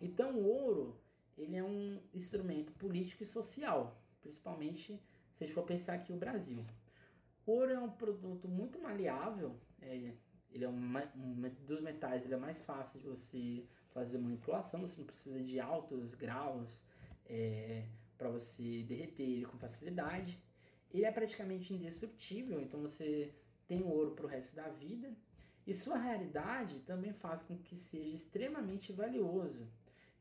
Então, 0.00 0.36
o 0.36 0.46
ouro 0.46 1.00
ele 1.36 1.56
é 1.56 1.62
um 1.62 2.00
instrumento 2.12 2.72
político 2.72 3.22
e 3.22 3.26
social, 3.26 4.00
principalmente 4.20 5.00
se 5.34 5.42
a 5.42 5.46
gente 5.46 5.54
for 5.54 5.64
pensar 5.64 5.94
aqui 5.94 6.12
o 6.12 6.16
Brasil. 6.16 6.64
O 7.44 7.52
ouro 7.52 7.72
é 7.72 7.78
um 7.78 7.90
produto 7.90 8.48
muito 8.48 8.78
maleável, 8.80 9.58
é, 9.82 10.14
ele 10.50 10.64
é 10.64 10.68
um, 10.68 10.98
um, 11.16 11.50
dos 11.66 11.80
metais, 11.80 12.24
ele 12.24 12.34
é 12.34 12.38
mais 12.38 12.62
fácil 12.62 13.00
de 13.00 13.06
você 13.06 13.64
fazer 13.94 14.18
manipulação, 14.18 14.82
você 14.82 14.98
não 14.98 15.06
precisa 15.06 15.40
de 15.40 15.60
altos 15.60 16.14
graus 16.14 16.82
é, 17.26 17.86
para 18.18 18.28
você 18.28 18.82
derreter 18.82 19.22
ele 19.22 19.46
com 19.46 19.56
facilidade. 19.56 20.36
Ele 20.92 21.04
é 21.04 21.12
praticamente 21.12 21.72
indestrutível, 21.72 22.60
então 22.60 22.80
você 22.80 23.32
tem 23.66 23.82
ouro 23.82 24.10
para 24.10 24.26
o 24.26 24.28
resto 24.28 24.54
da 24.56 24.68
vida. 24.68 25.10
E 25.66 25.72
sua 25.72 25.96
raridade 25.96 26.80
também 26.80 27.12
faz 27.12 27.42
com 27.42 27.56
que 27.56 27.76
seja 27.76 28.14
extremamente 28.14 28.92
valioso. 28.92 29.66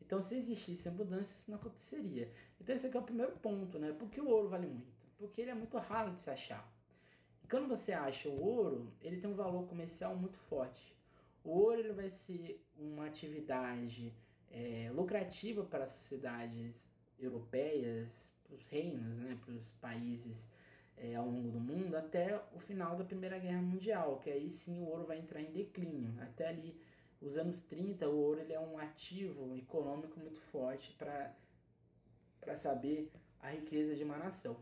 Então, 0.01 0.21
se 0.21 0.35
existisse 0.35 0.87
a 0.87 0.91
mudança, 0.91 1.33
isso 1.33 1.51
não 1.51 1.57
aconteceria. 1.57 2.31
Então, 2.61 2.75
esse 2.75 2.87
aqui 2.87 2.95
é 2.95 2.99
o 2.99 3.03
primeiro 3.03 3.33
ponto, 3.39 3.77
né? 3.79 3.91
Por 3.91 4.09
que 4.09 4.21
o 4.21 4.29
ouro 4.29 4.49
vale 4.49 4.67
muito? 4.67 4.93
Porque 5.17 5.41
ele 5.41 5.51
é 5.51 5.55
muito 5.55 5.77
raro 5.77 6.11
de 6.11 6.21
se 6.21 6.29
achar. 6.29 6.71
E 7.43 7.47
quando 7.47 7.67
você 7.67 7.91
acha 7.91 8.29
o 8.29 8.41
ouro, 8.41 8.93
ele 9.01 9.19
tem 9.19 9.29
um 9.29 9.35
valor 9.35 9.67
comercial 9.67 10.15
muito 10.15 10.37
forte. 10.37 10.95
O 11.43 11.51
ouro 11.51 11.79
ele 11.79 11.93
vai 11.93 12.09
ser 12.09 12.65
uma 12.77 13.05
atividade 13.05 14.13
é, 14.49 14.89
lucrativa 14.93 15.63
para 15.63 15.83
as 15.83 15.91
sociedades 15.91 16.87
europeias, 17.19 18.31
para 18.43 18.55
os 18.55 18.65
reinos, 18.67 19.17
né, 19.17 19.37
para 19.43 19.53
os 19.53 19.71
países 19.73 20.49
é, 20.95 21.15
ao 21.15 21.25
longo 21.25 21.49
do 21.51 21.59
mundo, 21.59 21.95
até 21.95 22.41
o 22.53 22.59
final 22.59 22.95
da 22.95 23.03
Primeira 23.03 23.39
Guerra 23.39 23.61
Mundial, 23.61 24.19
que 24.19 24.29
aí 24.29 24.49
sim 24.49 24.79
o 24.79 24.85
ouro 24.85 25.05
vai 25.05 25.19
entrar 25.19 25.41
em 25.41 25.51
declínio. 25.51 26.13
Até 26.21 26.47
ali 26.47 26.79
os 27.19 27.37
anos 27.37 27.61
30, 27.61 28.07
o 28.07 28.17
ouro 28.17 28.39
ele 28.39 28.53
é 28.53 28.59
um 28.59 28.77
ativo 28.77 29.55
econômico 29.57 30.19
muito 30.19 30.39
forte 30.39 30.93
para 30.93 31.35
saber 32.55 33.11
a 33.39 33.49
riqueza 33.49 33.95
de 33.95 34.03
uma 34.03 34.17
nação. 34.17 34.57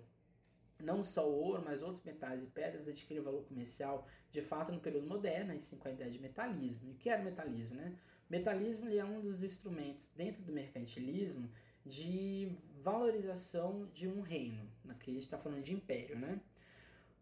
Não 0.84 1.04
só 1.04 1.30
o 1.30 1.34
ouro, 1.34 1.64
mas 1.64 1.82
outros 1.82 2.04
metais 2.04 2.42
e 2.44 2.48
pedras 2.48 2.88
adquirem 2.88 3.24
valor 3.24 3.44
comercial 3.46 4.08
de 4.32 4.42
fato 4.42 4.72
no 4.72 4.80
período 4.80 5.08
moderno, 5.08 5.54
assim 5.54 5.78
com 5.78 5.88
a 5.88 5.92
ideia 5.92 6.10
de 6.10 6.20
metalismo. 6.20 6.90
E 6.90 6.92
o 6.92 6.96
que 6.96 7.10
era 7.10 7.22
o 7.22 7.26
metalismo? 7.26 7.76
Né? 7.76 7.96
Metalismo 8.30 8.90
é 8.90 9.04
um 9.04 9.20
dos 9.20 9.44
instrumentos 9.44 10.10
dentro 10.16 10.42
do 10.44 10.52
mercantilismo 10.52 11.50
de 11.86 12.52
valorização 12.82 13.88
de 13.94 14.08
um 14.08 14.22
reino. 14.22 14.68
Aqui 14.90 15.12
a 15.12 15.14
gente 15.14 15.24
está 15.24 15.38
falando 15.38 15.64
de 15.64 15.74
império, 15.74 16.18
né? 16.18 16.40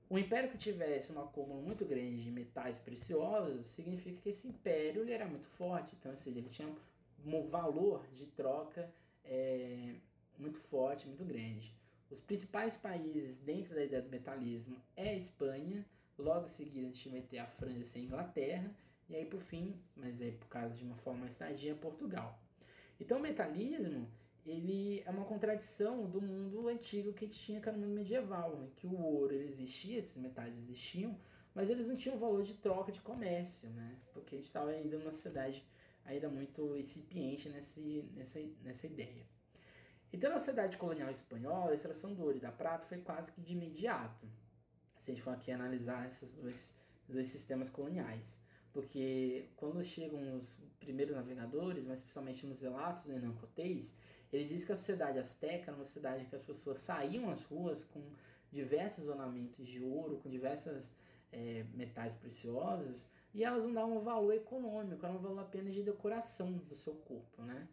O 0.09 0.17
império 0.17 0.49
que 0.49 0.57
tivesse 0.57 1.11
um 1.11 1.21
acúmulo 1.21 1.61
muito 1.61 1.85
grande 1.85 2.23
de 2.23 2.31
metais 2.31 2.79
preciosos 2.79 3.67
significa 3.67 4.19
que 4.21 4.29
esse 4.29 4.47
império 4.47 5.03
ele 5.03 5.11
era 5.11 5.25
muito 5.25 5.47
forte, 5.49 5.95
então, 5.95 6.11
ou 6.11 6.17
seja, 6.17 6.39
ele 6.39 6.49
tinha 6.49 6.67
um 7.25 7.47
valor 7.47 8.07
de 8.13 8.25
troca 8.25 8.91
é, 9.23 9.95
muito 10.37 10.57
forte, 10.57 11.07
muito 11.07 11.23
grande. 11.23 11.78
Os 12.09 12.19
principais 12.19 12.75
países 12.75 13.37
dentro 13.39 13.75
da 13.75 13.83
ideia 13.83 14.01
do 14.01 14.09
metalismo 14.09 14.75
é 14.95 15.09
a 15.09 15.15
Espanha, 15.15 15.85
logo 16.17 16.47
seguida 16.47 16.87
a 16.87 16.91
gente 16.91 17.09
vai 17.09 17.21
ter 17.21 17.37
a 17.37 17.45
França 17.45 17.97
e 17.97 18.01
a 18.01 18.05
Inglaterra, 18.05 18.75
e 19.07 19.15
aí 19.15 19.25
por 19.25 19.41
fim, 19.41 19.79
mas 19.95 20.19
aí 20.21 20.31
por 20.31 20.47
causa 20.47 20.75
de 20.75 20.83
uma 20.83 20.95
forma 20.97 21.21
mais 21.21 21.37
tardia, 21.37 21.75
Portugal. 21.75 22.39
Então 22.99 23.19
o 23.19 23.21
metalismo 23.21 24.07
ele 24.45 25.03
é 25.05 25.09
uma 25.11 25.25
contradição 25.25 26.09
do 26.09 26.19
mundo 26.19 26.67
antigo 26.67 27.13
que 27.13 27.25
a 27.25 27.27
gente 27.27 27.39
tinha, 27.39 27.61
que 27.61 27.69
era 27.69 27.77
o 27.77 27.81
mundo 27.81 27.93
medieval, 27.93 28.63
em 28.63 28.69
que 28.71 28.87
o 28.87 28.99
ouro 28.99 29.33
ele 29.33 29.47
existia, 29.47 29.99
esses 29.99 30.17
metais 30.17 30.57
existiam, 30.57 31.15
mas 31.53 31.69
eles 31.69 31.87
não 31.87 31.95
tinham 31.95 32.17
valor 32.17 32.41
de 32.41 32.55
troca 32.55 32.91
de 32.91 33.01
comércio, 33.01 33.69
né? 33.69 33.97
Porque 34.13 34.35
a 34.35 34.37
gente 34.37 34.47
estava 34.47 34.71
ainda 34.71 34.97
numa 34.97 35.11
sociedade 35.11 35.63
ainda 36.05 36.27
muito 36.29 36.75
incipiente 36.75 37.49
nesse, 37.49 38.03
nessa, 38.15 38.39
nessa 38.63 38.87
ideia. 38.87 39.25
Então, 40.11 40.31
na 40.31 40.39
sociedade 40.39 40.77
colonial 40.77 41.09
espanhola, 41.09 41.71
a 41.71 41.75
extração 41.75 42.13
do 42.13 42.23
ouro 42.23 42.37
e 42.37 42.39
da 42.39 42.51
prata 42.51 42.85
foi 42.87 42.97
quase 42.99 43.31
que 43.31 43.41
de 43.41 43.53
imediato. 43.53 44.27
Se 44.97 45.11
a 45.11 45.13
gente 45.13 45.23
for 45.23 45.31
aqui 45.31 45.51
analisar 45.51 46.07
esses 46.07 46.33
dois, 46.33 46.75
dois 47.07 47.27
sistemas 47.27 47.69
coloniais. 47.69 48.37
Porque 48.73 49.49
quando 49.55 49.83
chegam 49.83 50.35
os 50.35 50.57
primeiros 50.79 51.15
navegadores, 51.15 51.83
mas 51.85 52.01
principalmente 52.01 52.45
nos 52.45 52.59
relatos 52.59 53.05
do 53.05 53.11
Hernán 53.11 53.33
Cortés, 53.33 53.95
ele 54.31 54.45
diz 54.45 54.63
que 54.63 54.71
a 54.71 54.77
sociedade 54.77 55.17
azteca 55.17 55.71
era 55.71 55.75
uma 55.75 55.85
sociedade 55.85 56.25
que 56.25 56.35
as 56.35 56.43
pessoas 56.43 56.77
saíam 56.77 57.29
às 57.29 57.43
ruas 57.43 57.83
com 57.83 58.01
diversos 58.51 59.07
ornamentos 59.07 59.67
de 59.67 59.81
ouro, 59.81 60.17
com 60.17 60.29
diversos 60.29 60.93
é, 61.31 61.65
metais 61.73 62.13
preciosos, 62.15 63.07
e 63.33 63.43
elas 63.43 63.63
não 63.63 63.73
davam 63.73 64.01
valor 64.01 64.33
econômico, 64.33 65.05
era 65.05 65.13
um 65.13 65.19
valor 65.19 65.39
apenas 65.39 65.73
de 65.73 65.83
decoração 65.83 66.53
do 66.53 66.75
seu 66.75 66.93
corpo, 66.93 67.43
né? 67.43 67.67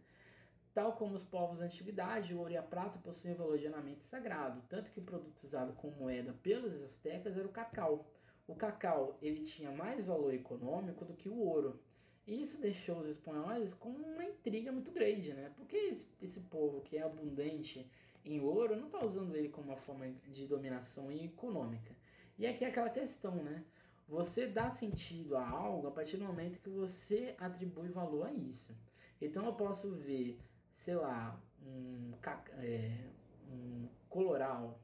Tal 0.77 0.93
como 0.93 1.14
os 1.14 1.22
povos 1.22 1.59
da 1.59 1.64
antiguidade, 1.64 2.35
o 2.35 2.39
ouro 2.39 2.53
e 2.53 2.57
a 2.59 2.62
prata 2.62 2.99
possuem 2.99 3.33
valor 3.33 3.57
de 3.57 3.64
ornamento 3.64 4.05
sagrado, 4.05 4.62
tanto 4.68 4.91
que 4.91 4.99
o 4.99 5.03
produto 5.03 5.43
usado 5.43 5.72
como 5.72 5.97
moeda 5.97 6.35
pelos 6.43 6.83
astecas 6.83 7.35
era 7.35 7.49
o 7.49 7.51
cacau. 7.51 8.05
O 8.47 8.55
cacau 8.55 9.16
ele 9.22 9.43
tinha 9.43 9.70
mais 9.70 10.07
valor 10.07 10.35
econômico 10.35 11.03
do 11.07 11.14
que 11.14 11.31
o 11.31 11.39
ouro. 11.39 11.81
E 12.27 12.43
isso 12.43 12.61
deixou 12.61 12.99
os 12.99 13.09
espanhóis 13.09 13.72
com 13.72 13.89
uma 13.89 14.22
intriga 14.22 14.70
muito 14.70 14.91
grande, 14.91 15.33
né? 15.33 15.51
Porque 15.57 15.79
esse, 15.79 16.09
esse 16.20 16.41
povo 16.41 16.83
que 16.83 16.99
é 16.99 17.03
abundante 17.03 17.91
em 18.22 18.39
ouro 18.41 18.77
não 18.77 18.89
está 18.89 19.03
usando 19.03 19.35
ele 19.35 19.49
como 19.49 19.68
uma 19.68 19.79
forma 19.79 20.07
de 20.29 20.47
dominação 20.47 21.11
econômica. 21.11 21.97
E 22.39 22.47
aqui 22.47 22.66
é 22.66 22.68
aquela 22.68 22.91
questão, 22.91 23.37
né? 23.37 23.64
Você 24.07 24.47
dá 24.47 24.68
sentido 24.68 25.39
a 25.39 25.49
algo 25.49 25.87
a 25.87 25.91
partir 25.91 26.18
do 26.18 26.27
momento 26.27 26.61
que 26.61 26.68
você 26.68 27.35
atribui 27.39 27.89
valor 27.89 28.27
a 28.27 28.33
isso. 28.35 28.77
Então 29.20 29.47
eu 29.47 29.55
posso 29.55 29.95
ver, 29.95 30.39
sei 30.77 30.95
lá, 30.95 31.39
um, 31.66 32.12
é, 32.59 33.09
um 33.51 33.89
coloral, 34.09 34.81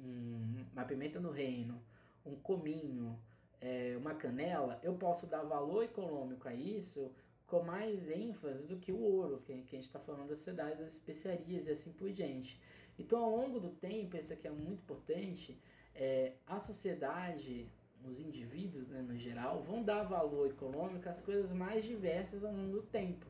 um, 0.00 0.64
uma 0.72 0.84
pimenta 0.84 1.20
no 1.20 1.30
reino, 1.30 1.80
um 2.24 2.36
cominho, 2.36 3.18
é, 3.60 3.96
uma 3.98 4.14
canela, 4.14 4.80
eu 4.82 4.94
posso 4.94 5.26
dar 5.26 5.42
valor 5.42 5.84
econômico 5.84 6.48
a 6.48 6.54
isso 6.54 7.12
com 7.46 7.62
mais 7.62 8.08
ênfase 8.10 8.66
do 8.66 8.76
que 8.76 8.92
o 8.92 8.98
ouro, 8.98 9.42
que, 9.44 9.52
que 9.62 9.76
a 9.76 9.78
gente 9.78 9.86
está 9.86 10.00
falando 10.00 10.28
das 10.28 10.38
cidades, 10.38 10.78
das 10.78 10.92
especiarias 10.94 11.66
e 11.66 11.70
assim 11.70 11.92
por 11.92 12.10
diante. 12.10 12.60
Então, 12.98 13.22
ao 13.22 13.36
longo 13.36 13.60
do 13.60 13.70
tempo, 13.70 14.16
isso 14.16 14.32
aqui 14.32 14.48
é 14.48 14.50
muito 14.50 14.82
importante, 14.82 15.56
é, 15.94 16.32
a 16.46 16.58
sociedade, 16.58 17.68
os 18.04 18.18
indivíduos 18.18 18.88
né, 18.88 19.00
no 19.02 19.16
geral, 19.16 19.62
vão 19.62 19.82
dar 19.82 20.02
valor 20.02 20.48
econômico 20.48 21.08
às 21.08 21.20
coisas 21.20 21.52
mais 21.52 21.84
diversas 21.84 22.44
ao 22.44 22.52
longo 22.52 22.72
do 22.72 22.82
tempo. 22.82 23.26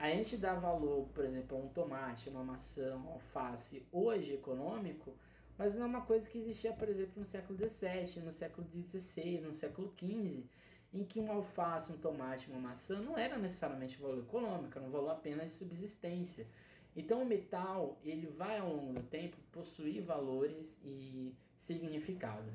A 0.00 0.08
gente 0.08 0.34
dá 0.38 0.54
valor, 0.54 1.06
por 1.12 1.26
exemplo, 1.26 1.58
a 1.58 1.60
um 1.60 1.68
tomate, 1.68 2.30
uma 2.30 2.42
maçã, 2.42 2.96
um 2.96 3.10
alface, 3.10 3.86
hoje 3.92 4.32
econômico, 4.32 5.14
mas 5.58 5.74
não 5.74 5.82
é 5.82 5.86
uma 5.86 6.00
coisa 6.00 6.26
que 6.26 6.38
existia, 6.38 6.72
por 6.72 6.88
exemplo, 6.88 7.12
no 7.16 7.26
século 7.26 7.58
XVII, 7.58 8.22
no 8.22 8.32
século 8.32 8.66
XVI, 8.66 9.42
no 9.42 9.52
século 9.52 9.92
XV, 9.98 10.42
em 10.94 11.04
que 11.04 11.20
um 11.20 11.30
alface, 11.30 11.92
um 11.92 11.98
tomate, 11.98 12.50
uma 12.50 12.58
maçã 12.58 12.98
não 12.98 13.18
era 13.18 13.36
necessariamente 13.36 13.98
valor 13.98 14.20
econômico, 14.20 14.78
era 14.78 14.86
um 14.86 14.90
valor 14.90 15.10
apenas 15.10 15.50
de 15.50 15.58
subsistência. 15.58 16.46
Então 16.96 17.20
o 17.20 17.26
metal 17.26 18.00
ele 18.02 18.26
vai 18.26 18.58
ao 18.58 18.74
longo 18.74 18.94
do 18.94 19.02
tempo 19.02 19.36
possuir 19.52 20.02
valores 20.02 20.78
e 20.82 21.30
significados. 21.58 22.54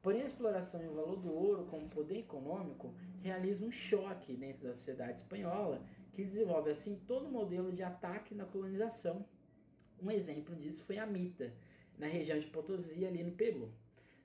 Porém, 0.00 0.22
a 0.22 0.26
exploração 0.26 0.80
e 0.80 0.86
o 0.86 0.94
valor 0.94 1.16
do 1.16 1.32
ouro 1.32 1.64
como 1.64 1.88
poder 1.88 2.18
econômico 2.18 2.94
realiza 3.20 3.64
um 3.64 3.72
choque 3.72 4.36
dentro 4.36 4.68
da 4.68 4.74
sociedade 4.74 5.18
espanhola, 5.22 5.80
que 6.14 6.24
desenvolve 6.24 6.70
assim 6.70 6.96
todo 7.06 7.26
o 7.26 7.30
modelo 7.30 7.72
de 7.72 7.82
ataque 7.82 8.34
na 8.34 8.44
colonização. 8.44 9.24
Um 10.00 10.10
exemplo 10.10 10.54
disso 10.54 10.84
foi 10.84 10.98
a 10.98 11.06
Mita, 11.06 11.52
na 11.98 12.06
região 12.06 12.38
de 12.38 12.46
Potosí, 12.46 13.04
ali 13.04 13.22
no 13.22 13.32
Peru. 13.32 13.72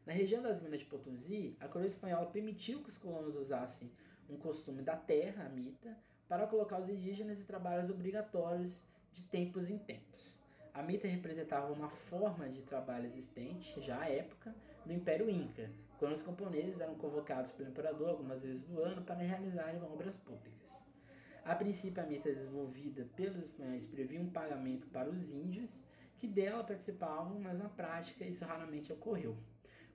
Na 0.05 0.13
região 0.13 0.41
das 0.41 0.61
Minas 0.61 0.79
de 0.79 0.85
Potosí, 0.85 1.55
a 1.59 1.67
coroa 1.67 1.87
espanhola 1.87 2.25
permitiu 2.25 2.81
que 2.81 2.89
os 2.89 2.97
colonos 2.97 3.35
usassem 3.35 3.91
um 4.29 4.37
costume 4.37 4.81
da 4.81 4.95
terra, 4.95 5.45
a 5.45 5.49
mita, 5.49 5.95
para 6.27 6.47
colocar 6.47 6.79
os 6.79 6.89
indígenas 6.89 7.39
em 7.39 7.43
trabalhos 7.43 7.89
obrigatórios 7.89 8.81
de 9.13 9.23
tempos 9.23 9.69
em 9.69 9.77
tempos. 9.77 10.35
A 10.73 10.81
mita 10.81 11.07
representava 11.07 11.73
uma 11.73 11.89
forma 11.89 12.47
de 12.49 12.61
trabalho 12.61 13.07
existente, 13.07 13.81
já 13.81 14.01
à 14.01 14.09
época, 14.09 14.55
do 14.85 14.93
Império 14.93 15.29
Inca, 15.29 15.69
quando 15.97 16.13
os 16.13 16.21
camponeses 16.21 16.79
eram 16.79 16.95
convocados 16.95 17.51
pelo 17.51 17.69
imperador 17.69 18.09
algumas 18.09 18.43
vezes 18.43 18.65
do 18.65 18.81
ano 18.81 19.01
para 19.01 19.15
realizarem 19.15 19.81
obras 19.83 20.17
públicas. 20.17 20.78
A 21.49 21.55
princípio, 21.55 22.03
a 22.03 22.05
meta 22.05 22.31
desenvolvida 22.31 23.07
pelos 23.15 23.45
espanhóis 23.45 23.83
previa 23.83 24.21
um 24.21 24.29
pagamento 24.29 24.85
para 24.89 25.09
os 25.09 25.31
índios, 25.31 25.83
que 26.15 26.27
dela 26.27 26.63
participavam, 26.63 27.39
mas 27.39 27.57
na 27.57 27.67
prática 27.67 28.23
isso 28.23 28.45
raramente 28.45 28.93
ocorreu, 28.93 29.35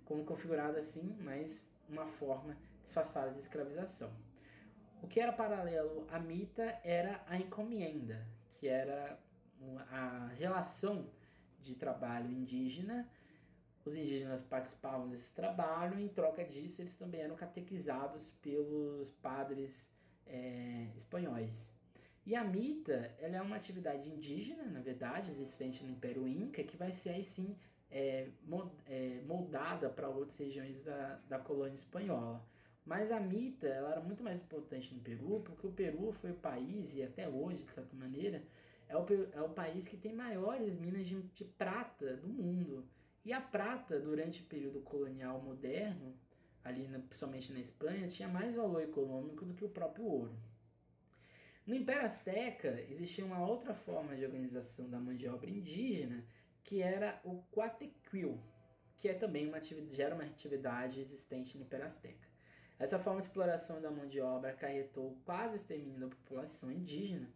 como 0.04 0.24
configurado 0.24 0.76
assim, 0.76 1.16
mas 1.20 1.64
uma 1.88 2.06
forma 2.06 2.56
disfarçada 2.82 3.30
de 3.30 3.38
escravização. 3.38 4.10
O 5.00 5.06
que 5.06 5.20
era 5.20 5.32
paralelo 5.32 6.04
à 6.10 6.18
mita 6.18 6.80
era 6.82 7.22
a 7.28 7.38
encomienda, 7.38 8.26
que 8.56 8.66
era 8.66 9.16
a 9.92 10.26
relação 10.36 11.08
de 11.60 11.76
trabalho 11.76 12.32
indígena. 12.32 13.08
Os 13.84 13.94
indígenas 13.94 14.42
participavam 14.42 15.08
desse 15.08 15.32
trabalho, 15.32 16.00
e 16.00 16.02
em 16.02 16.08
troca 16.08 16.42
disso, 16.44 16.82
eles 16.82 16.96
também 16.96 17.20
eram 17.20 17.36
catequizados 17.36 18.28
pelos 18.42 19.12
padres 19.12 19.93
é, 20.26 20.88
espanhóis. 20.96 21.74
E 22.26 22.34
a 22.34 22.42
mita, 22.42 23.14
ela 23.18 23.36
é 23.36 23.42
uma 23.42 23.56
atividade 23.56 24.08
indígena, 24.08 24.64
na 24.64 24.80
verdade, 24.80 25.30
existente 25.30 25.84
no 25.84 25.90
Império 25.90 26.26
Inca, 26.26 26.64
que 26.64 26.76
vai 26.76 26.90
ser 26.90 27.10
aí 27.10 27.24
sim 27.24 27.56
é, 27.90 28.28
é 28.86 29.20
moldada 29.26 29.90
para 29.90 30.08
outras 30.08 30.38
regiões 30.38 30.82
da, 30.82 31.20
da 31.28 31.38
colônia 31.38 31.74
espanhola. 31.74 32.44
Mas 32.84 33.10
a 33.10 33.20
mita 33.20 33.66
ela 33.66 33.92
era 33.92 34.00
muito 34.00 34.22
mais 34.22 34.42
importante 34.42 34.94
no 34.94 35.00
Peru, 35.00 35.40
porque 35.40 35.66
o 35.66 35.72
Peru 35.72 36.12
foi 36.12 36.32
o 36.32 36.36
país, 36.36 36.94
e 36.94 37.02
até 37.02 37.28
hoje, 37.28 37.64
de 37.64 37.72
certa 37.72 37.96
maneira, 37.96 38.42
é 38.88 38.96
o, 38.96 39.06
é 39.32 39.40
o 39.40 39.48
país 39.50 39.86
que 39.86 39.96
tem 39.96 40.12
maiores 40.12 40.74
minas 40.78 41.06
de, 41.06 41.20
de 41.22 41.44
prata 41.44 42.16
do 42.16 42.28
mundo. 42.28 42.86
E 43.24 43.32
a 43.32 43.40
prata, 43.40 43.98
durante 43.98 44.42
o 44.42 44.46
período 44.46 44.80
colonial 44.80 45.40
moderno, 45.40 46.14
ali 46.64 46.88
na, 46.88 46.98
principalmente 46.98 47.52
na 47.52 47.60
Espanha, 47.60 48.08
tinha 48.08 48.28
mais 48.28 48.54
valor 48.54 48.82
econômico 48.82 49.44
do 49.44 49.54
que 49.54 49.64
o 49.64 49.68
próprio 49.68 50.04
ouro. 50.06 50.36
No 51.66 51.74
Império 51.74 52.04
Azteca, 52.04 52.80
existia 52.90 53.24
uma 53.24 53.46
outra 53.46 53.72
forma 53.74 54.16
de 54.16 54.24
organização 54.24 54.88
da 54.88 54.98
mão 54.98 55.14
de 55.14 55.28
obra 55.28 55.48
indígena, 55.48 56.24
que 56.62 56.82
era 56.82 57.20
o 57.24 57.42
quatequil, 57.52 58.38
que 58.98 59.08
é 59.08 59.14
também 59.14 59.48
uma 59.48 59.58
atividade, 59.58 60.02
era 60.02 60.14
uma 60.14 60.24
atividade 60.24 61.00
existente 61.00 61.56
no 61.56 61.64
Império 61.64 61.86
Azteca. 61.86 62.28
Essa 62.78 62.98
forma 62.98 63.20
de 63.20 63.28
exploração 63.28 63.80
da 63.80 63.90
mão 63.90 64.06
de 64.06 64.20
obra 64.20 64.50
acarretou 64.50 65.16
quase 65.24 65.56
extermínio 65.56 66.00
da 66.00 66.08
população 66.08 66.70
indígena 66.70 67.30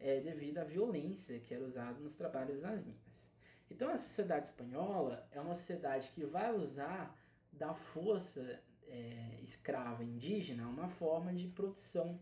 é, 0.00 0.20
devido 0.20 0.58
à 0.58 0.64
violência 0.64 1.38
que 1.38 1.54
era 1.54 1.64
usada 1.64 1.98
nos 2.00 2.16
trabalhos 2.16 2.60
nas 2.60 2.84
minas. 2.84 3.24
Então 3.70 3.88
a 3.88 3.96
sociedade 3.96 4.48
espanhola 4.48 5.26
é 5.30 5.40
uma 5.40 5.54
sociedade 5.54 6.10
que 6.14 6.24
vai 6.24 6.52
usar 6.52 7.16
da 7.52 7.74
força 7.74 8.60
é, 8.88 9.38
escrava 9.42 10.02
indígena 10.04 10.68
uma 10.68 10.88
forma 10.88 11.32
de 11.32 11.48
produção 11.48 12.18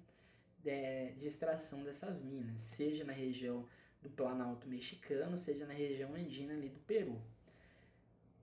de, 0.59 1.13
de 1.13 1.27
extração 1.27 1.83
dessas 1.83 2.21
minas, 2.21 2.63
seja 2.63 3.05
na 3.05 3.13
região 3.13 3.67
do 4.03 4.11
Planalto 4.11 4.69
mexicano, 4.69 5.37
seja 5.37 5.67
na 5.67 5.75
região 5.75 6.15
andina 6.15 6.53
ali 6.55 6.69
do 6.69 6.81
Peru. 6.81 7.21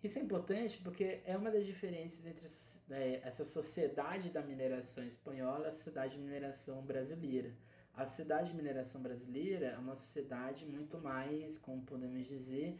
Isso 0.03 0.19
é 0.19 0.21
importante 0.21 0.77
porque 0.83 1.21
é 1.25 1.35
uma 1.35 1.49
das 1.49 1.65
diferenças 1.65 2.25
entre 2.25 2.47
é, 2.91 3.19
essa 3.23 3.43
sociedade 3.43 4.29
da 4.29 4.41
mineração 4.41 5.03
espanhola 5.03 5.65
e 5.65 5.67
a 5.69 5.71
sociedade 5.71 6.15
de 6.15 6.19
mineração 6.19 6.81
brasileira. 6.83 7.51
A 7.93 8.05
sociedade 8.05 8.51
de 8.51 8.55
mineração 8.55 9.01
brasileira 9.01 9.67
é 9.67 9.77
uma 9.77 9.95
sociedade 9.95 10.65
muito 10.65 10.99
mais, 10.99 11.57
como 11.57 11.81
podemos 11.81 12.27
dizer, 12.27 12.79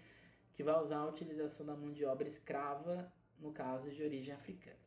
que 0.54 0.64
vai 0.64 0.80
usar 0.80 0.98
a 0.98 1.08
utilização 1.08 1.66
da 1.66 1.76
mão 1.76 1.92
de 1.92 2.06
obra 2.06 2.28
escrava, 2.28 3.12
no 3.40 3.52
caso 3.52 3.90
de 3.92 4.04
origem 4.04 4.34
africana. 4.34 4.78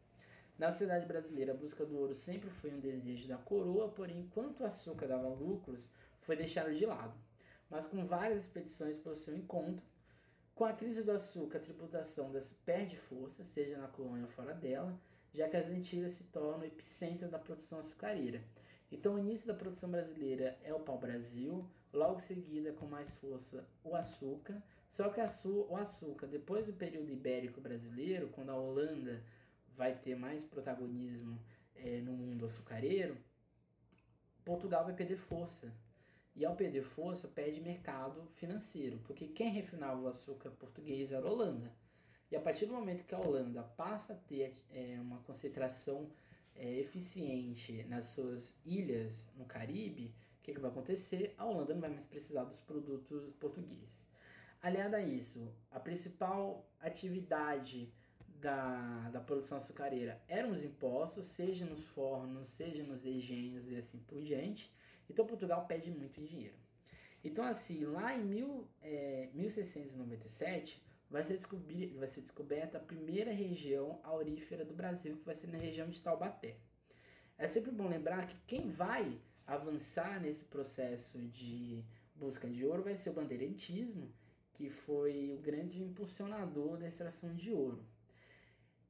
Na 0.59 0.71
sociedade 0.71 1.07
brasileira, 1.07 1.53
a 1.53 1.57
busca 1.57 1.87
do 1.87 1.97
ouro 1.99 2.15
sempre 2.15 2.51
foi 2.51 2.71
um 2.73 2.81
desejo 2.81 3.27
da 3.27 3.39
coroa, 3.39 3.89
porém, 3.89 4.21
enquanto 4.21 4.61
o 4.61 4.67
açúcar 4.67 5.07
dava 5.07 5.29
lucros, 5.29 5.91
foi 6.21 6.37
deixado 6.37 6.75
de 6.75 6.85
lado. 6.85 7.15
Mas 7.71 7.87
com 7.87 8.05
várias 8.05 8.43
expedições 8.43 8.99
pelo 8.99 9.17
seu 9.17 9.35
encontro, 9.35 9.83
com 10.55 10.67
a 10.67 10.75
crise 10.75 11.03
do 11.03 11.13
açúcar, 11.13 11.57
a 11.57 11.63
tributação 11.63 12.31
perde 12.67 12.95
força, 12.95 13.43
seja 13.43 13.79
na 13.79 13.89
colônia 13.89 14.27
ou 14.27 14.31
fora 14.33 14.53
dela, 14.53 15.01
já 15.33 15.49
que 15.49 15.57
as 15.57 15.69
Antilhas 15.69 16.13
se 16.13 16.25
tornam 16.25 16.61
o 16.61 16.65
epicentro 16.65 17.29
da 17.31 17.39
produção 17.39 17.79
açucareira. 17.79 18.45
Então, 18.93 19.15
o 19.15 19.19
início 19.19 19.47
da 19.47 19.55
produção 19.55 19.91
brasileira 19.91 20.59
é 20.63 20.75
o 20.75 20.81
pau-brasil, 20.81 21.65
logo 21.93 22.21
seguida, 22.21 22.73
com 22.73 22.87
mais 22.87 23.13
força, 23.15 23.67
o 23.85 23.95
açúcar. 23.95 24.63
Só 24.89 25.09
que 25.09 25.21
o 25.21 25.77
açúcar, 25.77 26.27
depois 26.27 26.67
do 26.67 26.73
período 26.73 27.11
ibérico 27.11 27.61
brasileiro, 27.61 28.29
quando 28.29 28.51
a 28.51 28.57
Holanda 28.57 29.23
vai 29.77 29.95
ter 29.95 30.17
mais 30.17 30.45
protagonismo 30.45 31.39
é, 31.77 32.01
no 32.01 32.13
mundo 32.13 32.45
açucareiro, 32.45 33.17
Portugal 34.45 34.85
vai 34.85 34.95
perder 34.95 35.17
força. 35.17 35.73
E 36.35 36.45
ao 36.45 36.57
perder 36.57 36.83
força, 36.83 37.29
perde 37.29 37.61
mercado 37.61 38.27
financeiro, 38.35 38.99
porque 39.05 39.27
quem 39.29 39.51
refinava 39.51 40.01
o 40.01 40.09
açúcar 40.09 40.51
português 40.51 41.13
era 41.13 41.27
a 41.27 41.31
Holanda. 41.31 41.73
E 42.31 42.37
a 42.37 42.41
partir 42.41 42.67
do 42.67 42.75
momento 42.75 43.05
que 43.05 43.15
a 43.15 43.19
Holanda 43.19 43.63
passa 43.63 44.13
a 44.13 44.17
ter 44.17 44.55
é, 44.71 44.99
uma 45.01 45.19
concentração 45.21 46.09
é, 46.55 46.79
eficiente 46.79 47.85
nas 47.89 48.07
suas 48.07 48.55
ilhas 48.65 49.29
no 49.37 49.45
Caribe, 49.45 50.15
o 50.41 50.43
que, 50.43 50.55
que 50.55 50.61
vai 50.61 50.71
acontecer? 50.71 51.35
A 51.37 51.45
Holanda 51.45 51.75
não 51.75 51.83
vai 51.83 51.91
mais 51.91 52.07
precisar 52.07 52.45
dos 52.45 52.59
produtos 52.61 53.31
portugueses. 53.33 54.01
Aliado 54.63 54.97
a 54.97 55.03
isso, 55.03 55.55
a 55.71 55.79
principal 55.79 56.67
atividade 56.81 57.93
da, 58.41 59.11
da 59.11 59.21
produção 59.21 59.59
açucareira 59.59 60.21
eram 60.27 60.51
os 60.51 60.63
impostos, 60.65 61.27
seja 61.27 61.67
nos 61.67 61.85
fornos, 61.89 62.49
seja 62.49 62.83
nos 62.83 63.05
engenhos 63.05 63.69
e 63.71 63.77
assim 63.77 63.99
por 64.01 64.23
diante. 64.23 64.75
Então 65.11 65.27
Portugal 65.27 65.67
pede 65.67 65.91
muito 65.91 66.23
dinheiro. 66.23 66.57
Então 67.23 67.45
assim, 67.45 67.85
lá 67.85 68.17
em 68.17 68.25
mil, 68.25 68.67
é, 68.81 69.29
1697 69.35 70.83
vai 71.11 71.23
ser, 71.23 71.39
vai 71.99 72.09
ser 72.09 72.23
descoberta 72.23 72.79
a 72.79 72.81
primeira 72.81 73.31
região 73.31 74.01
aurífera 74.03 74.65
do 74.65 74.73
Brasil, 74.73 75.19
que 75.19 75.25
vai 75.27 75.35
ser 75.35 75.49
na 75.49 75.59
região 75.59 75.89
de 75.91 76.01
Taubaté. 76.01 76.57
É 77.37 77.47
sempre 77.47 77.71
bom 77.71 77.89
lembrar 77.89 78.27
que 78.27 78.37
quem 78.47 78.71
vai 78.71 79.21
avançar 79.51 80.21
nesse 80.21 80.45
processo 80.45 81.19
de 81.19 81.85
busca 82.15 82.49
de 82.49 82.65
ouro 82.65 82.85
vai 82.85 82.95
ser 82.95 83.11
o 83.11 83.13
bandeirantismo, 83.13 84.13
que 84.55 84.71
foi 84.71 85.33
o 85.33 85.39
grande 85.39 85.83
impulsionador 85.83 86.79
da 86.79 86.87
extração 86.87 87.35
de 87.35 87.51
ouro. 87.51 87.85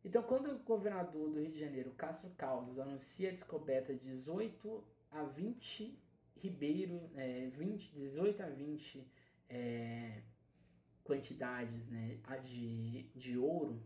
Então, 0.04 0.22
quando 0.22 0.50
o 0.50 0.58
governador 0.58 1.30
do 1.30 1.40
Rio 1.40 1.50
de 1.50 1.58
Janeiro, 1.58 1.90
Castro 1.92 2.30
Caldas, 2.36 2.78
anuncia 2.78 3.30
a 3.30 3.32
descoberta 3.32 3.94
de 3.94 4.00
18 4.00 4.84
a 5.10 5.22
20 5.24 5.98
Ribeiro, 6.36 7.10
é, 7.16 7.50
20, 7.50 7.92
18 7.92 8.42
a 8.42 8.48
20 8.48 9.06
é, 9.50 10.22
quantidades 11.04 11.86
né, 11.86 12.18
de, 12.40 13.02
de 13.14 13.36
ouro 13.36 13.82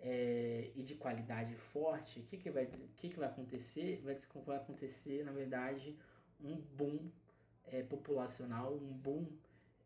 é, 0.00 0.70
e 0.74 0.82
de 0.82 0.94
qualidade 0.94 1.54
forte, 1.54 2.20
o 2.20 2.22
que, 2.22 2.36
que, 2.36 2.50
vai, 2.50 2.66
que, 2.96 3.08
que 3.08 3.18
vai 3.18 3.28
acontecer? 3.28 4.00
Vai, 4.04 4.16
vai 4.44 4.56
acontecer, 4.56 5.24
na 5.24 5.32
verdade, 5.32 5.96
um 6.40 6.56
boom 6.56 7.10
é, 7.66 7.82
populacional, 7.82 8.74
um 8.74 8.92
boom 8.92 9.26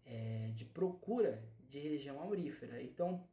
é, 0.04 0.50
de 0.54 0.64
procura 0.64 1.42
de 1.68 1.78
região 1.78 2.20
aurífera. 2.20 2.82
Então, 2.82 3.26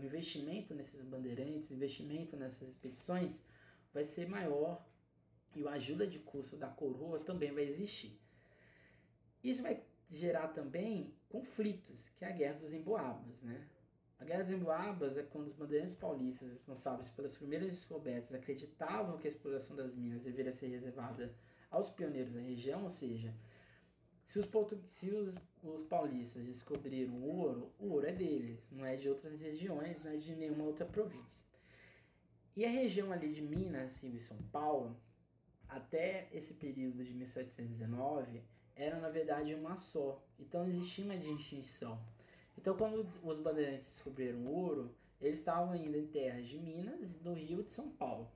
o 0.00 0.04
investimento 0.04 0.74
nesses 0.74 1.00
bandeirantes, 1.02 1.70
o 1.70 1.74
investimento 1.74 2.36
nessas 2.36 2.68
expedições 2.68 3.40
vai 3.92 4.04
ser 4.04 4.26
maior 4.26 4.84
e 5.54 5.66
a 5.66 5.72
ajuda 5.72 6.06
de 6.06 6.18
custo 6.18 6.56
da 6.56 6.68
coroa 6.68 7.20
também 7.20 7.52
vai 7.52 7.64
existir. 7.64 8.18
Isso 9.42 9.62
vai 9.62 9.82
gerar 10.08 10.48
também 10.48 11.12
conflitos, 11.28 12.08
que 12.10 12.24
é 12.24 12.28
a 12.28 12.32
Guerra 12.32 12.58
dos 12.58 12.72
Emboabas, 12.72 13.40
né? 13.42 13.66
A 14.22 14.24
Guerra 14.24 14.44
dos 14.44 14.52
Emboabas 14.52 15.16
é 15.16 15.24
quando 15.24 15.48
os 15.48 15.52
bandeirantes 15.52 15.96
paulistas 15.96 16.48
responsáveis 16.48 17.08
pelas 17.08 17.36
primeiras 17.36 17.70
descobertas 17.70 18.32
acreditavam 18.32 19.18
que 19.18 19.26
a 19.26 19.30
exploração 19.32 19.74
das 19.74 19.92
minas 19.96 20.22
deveria 20.22 20.52
ser 20.52 20.68
reservada 20.68 21.34
aos 21.68 21.90
pioneiros 21.90 22.32
da 22.32 22.40
região, 22.40 22.84
ou 22.84 22.90
seja, 22.90 23.34
se 24.24 24.38
os, 24.38 24.48
se 24.86 25.10
os, 25.10 25.34
os 25.64 25.82
paulistas 25.82 26.46
descobriram 26.46 27.14
o 27.14 27.36
ouro, 27.36 27.72
o 27.80 27.88
ouro 27.94 28.06
é 28.06 28.12
deles, 28.12 28.64
não 28.70 28.86
é 28.86 28.94
de 28.94 29.08
outras 29.08 29.40
regiões, 29.40 30.04
não 30.04 30.12
é 30.12 30.16
de 30.16 30.36
nenhuma 30.36 30.62
outra 30.66 30.86
província. 30.86 31.42
E 32.54 32.64
a 32.64 32.70
região 32.70 33.10
ali 33.10 33.32
de 33.32 33.42
Minas, 33.42 34.00
e 34.04 34.20
São 34.20 34.38
Paulo 34.52 34.96
até 35.68 36.28
esse 36.30 36.54
período 36.54 37.02
de 37.02 37.12
1719 37.12 38.40
era 38.76 39.00
na 39.00 39.08
verdade 39.08 39.52
uma 39.52 39.74
só. 39.74 40.24
Então 40.38 40.62
não 40.62 40.70
existia 40.70 41.04
uma 41.04 41.18
distinção. 41.18 42.00
Então 42.62 42.76
quando 42.76 43.04
os 43.24 43.40
bandeirantes 43.40 43.88
descobriram 43.88 44.46
ouro, 44.46 44.94
eles 45.20 45.40
estavam 45.40 45.72
ainda 45.72 45.98
em 45.98 46.06
terras 46.06 46.46
de 46.46 46.56
Minas, 46.58 47.12
do 47.14 47.32
Rio 47.32 47.64
de 47.64 47.72
São 47.72 47.90
Paulo. 47.90 48.30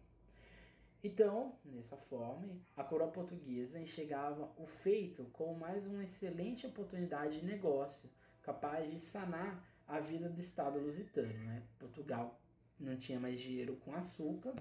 Então, 1.02 1.54
dessa 1.64 1.96
forma, 1.96 2.60
a 2.76 2.82
coroa 2.82 3.08
portuguesa 3.08 3.78
enxergava 3.78 4.50
o 4.56 4.66
feito 4.66 5.24
como 5.26 5.56
mais 5.56 5.86
uma 5.86 6.02
excelente 6.02 6.66
oportunidade 6.66 7.38
de 7.38 7.46
negócio, 7.46 8.10
capaz 8.42 8.90
de 8.90 8.98
sanar 8.98 9.64
a 9.86 10.00
vida 10.00 10.28
do 10.28 10.40
Estado 10.40 10.80
lusitano. 10.80 11.44
Né? 11.44 11.62
Portugal 11.78 12.40
não 12.80 12.96
tinha 12.96 13.20
mais 13.20 13.38
dinheiro 13.38 13.76
com 13.76 13.94
açúcar, 13.94 14.56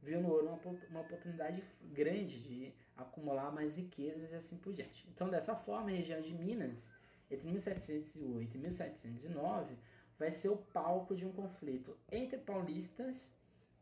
viu 0.00 0.20
no 0.20 0.30
ouro 0.30 0.46
uma, 0.46 0.78
uma 0.88 1.00
oportunidade 1.00 1.64
grande 1.82 2.40
de 2.40 2.72
acumular 2.96 3.50
mais 3.50 3.76
riquezas 3.76 4.30
e 4.30 4.36
assim 4.36 4.56
por 4.56 4.72
diante. 4.72 5.08
Então, 5.12 5.28
dessa 5.28 5.56
forma, 5.56 5.90
a 5.90 5.94
região 5.94 6.20
de 6.20 6.32
Minas, 6.32 6.88
entre 7.30 7.48
1708 7.48 8.56
e 8.56 8.58
1709, 8.58 9.76
vai 10.18 10.30
ser 10.30 10.48
o 10.48 10.56
palco 10.56 11.14
de 11.14 11.24
um 11.24 11.32
conflito 11.32 11.96
entre 12.10 12.38
paulistas 12.38 13.32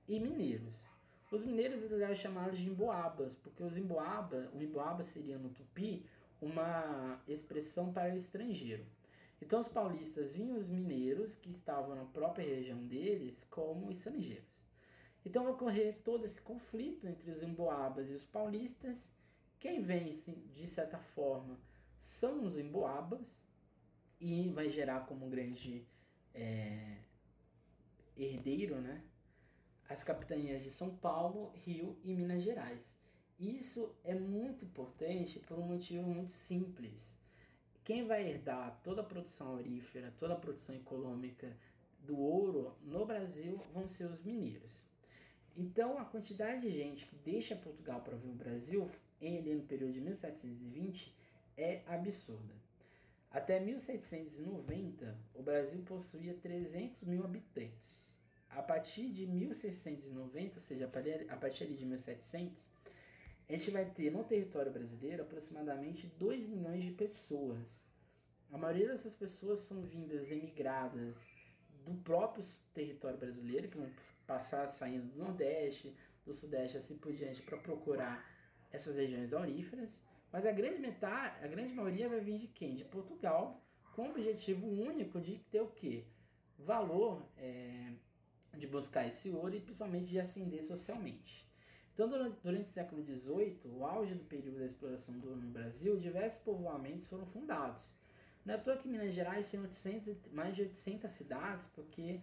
e 0.07 0.20
mineiros. 0.20 0.92
Os 1.30 1.44
mineiros 1.44 1.82
eles 1.82 2.01
eram 2.01 2.14
chamados 2.14 2.59
de 2.59 2.68
emboabas, 2.68 3.34
porque 3.34 3.62
os 3.62 3.76
emboaba, 3.76 4.49
o 4.55 4.62
emboaba 4.62 5.03
seria 5.03 5.38
no 5.38 5.51
tupi 5.51 6.07
uma 6.40 7.20
expressão 7.26 7.92
para 7.92 8.16
estrangeiro. 8.16 8.86
Então 9.40 9.61
os 9.61 9.68
paulistas 9.68 10.34
vinham 10.34 10.57
os 10.57 10.68
mineiros 10.68 11.34
que 11.34 11.51
estavam 11.51 11.94
na 11.94 12.05
própria 12.05 12.44
região 12.44 12.84
deles 12.86 13.44
como 13.51 13.90
estrangeiros. 13.90 14.59
Então 15.24 15.44
vai 15.44 15.53
ocorrer 15.53 15.99
todo 16.03 16.24
esse 16.24 16.40
conflito 16.40 17.07
entre 17.07 17.30
os 17.30 17.42
emboabas 17.42 18.09
e 18.09 18.14
os 18.14 18.24
paulistas. 18.24 19.12
Quem 19.61 19.82
vence, 19.82 20.32
de 20.55 20.66
certa 20.66 20.99
forma, 20.99 21.59
são 22.09 22.42
os 22.42 22.59
emboabas 22.59 23.38
e 24.18 24.50
vai 24.50 24.70
gerar 24.70 25.00
como 25.00 25.28
grande 25.28 25.86
é, 26.34 26.96
herdeiro, 28.16 28.80
né? 28.80 29.04
As 29.88 30.02
capitanias 30.02 30.62
de 30.62 30.70
São 30.70 30.96
Paulo, 30.96 31.52
Rio 31.54 31.98
e 32.02 32.14
Minas 32.14 32.42
Gerais. 32.42 32.80
Isso 33.38 33.94
é 34.02 34.14
muito 34.14 34.64
importante 34.64 35.38
por 35.40 35.59
um 35.59 35.66
motivo 35.66 36.02
muito 36.09 36.32
simples. 36.32 37.14
Quem 37.84 38.06
vai 38.06 38.26
herdar 38.26 38.80
toda 38.82 39.02
a 39.02 39.04
produção 39.04 39.48
aurífera, 39.48 40.12
toda 40.18 40.32
a 40.32 40.38
produção 40.38 40.74
econômica 40.74 41.54
do 42.00 42.18
ouro 42.18 42.74
no 42.82 43.04
Brasil 43.04 43.62
vão 43.72 43.86
ser 43.86 44.06
os 44.06 44.24
mineiros. 44.24 44.84
Então, 45.56 45.98
a 45.98 46.04
quantidade 46.04 46.62
de 46.62 46.70
gente 46.70 47.06
que 47.06 47.16
deixa 47.16 47.54
Portugal 47.54 48.00
para 48.00 48.16
vir 48.16 48.30
o 48.30 48.34
Brasil, 48.34 48.90
em, 49.20 49.42
no 49.54 49.62
período 49.62 49.92
de 49.92 50.00
1720, 50.00 51.14
é 51.59 51.82
absurda. 51.86 52.54
Até 53.30 53.61
1790, 53.61 55.14
o 55.34 55.42
Brasil 55.42 55.82
possuía 55.82 56.34
300 56.34 57.02
mil 57.02 57.22
habitantes. 57.24 58.16
A 58.48 58.62
partir 58.62 59.11
de 59.11 59.26
1690, 59.26 60.54
ou 60.54 60.61
seja, 60.61 60.90
a 61.28 61.36
partir 61.36 61.66
de 61.66 61.84
1700, 61.84 62.66
a 63.48 63.52
gente 63.52 63.70
vai 63.70 63.84
ter 63.84 64.11
no 64.11 64.24
território 64.24 64.72
brasileiro 64.72 65.22
aproximadamente 65.22 66.06
2 66.18 66.46
milhões 66.46 66.82
de 66.82 66.92
pessoas. 66.92 67.82
A 68.50 68.56
maioria 68.56 68.88
dessas 68.88 69.14
pessoas 69.14 69.61
são 69.61 69.82
vindas 69.82 70.30
emigradas 70.30 71.14
do 71.84 71.94
próprio 72.02 72.44
território 72.72 73.18
brasileiro, 73.18 73.68
que 73.68 73.76
vão 73.76 73.90
passar 74.26 74.70
saindo 74.72 75.12
do 75.12 75.18
Nordeste, 75.18 75.94
do 76.24 76.34
Sudeste, 76.34 76.78
assim 76.78 76.96
por 76.96 77.12
diante, 77.12 77.42
para 77.42 77.59
procurar 77.59 78.24
essas 78.70 78.96
regiões 78.96 79.32
auríferas. 79.32 80.02
Mas 80.33 80.45
a 80.45 80.53
grande 80.53 80.79
metade, 80.79 81.45
a 81.45 81.49
grande 81.49 81.72
maioria 81.72 82.09
vai 82.09 82.20
vir 82.20 82.39
de 82.39 82.49
quem? 82.49 82.74
De 82.74 82.85
Portugal, 82.85 83.62
com 83.95 84.09
o 84.09 84.11
objetivo 84.11 84.66
único 84.66 85.20
de 85.20 85.39
ter 85.51 85.61
o 85.61 85.68
quê? 85.68 86.05
Valor 86.59 87.26
é, 87.37 87.93
de 88.57 88.66
buscar 88.66 89.07
esse 89.07 89.31
ouro 89.31 89.55
e 89.55 89.61
principalmente 89.61 90.07
de 90.07 90.20
ascender 90.20 90.62
socialmente. 90.64 91.49
Então, 91.95 92.09
durante, 92.09 92.39
durante 92.43 92.66
o 92.66 92.72
século 92.72 93.03
XVIII, 93.03 93.61
o 93.64 93.85
auge 93.85 94.14
do 94.14 94.24
período 94.24 94.59
da 94.59 94.66
exploração 94.66 95.18
do 95.18 95.31
ouro 95.31 95.41
no 95.41 95.51
Brasil, 95.51 95.99
diversos 95.99 96.41
povoamentos 96.43 97.09
foram 97.09 97.26
fundados. 97.26 97.83
Não 98.45 98.55
é 98.55 98.57
à 98.57 98.61
toa 98.61 98.76
que 98.76 98.87
Minas 98.87 99.12
Gerais 99.12 99.51
tem 99.51 99.61
800, 99.61 100.16
mais 100.31 100.55
de 100.55 100.62
800 100.62 101.11
cidades, 101.11 101.66
porque 101.74 102.20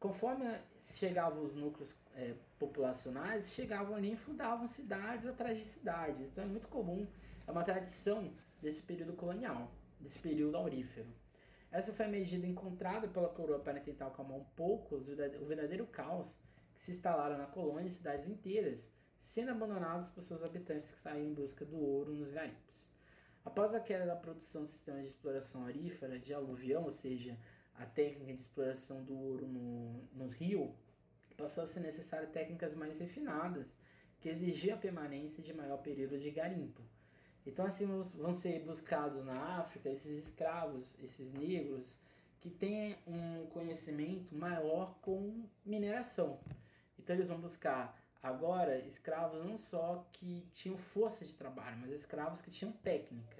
conforme 0.00 0.44
chegavam 0.80 1.44
os 1.44 1.54
núcleos 1.54 1.94
é, 2.14 2.34
populacionais, 2.58 3.52
chegavam 3.52 3.94
ali 3.94 4.12
e 4.12 4.16
fundavam 4.16 4.66
cidades 4.66 5.26
atrás 5.26 5.58
de 5.58 5.64
cidades. 5.64 6.20
Então 6.20 6.44
é 6.44 6.46
muito 6.46 6.68
comum, 6.68 7.06
é 7.46 7.50
uma 7.50 7.64
tradição 7.64 8.32
desse 8.60 8.82
período 8.82 9.14
colonial, 9.14 9.70
desse 10.00 10.18
período 10.18 10.56
aurífero. 10.56 11.08
Essa 11.72 11.92
foi 11.92 12.06
a 12.06 12.08
medida 12.08 12.46
encontrada 12.46 13.06
pela 13.06 13.28
coroa 13.28 13.60
para 13.60 13.78
tentar 13.80 14.08
acalmar 14.08 14.38
um 14.38 14.44
pouco 14.56 14.96
o 14.96 15.46
verdadeiro 15.46 15.86
caos 15.86 16.36
que 16.74 16.82
se 16.82 16.90
instalaram 16.90 17.38
na 17.38 17.46
colônia 17.46 17.88
e 17.88 17.92
cidades 17.92 18.26
inteiras, 18.28 18.90
sendo 19.22 19.52
abandonados 19.52 20.08
por 20.08 20.22
seus 20.22 20.42
habitantes 20.42 20.92
que 20.92 21.00
saíram 21.00 21.30
em 21.30 21.34
busca 21.34 21.64
do 21.64 21.78
ouro 21.78 22.12
nos 22.12 22.32
garimpos. 22.32 22.70
Após 23.44 23.72
a 23.72 23.80
queda 23.80 24.04
da 24.04 24.16
produção 24.16 24.64
do 24.64 24.70
sistema 24.70 25.00
de 25.00 25.08
exploração 25.08 25.62
aurífera 25.62 26.18
de 26.18 26.34
aluvião, 26.34 26.84
ou 26.84 26.90
seja, 26.90 27.38
a 27.74 27.86
técnica 27.86 28.34
de 28.34 28.42
exploração 28.42 29.02
do 29.04 29.16
ouro 29.16 29.46
no, 29.46 30.02
no 30.12 30.28
rio, 30.28 30.74
passou 31.40 31.64
a 31.64 31.66
ser 31.66 31.80
necessário 31.80 32.28
técnicas 32.28 32.74
mais 32.74 33.00
refinadas, 33.00 33.66
que 34.20 34.28
exigiam 34.28 34.76
a 34.76 34.80
permanência 34.80 35.42
de 35.42 35.52
maior 35.52 35.78
período 35.78 36.18
de 36.18 36.30
garimpo. 36.30 36.82
Então, 37.46 37.64
assim, 37.64 37.86
vão 37.86 38.34
ser 38.34 38.60
buscados 38.60 39.24
na 39.24 39.58
África 39.58 39.88
esses 39.88 40.26
escravos, 40.26 40.96
esses 41.02 41.32
negros, 41.32 41.96
que 42.40 42.50
têm 42.50 42.96
um 43.06 43.46
conhecimento 43.46 44.34
maior 44.34 44.98
com 45.00 45.48
mineração. 45.64 46.38
Então, 46.98 47.16
eles 47.16 47.28
vão 47.28 47.40
buscar 47.40 47.98
agora 48.22 48.78
escravos 48.80 49.42
não 49.42 49.56
só 49.56 50.06
que 50.12 50.46
tinham 50.52 50.76
força 50.76 51.24
de 51.24 51.34
trabalho, 51.34 51.78
mas 51.78 51.90
escravos 51.90 52.42
que 52.42 52.50
tinham 52.50 52.72
técnica. 52.72 53.39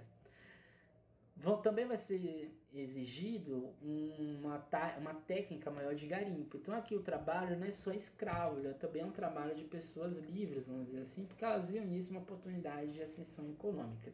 Vão, 1.41 1.63
também 1.63 1.87
vai 1.87 1.97
ser 1.97 2.55
exigido 2.71 3.75
uma, 3.81 4.63
uma 4.99 5.15
técnica 5.15 5.71
maior 5.71 5.95
de 5.95 6.07
garimpo. 6.07 6.59
Então 6.59 6.75
aqui 6.75 6.95
o 6.95 7.03
trabalho 7.03 7.59
não 7.59 7.67
é 7.67 7.71
só 7.71 7.93
escravo, 7.93 8.59
ele 8.59 8.69
é 8.69 8.73
também 8.75 9.01
é 9.01 9.07
um 9.07 9.11
trabalho 9.11 9.55
de 9.55 9.65
pessoas 9.65 10.19
livres, 10.19 10.67
vamos 10.67 10.87
dizer 10.87 11.01
assim, 11.01 11.25
porque 11.25 11.43
elas 11.43 11.71
viam 11.71 11.87
nisso 11.87 12.11
uma 12.11 12.21
oportunidade 12.21 12.93
de 12.93 13.03
ascensão 13.03 13.49
econômica. 13.51 14.13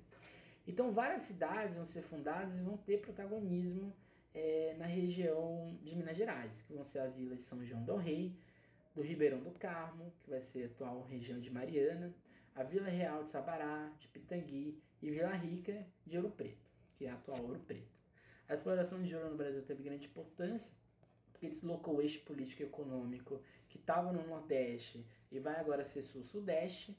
Então 0.68 0.92
várias 0.92 1.22
cidades 1.22 1.74
vão 1.74 1.84
ser 1.84 2.02
fundadas 2.02 2.60
e 2.60 2.62
vão 2.62 2.76
ter 2.76 3.00
protagonismo 3.00 3.92
é, 4.32 4.76
na 4.78 4.86
região 4.86 5.76
de 5.82 5.96
Minas 5.96 6.16
Gerais, 6.16 6.62
que 6.62 6.74
vão 6.74 6.84
ser 6.84 7.00
as 7.00 7.18
ilhas 7.18 7.38
de 7.38 7.44
São 7.44 7.64
João 7.64 7.82
do 7.82 7.96
Rei, 7.96 8.36
do 8.94 9.02
Ribeirão 9.02 9.40
do 9.40 9.50
Carmo, 9.50 10.12
que 10.20 10.30
vai 10.30 10.40
ser 10.40 10.62
a 10.62 10.66
atual 10.66 11.02
região 11.02 11.40
de 11.40 11.50
Mariana, 11.50 12.14
a 12.54 12.62
Vila 12.62 12.88
Real 12.88 13.24
de 13.24 13.30
Sabará, 13.30 13.92
de 13.98 14.06
Pitangui 14.06 14.80
e 15.02 15.10
Vila 15.10 15.34
Rica 15.34 15.84
de 16.06 16.16
Ouro 16.16 16.30
Preto 16.30 16.65
que 16.96 17.06
é 17.06 17.10
a 17.10 17.14
atual 17.14 17.42
Ouro 17.42 17.60
Preto. 17.60 17.94
A 18.48 18.54
exploração 18.54 19.02
de 19.02 19.14
ouro 19.14 19.30
no 19.30 19.36
Brasil 19.36 19.62
teve 19.62 19.82
grande 19.82 20.06
importância 20.06 20.72
porque 21.36 21.48
deslocou 21.48 21.96
o 21.96 22.00
eixo 22.00 22.20
político 22.20 22.62
e 22.62 22.66
econômico 22.66 23.40
que 23.68 23.76
estava 23.76 24.10
no 24.10 24.26
Nordeste 24.26 25.06
e 25.30 25.38
vai 25.38 25.56
agora 25.56 25.84
ser 25.84 26.02
Sul-Sudeste, 26.02 26.96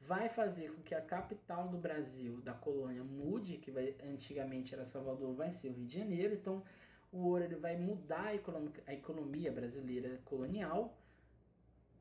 vai 0.00 0.28
fazer 0.28 0.72
com 0.72 0.82
que 0.82 0.94
a 0.94 1.00
capital 1.00 1.68
do 1.68 1.78
Brasil, 1.78 2.40
da 2.40 2.52
colônia, 2.52 3.04
mude, 3.04 3.58
que 3.58 3.70
vai, 3.70 3.94
antigamente 4.04 4.74
era 4.74 4.84
Salvador, 4.84 5.34
vai 5.34 5.52
ser 5.52 5.68
o 5.68 5.72
Rio 5.72 5.86
de 5.86 5.98
Janeiro, 5.98 6.34
então 6.34 6.64
o 7.12 7.26
ouro 7.26 7.44
ele 7.44 7.56
vai 7.56 7.76
mudar 7.76 8.26
a, 8.26 8.90
a 8.90 8.94
economia 8.94 9.52
brasileira 9.52 10.20
colonial, 10.24 10.98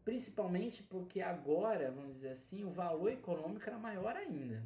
principalmente 0.04 0.82
porque 0.84 1.22
agora, 1.22 1.92
vamos 1.92 2.16
dizer 2.16 2.30
assim, 2.30 2.64
o 2.64 2.72
valor 2.72 3.12
econômico 3.12 3.68
era 3.68 3.78
maior 3.78 4.16
ainda, 4.16 4.64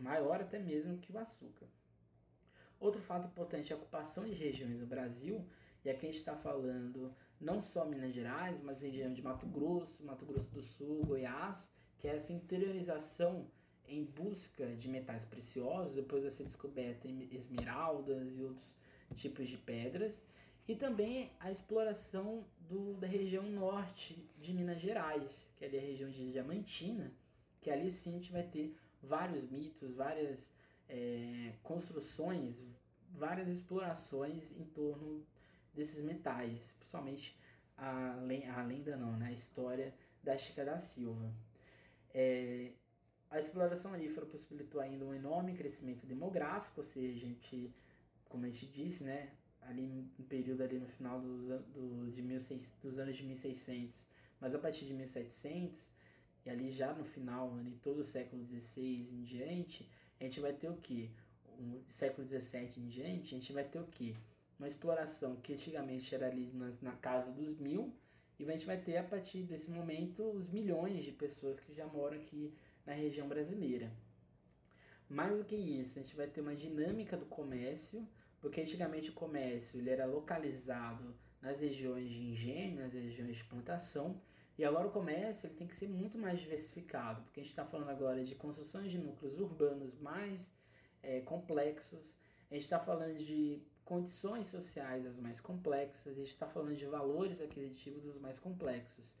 maior 0.00 0.40
até 0.40 0.58
mesmo 0.58 0.98
que 0.98 1.12
o 1.12 1.18
açúcar. 1.18 1.66
Outro 2.78 3.00
fato 3.00 3.26
importante 3.26 3.72
é 3.72 3.74
a 3.74 3.78
ocupação 3.78 4.24
de 4.24 4.32
regiões 4.32 4.78
no 4.78 4.86
Brasil, 4.86 5.44
e 5.84 5.90
aqui 5.90 6.06
a 6.06 6.10
gente 6.10 6.18
está 6.18 6.36
falando 6.36 7.14
não 7.40 7.60
só 7.60 7.84
Minas 7.84 8.12
Gerais, 8.12 8.60
mas 8.62 8.80
região 8.80 9.12
de 9.12 9.22
Mato 9.22 9.46
Grosso, 9.46 10.04
Mato 10.04 10.26
Grosso 10.26 10.50
do 10.50 10.62
Sul, 10.62 11.04
Goiás, 11.04 11.70
que 11.98 12.08
é 12.08 12.16
essa 12.16 12.32
interiorização 12.32 13.46
em 13.88 14.04
busca 14.04 14.74
de 14.76 14.88
metais 14.88 15.24
preciosos, 15.24 15.94
depois 15.94 16.22
vai 16.22 16.30
ser 16.30 16.44
descoberta 16.44 17.08
esmeraldas 17.30 18.36
e 18.36 18.42
outros 18.42 18.76
tipos 19.14 19.48
de 19.48 19.56
pedras, 19.56 20.22
e 20.68 20.74
também 20.74 21.30
a 21.38 21.50
exploração 21.50 22.44
do, 22.68 22.94
da 22.94 23.06
região 23.06 23.44
norte 23.44 24.28
de 24.40 24.52
Minas 24.52 24.80
Gerais, 24.80 25.48
que 25.56 25.64
é 25.64 25.68
a 25.68 25.80
região 25.80 26.10
de 26.10 26.32
Diamantina, 26.32 27.12
que 27.60 27.70
ali 27.70 27.90
sim 27.90 28.10
a 28.10 28.12
gente 28.14 28.32
vai 28.32 28.42
ter 28.42 28.76
vários 29.00 29.48
mitos, 29.48 29.94
várias 29.94 30.50
é, 30.88 31.52
construções, 31.62 32.56
várias 33.12 33.48
explorações 33.48 34.50
em 34.52 34.64
torno 34.64 35.24
desses 35.74 36.02
metais, 36.02 36.74
principalmente 36.78 37.36
a, 37.76 38.14
a 38.14 38.62
lenda 38.62 38.96
não, 38.96 39.16
né? 39.16 39.28
a 39.28 39.32
história 39.32 39.94
da 40.22 40.36
Chica 40.36 40.64
da 40.64 40.78
Silva. 40.78 41.32
É, 42.14 42.72
a 43.30 43.40
exploração 43.40 43.92
aurífera 43.92 44.24
possibilitou 44.26 44.80
ainda 44.80 45.04
um 45.04 45.12
enorme 45.12 45.54
crescimento 45.54 46.06
demográfico, 46.06 46.80
ou 46.80 46.84
seja, 46.84 47.14
a 47.14 47.18
gente, 47.18 47.74
como 48.28 48.46
a 48.46 48.48
gente 48.48 48.66
disse, 48.66 49.04
né, 49.04 49.32
ali 49.62 49.86
no 50.18 50.24
período 50.24 50.62
ali 50.62 50.78
no 50.78 50.86
final 50.86 51.20
dos, 51.20 51.46
do, 51.72 52.10
de 52.10 52.22
16, 52.22 52.72
dos 52.82 52.98
anos 52.98 53.16
de 53.16 53.24
1600, 53.24 54.06
mas 54.40 54.54
a 54.54 54.58
partir 54.58 54.86
de 54.86 54.94
1700 54.94 55.90
e 56.44 56.50
ali 56.50 56.70
já 56.70 56.92
no 56.94 57.04
final, 57.04 57.56
ali 57.58 57.76
todo 57.82 57.98
o 57.98 58.04
século 58.04 58.44
XVI 58.44 59.08
em 59.12 59.24
diante, 59.24 59.90
a 60.18 60.24
gente 60.24 60.40
vai 60.40 60.52
ter 60.52 60.68
o 60.68 60.76
que? 60.76 61.10
Um, 61.58 61.82
século 61.86 62.26
XVII 62.26 62.72
em 62.78 62.88
diante, 62.88 63.34
a 63.34 63.38
gente 63.38 63.52
vai 63.52 63.64
ter 63.64 63.78
o 63.78 63.86
que? 63.86 64.16
Uma 64.58 64.68
exploração 64.68 65.36
que 65.36 65.52
antigamente 65.52 66.14
era 66.14 66.26
ali 66.26 66.50
na, 66.52 66.72
na 66.80 66.92
casa 66.92 67.30
dos 67.30 67.58
mil 67.58 67.94
E 68.38 68.44
a 68.44 68.52
gente 68.52 68.66
vai 68.66 68.78
ter 68.78 68.96
a 68.96 69.02
partir 69.02 69.42
desse 69.42 69.70
momento 69.70 70.22
os 70.22 70.48
milhões 70.50 71.04
de 71.04 71.12
pessoas 71.12 71.58
que 71.60 71.74
já 71.74 71.86
moram 71.86 72.16
aqui 72.16 72.54
na 72.84 72.92
região 72.92 73.28
brasileira. 73.28 73.90
Mais 75.08 75.36
do 75.36 75.44
que 75.44 75.56
isso, 75.56 75.98
a 75.98 76.02
gente 76.02 76.16
vai 76.16 76.26
ter 76.26 76.40
uma 76.40 76.54
dinâmica 76.54 77.16
do 77.16 77.26
comércio, 77.26 78.06
porque 78.40 78.60
antigamente 78.60 79.10
o 79.10 79.14
comércio 79.14 79.78
ele 79.78 79.90
era 79.90 80.04
localizado 80.04 81.14
nas 81.40 81.60
regiões 81.60 82.10
de 82.10 82.18
engenho, 82.18 82.80
nas 82.80 82.92
regiões 82.92 83.36
de 83.36 83.44
plantação, 83.44 84.20
e 84.58 84.64
agora 84.64 84.88
o 84.88 84.90
comércio 84.90 85.46
ele 85.46 85.54
tem 85.54 85.66
que 85.66 85.76
ser 85.76 85.88
muito 85.88 86.18
mais 86.18 86.38
diversificado, 86.38 87.22
porque 87.22 87.40
a 87.40 87.42
gente 87.42 87.52
está 87.52 87.64
falando 87.64 87.90
agora 87.90 88.24
de 88.24 88.34
construções 88.34 88.90
de 88.90 88.98
núcleos 88.98 89.38
urbanos 89.38 89.98
mais 89.98 90.50
é, 91.02 91.20
complexos, 91.20 92.16
a 92.50 92.54
gente 92.54 92.64
está 92.64 92.78
falando 92.78 93.16
de 93.16 93.62
condições 93.84 94.46
sociais 94.46 95.06
as 95.06 95.18
mais 95.18 95.40
complexas, 95.40 96.14
a 96.14 96.20
gente 96.20 96.30
está 96.30 96.46
falando 96.46 96.74
de 96.74 96.86
valores 96.86 97.40
aquisitivos 97.40 98.04
os 98.06 98.18
mais 98.18 98.38
complexos. 98.38 99.14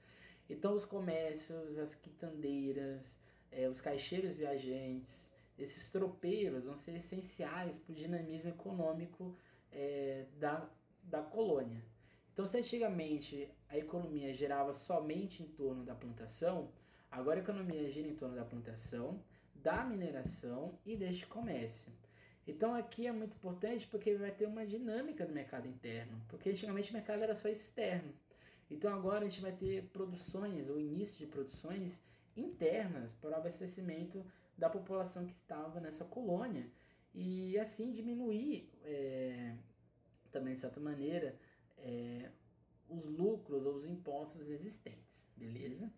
Então 0.48 0.74
os 0.74 0.84
comércios, 0.84 1.76
as 1.76 1.94
quitandeiras, 1.94 3.18
é, 3.50 3.68
os 3.68 3.80
caixeiros 3.80 4.36
viajantes, 4.36 5.32
esses 5.58 5.90
tropeiros 5.90 6.64
vão 6.64 6.76
ser 6.76 6.96
essenciais 6.96 7.78
para 7.78 7.92
o 7.92 7.94
dinamismo 7.94 8.50
econômico 8.50 9.36
é, 9.72 10.26
da, 10.38 10.68
da 11.02 11.22
colônia. 11.22 11.82
Então, 12.36 12.44
se 12.44 12.58
antigamente 12.58 13.48
a 13.66 13.78
economia 13.78 14.34
girava 14.34 14.74
somente 14.74 15.42
em 15.42 15.46
torno 15.46 15.82
da 15.82 15.94
plantação, 15.94 16.70
agora 17.10 17.40
a 17.40 17.42
economia 17.42 17.88
gira 17.90 18.06
em 18.06 18.14
torno 18.14 18.36
da 18.36 18.44
plantação, 18.44 19.24
da 19.54 19.82
mineração 19.82 20.78
e 20.84 20.94
deste 20.98 21.26
comércio. 21.26 21.90
Então 22.46 22.74
aqui 22.74 23.06
é 23.06 23.12
muito 23.12 23.34
importante 23.38 23.86
porque 23.86 24.14
vai 24.16 24.30
ter 24.30 24.44
uma 24.44 24.66
dinâmica 24.66 25.24
do 25.24 25.32
mercado 25.32 25.66
interno, 25.66 26.22
porque 26.28 26.50
antigamente 26.50 26.90
o 26.90 26.92
mercado 26.92 27.22
era 27.22 27.34
só 27.34 27.48
externo. 27.48 28.12
Então 28.70 28.92
agora 28.92 29.24
a 29.24 29.28
gente 29.30 29.40
vai 29.40 29.52
ter 29.52 29.84
produções, 29.84 30.68
o 30.68 30.78
início 30.78 31.16
de 31.16 31.26
produções 31.26 31.98
internas 32.36 33.14
para 33.14 33.30
o 33.30 33.34
abastecimento 33.34 34.22
da 34.58 34.68
população 34.68 35.24
que 35.24 35.32
estava 35.32 35.80
nessa 35.80 36.04
colônia 36.04 36.70
e 37.14 37.58
assim 37.58 37.92
diminuir 37.92 38.70
é, 38.84 39.54
também 40.30 40.54
de 40.54 40.60
certa 40.60 40.78
maneira 40.78 41.34
é, 41.86 42.30
os 42.88 43.06
lucros 43.06 43.64
ou 43.64 43.74
os 43.74 43.86
impostos 43.86 44.48
existentes, 44.48 45.24
beleza? 45.36 45.90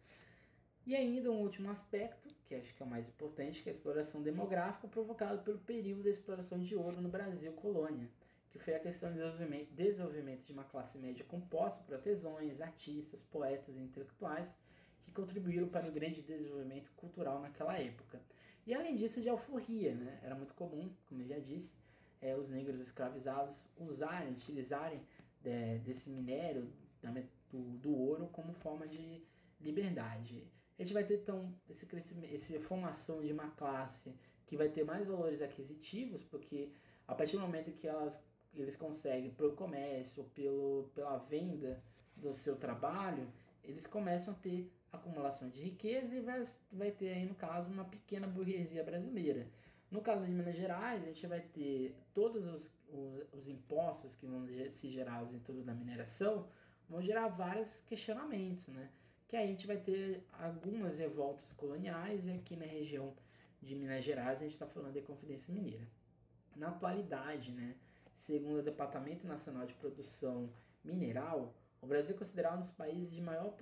E 0.86 0.94
ainda 0.94 1.30
um 1.30 1.40
último 1.40 1.70
aspecto, 1.70 2.28
que 2.46 2.54
acho 2.54 2.74
que 2.74 2.82
é 2.82 2.86
o 2.86 2.88
mais 2.88 3.08
importante, 3.08 3.62
que 3.62 3.68
é 3.68 3.72
a 3.72 3.74
exploração 3.74 4.22
demográfica 4.22 4.88
provocada 4.88 5.38
pelo 5.38 5.58
período 5.58 6.02
da 6.02 6.10
exploração 6.10 6.60
de 6.60 6.74
ouro 6.76 7.00
no 7.00 7.08
Brasil 7.08 7.52
colônia, 7.52 8.08
que 8.50 8.58
foi 8.58 8.74
a 8.74 8.80
questão 8.80 9.10
do 9.10 9.16
desenvolvimento, 9.16 9.70
desenvolvimento 9.72 10.44
de 10.44 10.52
uma 10.52 10.64
classe 10.64 10.98
média 10.98 11.24
composta 11.26 11.82
por 11.84 11.94
artesãos, 11.94 12.60
artistas, 12.60 13.22
poetas 13.22 13.76
e 13.76 13.80
intelectuais 13.80 14.54
que 15.04 15.12
contribuíram 15.12 15.68
para 15.68 15.88
o 15.88 15.92
grande 15.92 16.22
desenvolvimento 16.22 16.90
cultural 16.96 17.40
naquela 17.40 17.78
época. 17.78 18.20
E 18.66 18.74
além 18.74 18.96
disso, 18.96 19.20
de 19.20 19.28
alforria, 19.28 19.94
né? 19.94 20.18
era 20.22 20.34
muito 20.34 20.54
comum, 20.54 20.90
como 21.06 21.22
eu 21.22 21.26
já 21.26 21.38
disse, 21.38 21.72
é, 22.20 22.34
os 22.34 22.48
negros 22.48 22.80
escravizados 22.80 23.66
usarem, 23.78 24.32
utilizarem 24.32 25.00
é, 25.48 25.78
desse 25.78 26.10
minério, 26.10 26.70
do, 27.50 27.58
do 27.78 27.96
ouro, 27.96 28.28
como 28.28 28.52
forma 28.52 28.86
de 28.86 29.22
liberdade. 29.60 30.46
A 30.78 30.82
gente 30.82 30.94
vai 30.94 31.04
ter 31.04 31.20
então 31.20 31.52
esse 31.68 31.86
crescimento, 31.86 32.32
essa 32.32 32.60
formação 32.60 33.20
de 33.20 33.32
uma 33.32 33.50
classe 33.50 34.14
que 34.46 34.56
vai 34.56 34.68
ter 34.68 34.84
mais 34.84 35.06
valores 35.06 35.42
aquisitivos, 35.42 36.22
porque 36.22 36.70
a 37.06 37.14
partir 37.14 37.36
do 37.36 37.42
momento 37.42 37.72
que 37.72 37.86
elas, 37.86 38.22
eles 38.54 38.76
conseguem 38.76 39.30
pelo 39.30 39.54
comércio, 39.54 40.24
pelo, 40.34 40.90
pela 40.94 41.18
venda 41.18 41.82
do 42.16 42.32
seu 42.32 42.56
trabalho, 42.56 43.30
eles 43.64 43.86
começam 43.86 44.34
a 44.34 44.36
ter 44.36 44.70
acumulação 44.92 45.48
de 45.48 45.60
riqueza 45.60 46.16
e 46.16 46.20
vai, 46.20 46.42
vai 46.72 46.90
ter 46.90 47.10
aí, 47.10 47.26
no 47.26 47.34
caso, 47.34 47.70
uma 47.70 47.84
pequena 47.84 48.26
burguesia 48.26 48.82
brasileira. 48.82 49.46
No 49.90 50.02
caso 50.02 50.24
de 50.24 50.30
Minas 50.30 50.54
Gerais, 50.56 51.02
a 51.02 51.06
gente 51.06 51.26
vai 51.26 51.40
ter 51.40 51.96
todos 52.12 52.44
os, 52.44 52.72
os, 52.88 53.22
os 53.32 53.48
impostos 53.48 54.14
que 54.14 54.26
vão 54.26 54.46
se 54.70 54.90
gerar 54.90 55.22
em 55.32 55.38
torno 55.38 55.62
da 55.62 55.72
mineração, 55.74 56.46
vão 56.88 57.00
gerar 57.00 57.28
vários 57.28 57.80
questionamentos, 57.80 58.68
né? 58.68 58.90
Que 59.26 59.36
aí 59.36 59.44
a 59.44 59.46
gente 59.46 59.66
vai 59.66 59.78
ter 59.78 60.26
algumas 60.32 60.98
revoltas 60.98 61.52
coloniais 61.52 62.26
e 62.26 62.32
aqui 62.32 62.54
na 62.54 62.66
região 62.66 63.14
de 63.62 63.74
Minas 63.74 64.04
Gerais 64.04 64.40
a 64.40 64.44
gente 64.44 64.52
está 64.52 64.66
falando 64.66 64.94
de 64.94 65.02
Confidência 65.02 65.52
Mineira. 65.52 65.86
Na 66.54 66.68
atualidade, 66.68 67.52
né, 67.52 67.76
segundo 68.12 68.58
o 68.58 68.62
Departamento 68.62 69.26
Nacional 69.26 69.66
de 69.66 69.74
Produção 69.74 70.52
Mineral, 70.84 71.54
o 71.80 71.86
Brasil 71.86 72.14
é 72.14 72.18
considerado 72.18 72.56
um 72.56 72.60
dos 72.60 72.70
países 72.70 73.10
de 73.10 73.20
maior 73.20 73.54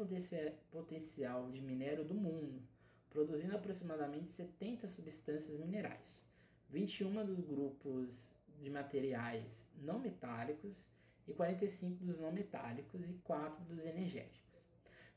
potencial 0.70 1.50
de 1.50 1.60
minério 1.60 2.04
do 2.04 2.14
mundo, 2.14 2.62
produzindo 3.10 3.56
aproximadamente 3.56 4.30
70 4.32 4.88
substâncias 4.88 5.58
minerais, 5.58 6.24
21 6.70 7.24
dos 7.24 7.40
grupos 7.40 8.28
de 8.60 8.70
materiais 8.70 9.66
não 9.82 9.98
metálicos 9.98 10.86
e 11.26 11.32
45 11.32 12.04
dos 12.04 12.18
não 12.18 12.30
metálicos 12.32 13.08
e 13.08 13.14
4 13.24 13.64
dos 13.64 13.84
energéticos. 13.84 14.44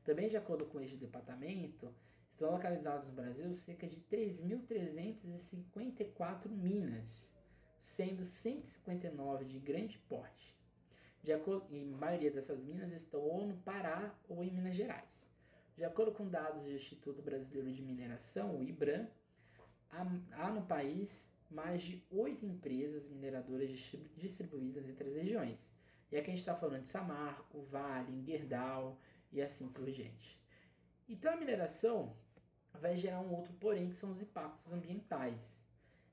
Também, 0.03 0.29
de 0.29 0.37
acordo 0.37 0.65
com 0.65 0.81
este 0.81 0.97
departamento, 0.97 1.93
estão 2.31 2.51
localizados 2.51 3.07
no 3.07 3.13
Brasil 3.13 3.55
cerca 3.55 3.87
de 3.87 3.97
3.354 4.11 6.49
minas, 6.49 7.33
sendo 7.77 8.23
159 8.23 9.45
de 9.45 9.59
grande 9.59 9.99
porte 9.99 10.59
de 11.23 11.33
acordo, 11.33 11.65
e 11.69 11.81
a 11.81 11.97
maioria 11.97 12.31
dessas 12.31 12.59
minas 12.59 12.91
estão 12.91 13.21
ou 13.21 13.45
no 13.45 13.57
Pará 13.57 14.13
ou 14.27 14.43
em 14.43 14.51
Minas 14.51 14.75
Gerais. 14.75 15.28
De 15.80 15.86
acordo 15.86 16.11
com 16.11 16.27
dados 16.27 16.63
do 16.63 16.73
Instituto 16.73 17.21
Brasileiro 17.21 17.71
de 17.71 17.82
Mineração, 17.82 18.53
o 18.53 18.61
IBRAM, 18.61 19.07
há, 19.89 20.49
no 20.49 20.63
país 20.63 21.34
mais 21.49 21.82
de 21.82 22.03
oito 22.11 22.45
empresas 22.45 23.07
mineradoras 23.07 23.69
distribuídas 24.17 24.89
entre 24.89 25.07
as 25.07 25.15
regiões. 25.15 25.69
E 26.11 26.17
aqui 26.17 26.32
a 26.32 26.34
gente 26.34 26.41
está 26.41 26.53
falando 26.53 26.82
de 26.82 26.89
Samarco, 26.89 27.61
Vale, 27.61 28.21
Gerdau 28.25 28.99
e 29.32 29.41
assim 29.41 29.69
por 29.69 29.89
diante. 29.89 30.38
Então 31.07 31.32
a 31.32 31.38
mineração 31.38 32.13
vai 32.73 32.97
gerar 32.97 33.21
um 33.21 33.34
outro 33.34 33.53
porém, 33.53 33.88
que 33.88 33.95
são 33.95 34.11
os 34.11 34.21
impactos 34.21 34.73
ambientais. 34.73 35.39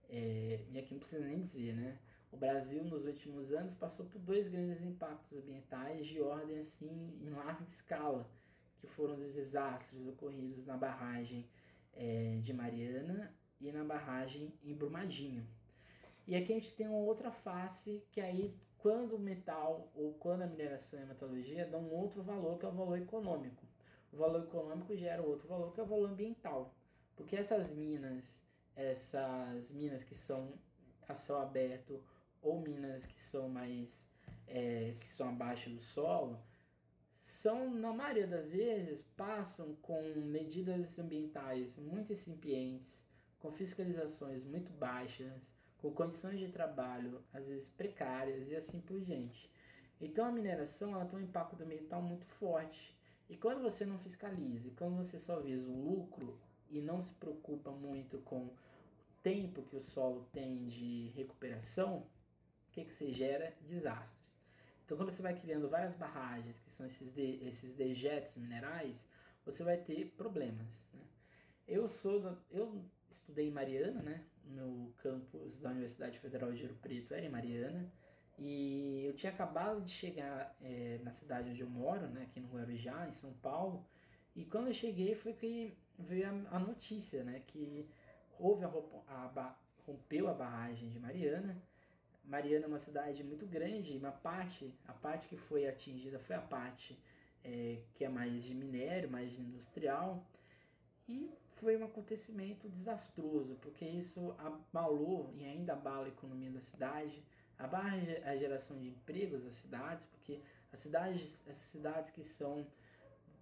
É, 0.09 0.65
e 0.71 0.79
aqui 0.79 0.95
não 0.95 1.01
precisa 1.01 1.27
nem 1.27 1.43
dizer, 1.43 1.75
né? 1.75 1.99
O 2.31 2.37
Brasil, 2.37 2.85
nos 2.85 3.05
últimos 3.05 3.51
anos, 3.51 3.75
passou 3.75 4.07
por 4.07 4.21
dois 4.21 4.47
grandes 4.47 4.81
impactos 4.81 5.37
ambientais 5.37 6.07
de 6.07 6.21
ordem 6.21 6.57
assim 6.57 7.19
em 7.21 7.31
larga 7.31 7.65
escala, 7.65 8.31
que 8.79 8.87
foram 8.87 9.15
os 9.15 9.33
desastres 9.33 10.07
ocorridos 10.07 10.67
na 10.67 10.77
barragem 10.77 11.49
é, 11.93 12.39
de 12.43 12.53
Mariana 12.53 13.35
e 13.61 13.73
na 13.73 13.85
barragem 13.85 14.53
em 14.63 14.75
Brumadinho. 14.75 15.47
E 16.27 16.35
aqui 16.35 16.53
a 16.53 16.59
gente 16.59 16.73
tem 16.75 16.89
uma 16.89 16.99
outra 16.99 17.31
face 17.31 18.03
que 18.11 18.21
aí 18.21 18.55
quando 18.79 19.17
o 19.17 19.19
metal 19.19 19.91
ou 19.95 20.13
quando 20.15 20.43
a 20.43 20.47
mineração 20.47 21.01
e 21.01 21.03
a 21.03 21.07
metalurgia 21.07 21.67
dão 21.67 21.81
um 21.81 21.93
outro 21.93 22.23
valor 22.23 22.59
que 22.59 22.67
é 22.67 22.69
o 22.69 22.73
valor 22.73 22.99
econômico. 22.99 23.65
O 24.13 24.17
valor 24.17 24.45
econômico 24.45 24.95
gera 24.97 25.23
outro 25.23 25.49
valor 25.49 25.73
que 25.73 25.81
é 25.81 25.83
o 25.83 25.87
valor 25.87 26.11
ambiental. 26.11 26.75
Porque 27.17 27.37
essas 27.37 27.71
minas, 27.71 28.41
essas 28.75 29.71
minas 29.71 30.05
que 30.05 30.15
são 30.15 30.53
a 31.09 31.15
céu 31.15 31.39
aberto 31.39 32.03
ou 32.43 32.61
minas 32.61 33.07
que 33.07 33.21
são 33.21 33.49
mais 33.49 34.07
é, 34.47 34.95
que 35.01 35.11
são 35.11 35.29
abaixo 35.29 35.71
do 35.71 35.81
solo 35.81 36.39
são 37.27 37.75
na 37.75 37.93
maioria 37.93 38.27
das 38.27 38.53
vezes 38.53 39.03
passam 39.17 39.75
com 39.83 40.01
medidas 40.15 40.97
ambientais 40.97 41.77
muito 41.77 42.13
incipientes 42.13 43.05
com 43.41 43.51
fiscalizações 43.51 44.45
muito 44.45 44.73
baixas 44.73 45.53
com 45.79 45.91
condições 45.91 46.39
de 46.39 46.49
trabalho 46.49 47.21
às 47.35 47.45
vezes 47.47 47.69
precárias 47.69 48.49
e 48.49 48.55
assim 48.55 48.81
por 48.81 49.01
diante 49.01 49.51
então 50.01 50.25
a 50.25 50.31
mineração 50.31 50.95
ela 50.95 51.05
tem 51.05 51.19
um 51.19 51.23
impacto 51.23 51.61
ambiental 51.61 52.01
muito 52.01 52.25
forte 52.27 52.97
e 53.29 53.37
quando 53.37 53.61
você 53.61 53.85
não 53.85 53.99
fiscaliza 53.99 54.71
quando 54.77 54.97
você 54.97 55.19
só 55.19 55.41
visa 55.41 55.69
o 55.69 55.83
lucro 55.83 56.39
e 56.71 56.81
não 56.81 57.03
se 57.03 57.13
preocupa 57.15 57.73
muito 57.73 58.19
com 58.19 58.45
o 58.45 58.57
tempo 59.21 59.63
que 59.65 59.75
o 59.75 59.83
solo 59.83 60.29
tem 60.33 60.65
de 60.69 61.09
recuperação 61.17 62.07
que, 62.77 62.85
que 62.85 62.93
se 62.93 63.11
gera? 63.11 63.57
Desastres. 63.63 64.26
Então, 64.87 64.97
quando 64.97 65.11
você 65.11 65.21
vai 65.21 65.35
criando 65.35 65.69
várias 65.69 65.97
barragens, 65.97 66.61
que 66.61 66.71
são 66.71 66.87
esses, 66.87 67.13
de, 67.13 67.45
esses 67.45 67.75
dejetos 67.75 68.37
minerais, 68.37 69.05
você 69.45 69.65
vai 69.65 69.77
ter 69.77 70.13
problemas. 70.17 70.89
Né? 70.95 71.01
Eu 71.67 71.89
sou, 71.89 72.39
eu 72.53 72.85
estudei 73.11 73.49
em 73.49 73.51
Mariana, 73.51 74.01
né? 74.01 74.25
Meu 74.45 74.95
campus 74.99 75.59
da 75.59 75.71
Universidade 75.71 76.21
Federal 76.21 76.53
de 76.53 76.63
Ouro 76.63 76.77
Preto 76.77 77.13
era 77.13 77.27
em 77.27 77.29
Mariana. 77.29 77.93
E 78.39 79.05
eu 79.05 79.13
tinha 79.13 79.33
acabado 79.33 79.83
de 79.83 79.91
chegar 79.91 80.57
é, 80.63 81.01
na 81.03 81.11
cidade 81.11 81.51
onde 81.51 81.63
eu 81.63 81.69
moro, 81.69 82.07
né, 82.07 82.23
aqui 82.23 82.39
no 82.39 82.49
Guarujá, 82.49 83.09
em 83.09 83.13
São 83.13 83.33
Paulo. 83.35 83.85
E 84.37 84.45
quando 84.45 84.69
eu 84.69 84.73
cheguei 84.73 85.17
foi 85.17 85.33
que 85.33 85.77
veio 85.99 86.29
a, 86.29 86.57
a 86.57 86.59
notícia, 86.61 87.25
né, 87.25 87.43
que 87.45 87.89
houve 88.39 88.65
a, 88.65 88.69
a, 89.09 89.57
rompeu 89.85 90.29
a 90.29 90.35
barragem 90.35 90.91
de 90.91 91.01
Mariana 91.01 91.61
Mariana 92.27 92.65
é 92.65 92.69
uma 92.69 92.79
cidade 92.79 93.23
muito 93.23 93.47
grande, 93.47 93.97
uma 93.97 94.13
parte, 94.13 94.73
a 94.87 94.93
parte 94.93 95.29
que 95.29 95.37
foi 95.37 95.67
atingida 95.69 96.19
foi 96.19 96.35
a 96.37 96.41
parte 96.41 96.99
é, 97.45 97.79
que 97.95 98.05
é 98.05 98.09
mais 98.09 98.43
de 98.43 98.55
minério, 98.55 99.09
mais 99.11 99.39
industrial. 99.39 100.27
E 101.09 101.31
foi 101.57 101.77
um 101.77 101.85
acontecimento 101.85 102.69
desastroso, 102.69 103.57
porque 103.63 103.85
isso 103.85 104.35
abalou 104.39 105.33
e 105.35 105.45
ainda 105.45 105.73
abala 105.73 106.07
a 106.07 106.09
economia 106.09 106.51
da 106.51 106.61
cidade, 106.61 107.23
abala 107.59 107.93
a 108.25 108.37
geração 108.37 108.77
de 108.79 108.89
empregos 108.89 109.45
das 109.45 109.55
cidades, 109.55 110.07
porque 110.07 110.41
as 110.73 110.81
cidades, 110.81 111.45
as 111.49 111.57
cidades 111.57 112.11
que 112.11 112.25
são 112.25 112.67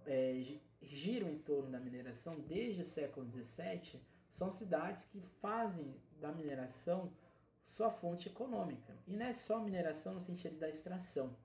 é, 0.05 0.57
giram 0.81 1.29
em 1.29 1.39
torno 1.39 1.71
da 1.71 1.79
mineração 1.79 2.39
desde 2.41 2.81
o 2.81 2.85
século 2.85 3.27
XVII 3.31 3.99
são 4.29 4.51
cidades 4.51 5.05
que 5.05 5.19
fazem 5.41 5.95
da 6.21 6.31
mineração 6.31 7.11
sua 7.65 7.89
fonte 7.89 8.29
econômica. 8.29 8.95
E 9.07 9.15
não 9.15 9.25
é 9.25 9.33
só 9.33 9.59
mineração 9.59 10.13
no 10.13 10.21
sentido 10.21 10.57
da 10.57 10.69
extração. 10.69 11.35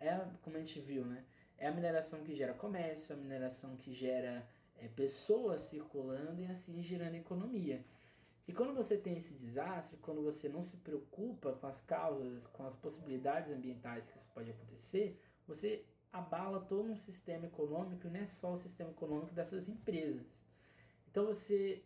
É, 0.00 0.18
como 0.42 0.56
a 0.56 0.60
gente 0.60 0.80
viu, 0.80 1.04
né? 1.04 1.24
É 1.58 1.68
a 1.68 1.72
mineração 1.72 2.24
que 2.24 2.34
gera 2.34 2.54
comércio, 2.54 3.14
a 3.14 3.18
mineração 3.18 3.76
que 3.76 3.92
gera 3.92 4.48
é, 4.78 4.88
pessoas 4.88 5.60
circulando 5.62 6.40
e 6.40 6.46
assim 6.46 6.82
gerando 6.82 7.14
economia. 7.16 7.84
E 8.48 8.52
quando 8.52 8.74
você 8.74 8.96
tem 8.96 9.18
esse 9.18 9.34
desastre, 9.34 9.98
quando 9.98 10.22
você 10.22 10.48
não 10.48 10.62
se 10.62 10.76
preocupa 10.78 11.52
com 11.52 11.66
as 11.66 11.80
causas, 11.82 12.46
com 12.46 12.64
as 12.64 12.74
possibilidades 12.74 13.52
ambientais 13.52 14.08
que 14.08 14.16
isso 14.16 14.28
pode 14.34 14.50
acontecer, 14.50 15.20
você 15.46 15.84
abala 16.12 16.60
todo 16.60 16.90
um 16.90 16.96
sistema 16.96 17.46
econômico 17.46 18.06
e 18.06 18.10
não 18.10 18.20
é 18.20 18.26
só 18.26 18.54
o 18.54 18.58
sistema 18.58 18.90
econômico 18.90 19.34
dessas 19.34 19.68
empresas. 19.68 20.26
Então 21.08 21.26
você 21.26 21.84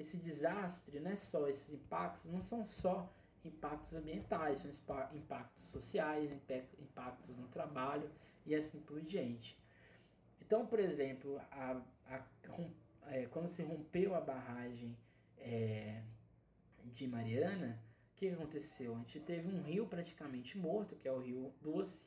esse 0.00 0.16
desastre, 0.16 0.98
não 1.00 1.10
é 1.10 1.16
só 1.16 1.48
esses 1.48 1.70
impactos, 1.70 2.24
não 2.24 2.40
são 2.40 2.64
só 2.64 3.12
impactos 3.44 3.94
ambientais, 3.94 4.60
são 4.60 4.70
impactos 5.14 5.64
sociais, 5.64 6.30
impactos 6.78 7.36
no 7.36 7.48
trabalho 7.48 8.10
e 8.46 8.54
assim 8.54 8.80
por 8.80 9.00
diante. 9.00 9.58
Então, 10.40 10.66
por 10.66 10.78
exemplo, 10.80 11.40
a, 11.50 11.80
a, 12.06 12.24
é, 13.06 13.26
quando 13.26 13.48
se 13.48 13.62
rompeu 13.62 14.14
a 14.14 14.20
barragem 14.20 14.96
é, 15.38 16.02
de 16.84 17.06
Mariana, 17.06 17.80
o 18.12 18.16
que 18.16 18.28
aconteceu? 18.28 18.94
A 18.94 18.98
gente 18.98 19.20
teve 19.20 19.48
um 19.48 19.62
rio 19.62 19.86
praticamente 19.86 20.58
morto, 20.58 20.96
que 20.96 21.08
é 21.08 21.12
o 21.12 21.20
Rio 21.20 21.52
Doce. 21.60 22.04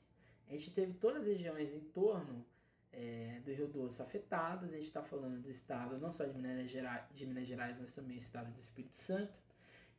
A 0.47 0.51
gente 0.51 0.71
teve 0.71 0.93
todas 0.93 1.21
as 1.21 1.27
regiões 1.27 1.73
em 1.73 1.79
torno 1.79 2.45
é, 2.93 3.41
do 3.43 3.51
Rio 3.51 3.67
Doce 3.67 4.01
afetadas. 4.01 4.71
A 4.71 4.75
gente 4.75 4.87
está 4.87 5.03
falando 5.03 5.41
do 5.41 5.49
estado 5.49 6.01
não 6.01 6.11
só 6.11 6.25
de 6.25 6.37
Minas, 6.37 6.69
Gerais, 6.69 7.03
de 7.13 7.25
Minas 7.25 7.47
Gerais, 7.47 7.75
mas 7.79 7.93
também 7.93 8.17
do 8.17 8.21
estado 8.21 8.51
do 8.51 8.59
Espírito 8.59 8.95
Santo. 8.95 9.33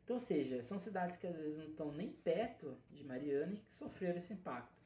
Então, 0.05 0.16
ou 0.16 0.20
seja, 0.20 0.62
são 0.62 0.78
cidades 0.78 1.16
que 1.16 1.26
às 1.26 1.36
vezes 1.36 1.57
não 1.57 1.66
estão 1.66 1.92
nem 1.92 2.11
perto 2.11 2.76
de 2.90 3.05
Mariana 3.05 3.55
e 3.55 3.57
que 3.57 3.74
sofreram 3.74 4.18
esse 4.18 4.32
impacto. 4.32 4.82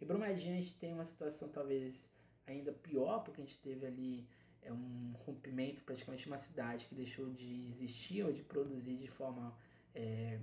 E 0.00 0.04
Brumadinho 0.04 0.54
a 0.54 0.58
gente 0.58 0.76
tem 0.78 0.92
uma 0.92 1.04
situação 1.04 1.48
talvez 1.48 2.00
ainda 2.46 2.72
pior, 2.72 3.20
porque 3.20 3.40
a 3.40 3.44
gente 3.44 3.58
teve 3.58 3.86
ali 3.86 4.28
é, 4.62 4.72
um 4.72 5.14
rompimento 5.24 5.82
praticamente 5.84 6.24
de 6.24 6.28
uma 6.28 6.38
cidade 6.38 6.86
que 6.86 6.94
deixou 6.94 7.30
de 7.32 7.68
existir 7.70 8.24
ou 8.24 8.32
de 8.32 8.42
produzir 8.42 8.96
de 8.96 9.08
forma 9.08 9.56
é, 9.94 10.38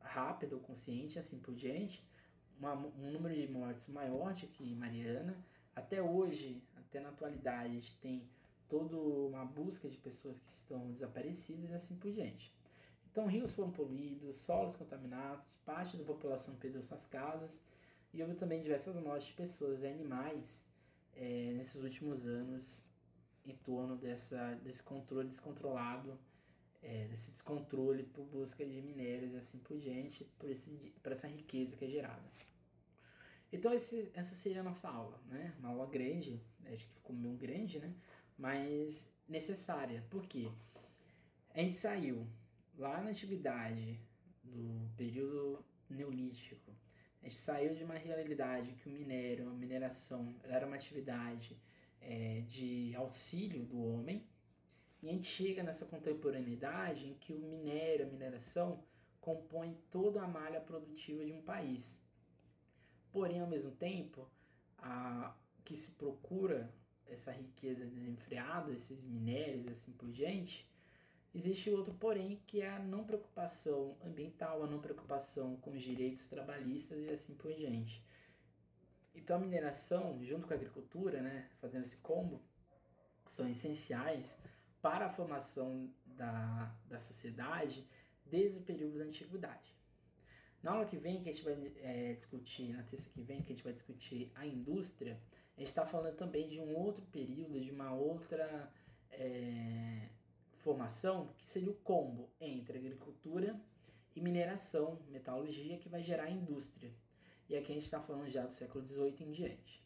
rápida 0.00 0.54
ou 0.56 0.60
consciente, 0.60 1.18
assim 1.18 1.38
por 1.38 1.54
diante. 1.54 2.04
Uma, 2.58 2.74
um 2.74 3.12
número 3.12 3.34
de 3.34 3.46
mortes 3.46 3.88
maior 3.88 4.34
do 4.34 4.46
que 4.48 4.74
Mariana. 4.74 5.36
Até 5.78 6.02
hoje, 6.02 6.60
até 6.76 7.00
na 7.00 7.10
atualidade, 7.10 7.68
a 7.68 7.72
gente 7.72 7.96
tem 7.98 8.28
toda 8.68 8.96
uma 8.96 9.44
busca 9.44 9.88
de 9.88 9.96
pessoas 9.96 10.38
que 10.40 10.52
estão 10.52 10.90
desaparecidas 10.90 11.70
e 11.70 11.74
assim 11.74 11.96
por 11.96 12.12
diante. 12.12 12.52
Então, 13.10 13.26
rios 13.26 13.52
foram 13.52 13.70
poluídos, 13.70 14.36
solos 14.36 14.74
contaminados, 14.76 15.44
parte 15.64 15.96
da 15.96 16.04
população 16.04 16.54
perdeu 16.56 16.82
suas 16.82 17.06
casas 17.06 17.58
e 18.12 18.22
houve 18.22 18.34
também 18.34 18.60
diversas 18.62 18.96
mortes 18.96 19.28
de 19.28 19.34
pessoas 19.34 19.82
e 19.82 19.86
animais 19.86 20.66
é, 21.14 21.52
nesses 21.56 21.82
últimos 21.82 22.26
anos 22.26 22.82
em 23.46 23.54
torno 23.56 23.96
dessa, 23.96 24.54
desse 24.62 24.82
controle 24.82 25.28
descontrolado, 25.28 26.18
é, 26.82 27.06
desse 27.06 27.30
descontrole 27.30 28.02
por 28.02 28.24
busca 28.24 28.64
de 28.64 28.82
minérios 28.82 29.32
e 29.32 29.36
assim 29.36 29.58
por 29.58 29.78
diante, 29.78 30.24
por, 30.38 30.50
esse, 30.50 30.70
por 31.02 31.12
essa 31.12 31.26
riqueza 31.26 31.76
que 31.76 31.84
é 31.84 31.88
gerada. 31.88 32.28
Então 33.52 33.72
esse, 33.72 34.10
essa 34.14 34.34
seria 34.34 34.60
a 34.60 34.64
nossa 34.64 34.88
aula, 34.88 35.20
né? 35.26 35.54
Uma 35.58 35.70
aula 35.70 35.86
grande, 35.86 36.40
acho 36.66 36.86
que 36.86 36.94
ficou 36.94 37.16
meio 37.16 37.36
grande, 37.36 37.78
né? 37.78 37.94
Mas 38.36 39.08
necessária. 39.28 40.04
Por 40.10 40.26
quê? 40.26 40.50
A 41.54 41.60
gente 41.60 41.76
saiu 41.76 42.26
lá 42.76 43.00
na 43.00 43.10
antiguidade, 43.10 43.98
do 44.44 44.88
período 44.96 45.64
neolítico, 45.90 46.72
a 47.22 47.28
gente 47.28 47.38
saiu 47.40 47.74
de 47.74 47.84
uma 47.84 47.94
realidade 47.94 48.72
que 48.74 48.88
o 48.88 48.92
minério, 48.92 49.48
a 49.48 49.52
mineração, 49.52 50.34
era 50.44 50.66
uma 50.66 50.76
atividade 50.76 51.56
é, 52.00 52.42
de 52.46 52.94
auxílio 52.94 53.64
do 53.64 53.82
homem, 53.82 54.24
e 55.02 55.08
a 55.08 55.12
gente 55.12 55.28
chega 55.28 55.62
nessa 55.62 55.84
contemporaneidade 55.84 57.08
em 57.08 57.14
que 57.14 57.32
o 57.32 57.38
minério, 57.38 58.06
a 58.06 58.08
mineração, 58.08 58.82
compõe 59.20 59.76
toda 59.90 60.22
a 60.22 60.28
malha 60.28 60.60
produtiva 60.60 61.24
de 61.24 61.32
um 61.32 61.42
país. 61.42 62.00
Porém, 63.18 63.40
ao 63.40 63.48
mesmo 63.48 63.72
tempo, 63.72 64.28
a, 64.78 65.34
que 65.64 65.76
se 65.76 65.90
procura 65.90 66.72
essa 67.04 67.32
riqueza 67.32 67.84
desenfreada, 67.84 68.70
esses 68.72 69.02
minérios 69.02 69.66
e 69.66 69.70
assim 69.70 69.92
por 69.92 70.08
diante, 70.10 70.68
Existe 71.34 71.70
outro 71.70 71.92
porém, 71.94 72.40
que 72.46 72.62
é 72.62 72.70
a 72.70 72.78
não 72.78 73.04
preocupação 73.04 73.96
ambiental, 74.04 74.64
a 74.64 74.66
não 74.66 74.80
preocupação 74.80 75.56
com 75.56 75.72
os 75.72 75.82
direitos 75.82 76.26
trabalhistas 76.26 76.98
e 77.04 77.10
assim 77.10 77.34
por 77.34 77.52
diante. 77.52 78.02
Então 79.14 79.36
a 79.36 79.40
mineração, 79.40 80.18
junto 80.24 80.46
com 80.46 80.54
a 80.54 80.56
agricultura, 80.56 81.20
né, 81.20 81.48
fazendo 81.60 81.84
esse 81.84 81.96
combo, 81.98 82.42
são 83.30 83.48
essenciais 83.48 84.38
para 84.80 85.06
a 85.06 85.10
formação 85.10 85.92
da, 86.06 86.74
da 86.86 86.98
sociedade 86.98 87.86
desde 88.24 88.58
o 88.58 88.62
período 88.62 88.98
da 88.98 89.04
antiguidade. 89.04 89.77
Na 90.62 90.72
aula 90.72 90.86
que 90.86 90.96
vem, 90.96 91.22
que 91.22 91.28
a 91.28 91.32
gente 91.32 91.44
vai 91.44 91.72
é, 91.82 92.14
discutir, 92.14 92.72
na 92.72 92.82
terça 92.82 93.08
que 93.10 93.22
vem, 93.22 93.42
que 93.42 93.52
a 93.52 93.54
gente 93.54 93.64
vai 93.64 93.72
discutir 93.72 94.30
a 94.34 94.46
indústria, 94.46 95.20
a 95.56 95.60
gente 95.60 95.68
está 95.68 95.86
falando 95.86 96.16
também 96.16 96.48
de 96.48 96.60
um 96.60 96.74
outro 96.76 97.04
período, 97.06 97.60
de 97.60 97.70
uma 97.70 97.92
outra 97.92 98.72
é, 99.10 100.08
formação, 100.58 101.32
que 101.36 101.46
seria 101.46 101.70
o 101.70 101.74
combo 101.74 102.28
entre 102.40 102.78
agricultura 102.78 103.60
e 104.14 104.20
mineração, 104.20 105.00
metalurgia, 105.08 105.78
que 105.78 105.88
vai 105.88 106.02
gerar 106.02 106.24
a 106.24 106.30
indústria. 106.30 106.92
E 107.48 107.56
aqui 107.56 107.72
a 107.72 107.74
gente 107.74 107.84
está 107.84 108.00
falando 108.00 108.28
já 108.28 108.44
do 108.44 108.52
século 108.52 108.84
XVIII 108.84 109.16
em 109.20 109.32
diante. 109.32 109.82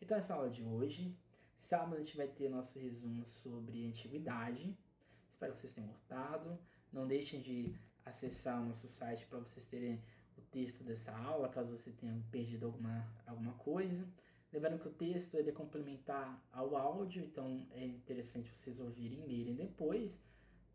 Então, 0.00 0.16
essa 0.16 0.34
aula 0.34 0.48
de 0.48 0.62
hoje, 0.62 1.16
sábado 1.58 1.96
a 1.96 2.00
gente 2.00 2.16
vai 2.16 2.28
ter 2.28 2.48
nosso 2.48 2.78
resumo 2.78 3.26
sobre 3.26 3.86
antiguidade. 3.86 4.76
Espero 5.28 5.54
que 5.54 5.60
vocês 5.60 5.72
tenham 5.72 5.88
gostado. 5.88 6.58
Não 6.92 7.06
deixem 7.06 7.40
de 7.40 7.74
acessar 8.04 8.60
o 8.60 8.66
nosso 8.66 8.88
site 8.88 9.26
para 9.26 9.38
vocês 9.38 9.66
terem 9.66 10.00
o 10.36 10.40
texto 10.42 10.82
dessa 10.82 11.16
aula, 11.16 11.48
caso 11.48 11.76
você 11.76 11.90
tenha 11.90 12.16
perdido 12.30 12.66
alguma, 12.66 13.06
alguma 13.26 13.52
coisa. 13.54 14.06
Lembrando 14.52 14.78
que 14.78 14.88
o 14.88 14.92
texto 14.92 15.34
ele 15.34 15.50
é 15.50 15.52
complementar 15.52 16.40
ao 16.52 16.76
áudio, 16.76 17.24
então 17.24 17.66
é 17.72 17.84
interessante 17.84 18.50
vocês 18.50 18.78
ouvirem 18.78 19.24
e 19.24 19.26
lerem 19.26 19.54
depois. 19.54 20.20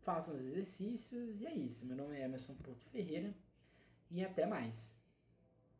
Façam 0.02 0.34
os 0.34 0.40
exercícios 0.42 1.40
e 1.40 1.46
é 1.46 1.54
isso. 1.54 1.86
Meu 1.86 1.96
nome 1.96 2.18
é 2.18 2.24
Emerson 2.24 2.54
Porto 2.56 2.84
Ferreira 2.90 3.34
e 4.10 4.24
até 4.24 4.44
mais. 4.46 4.99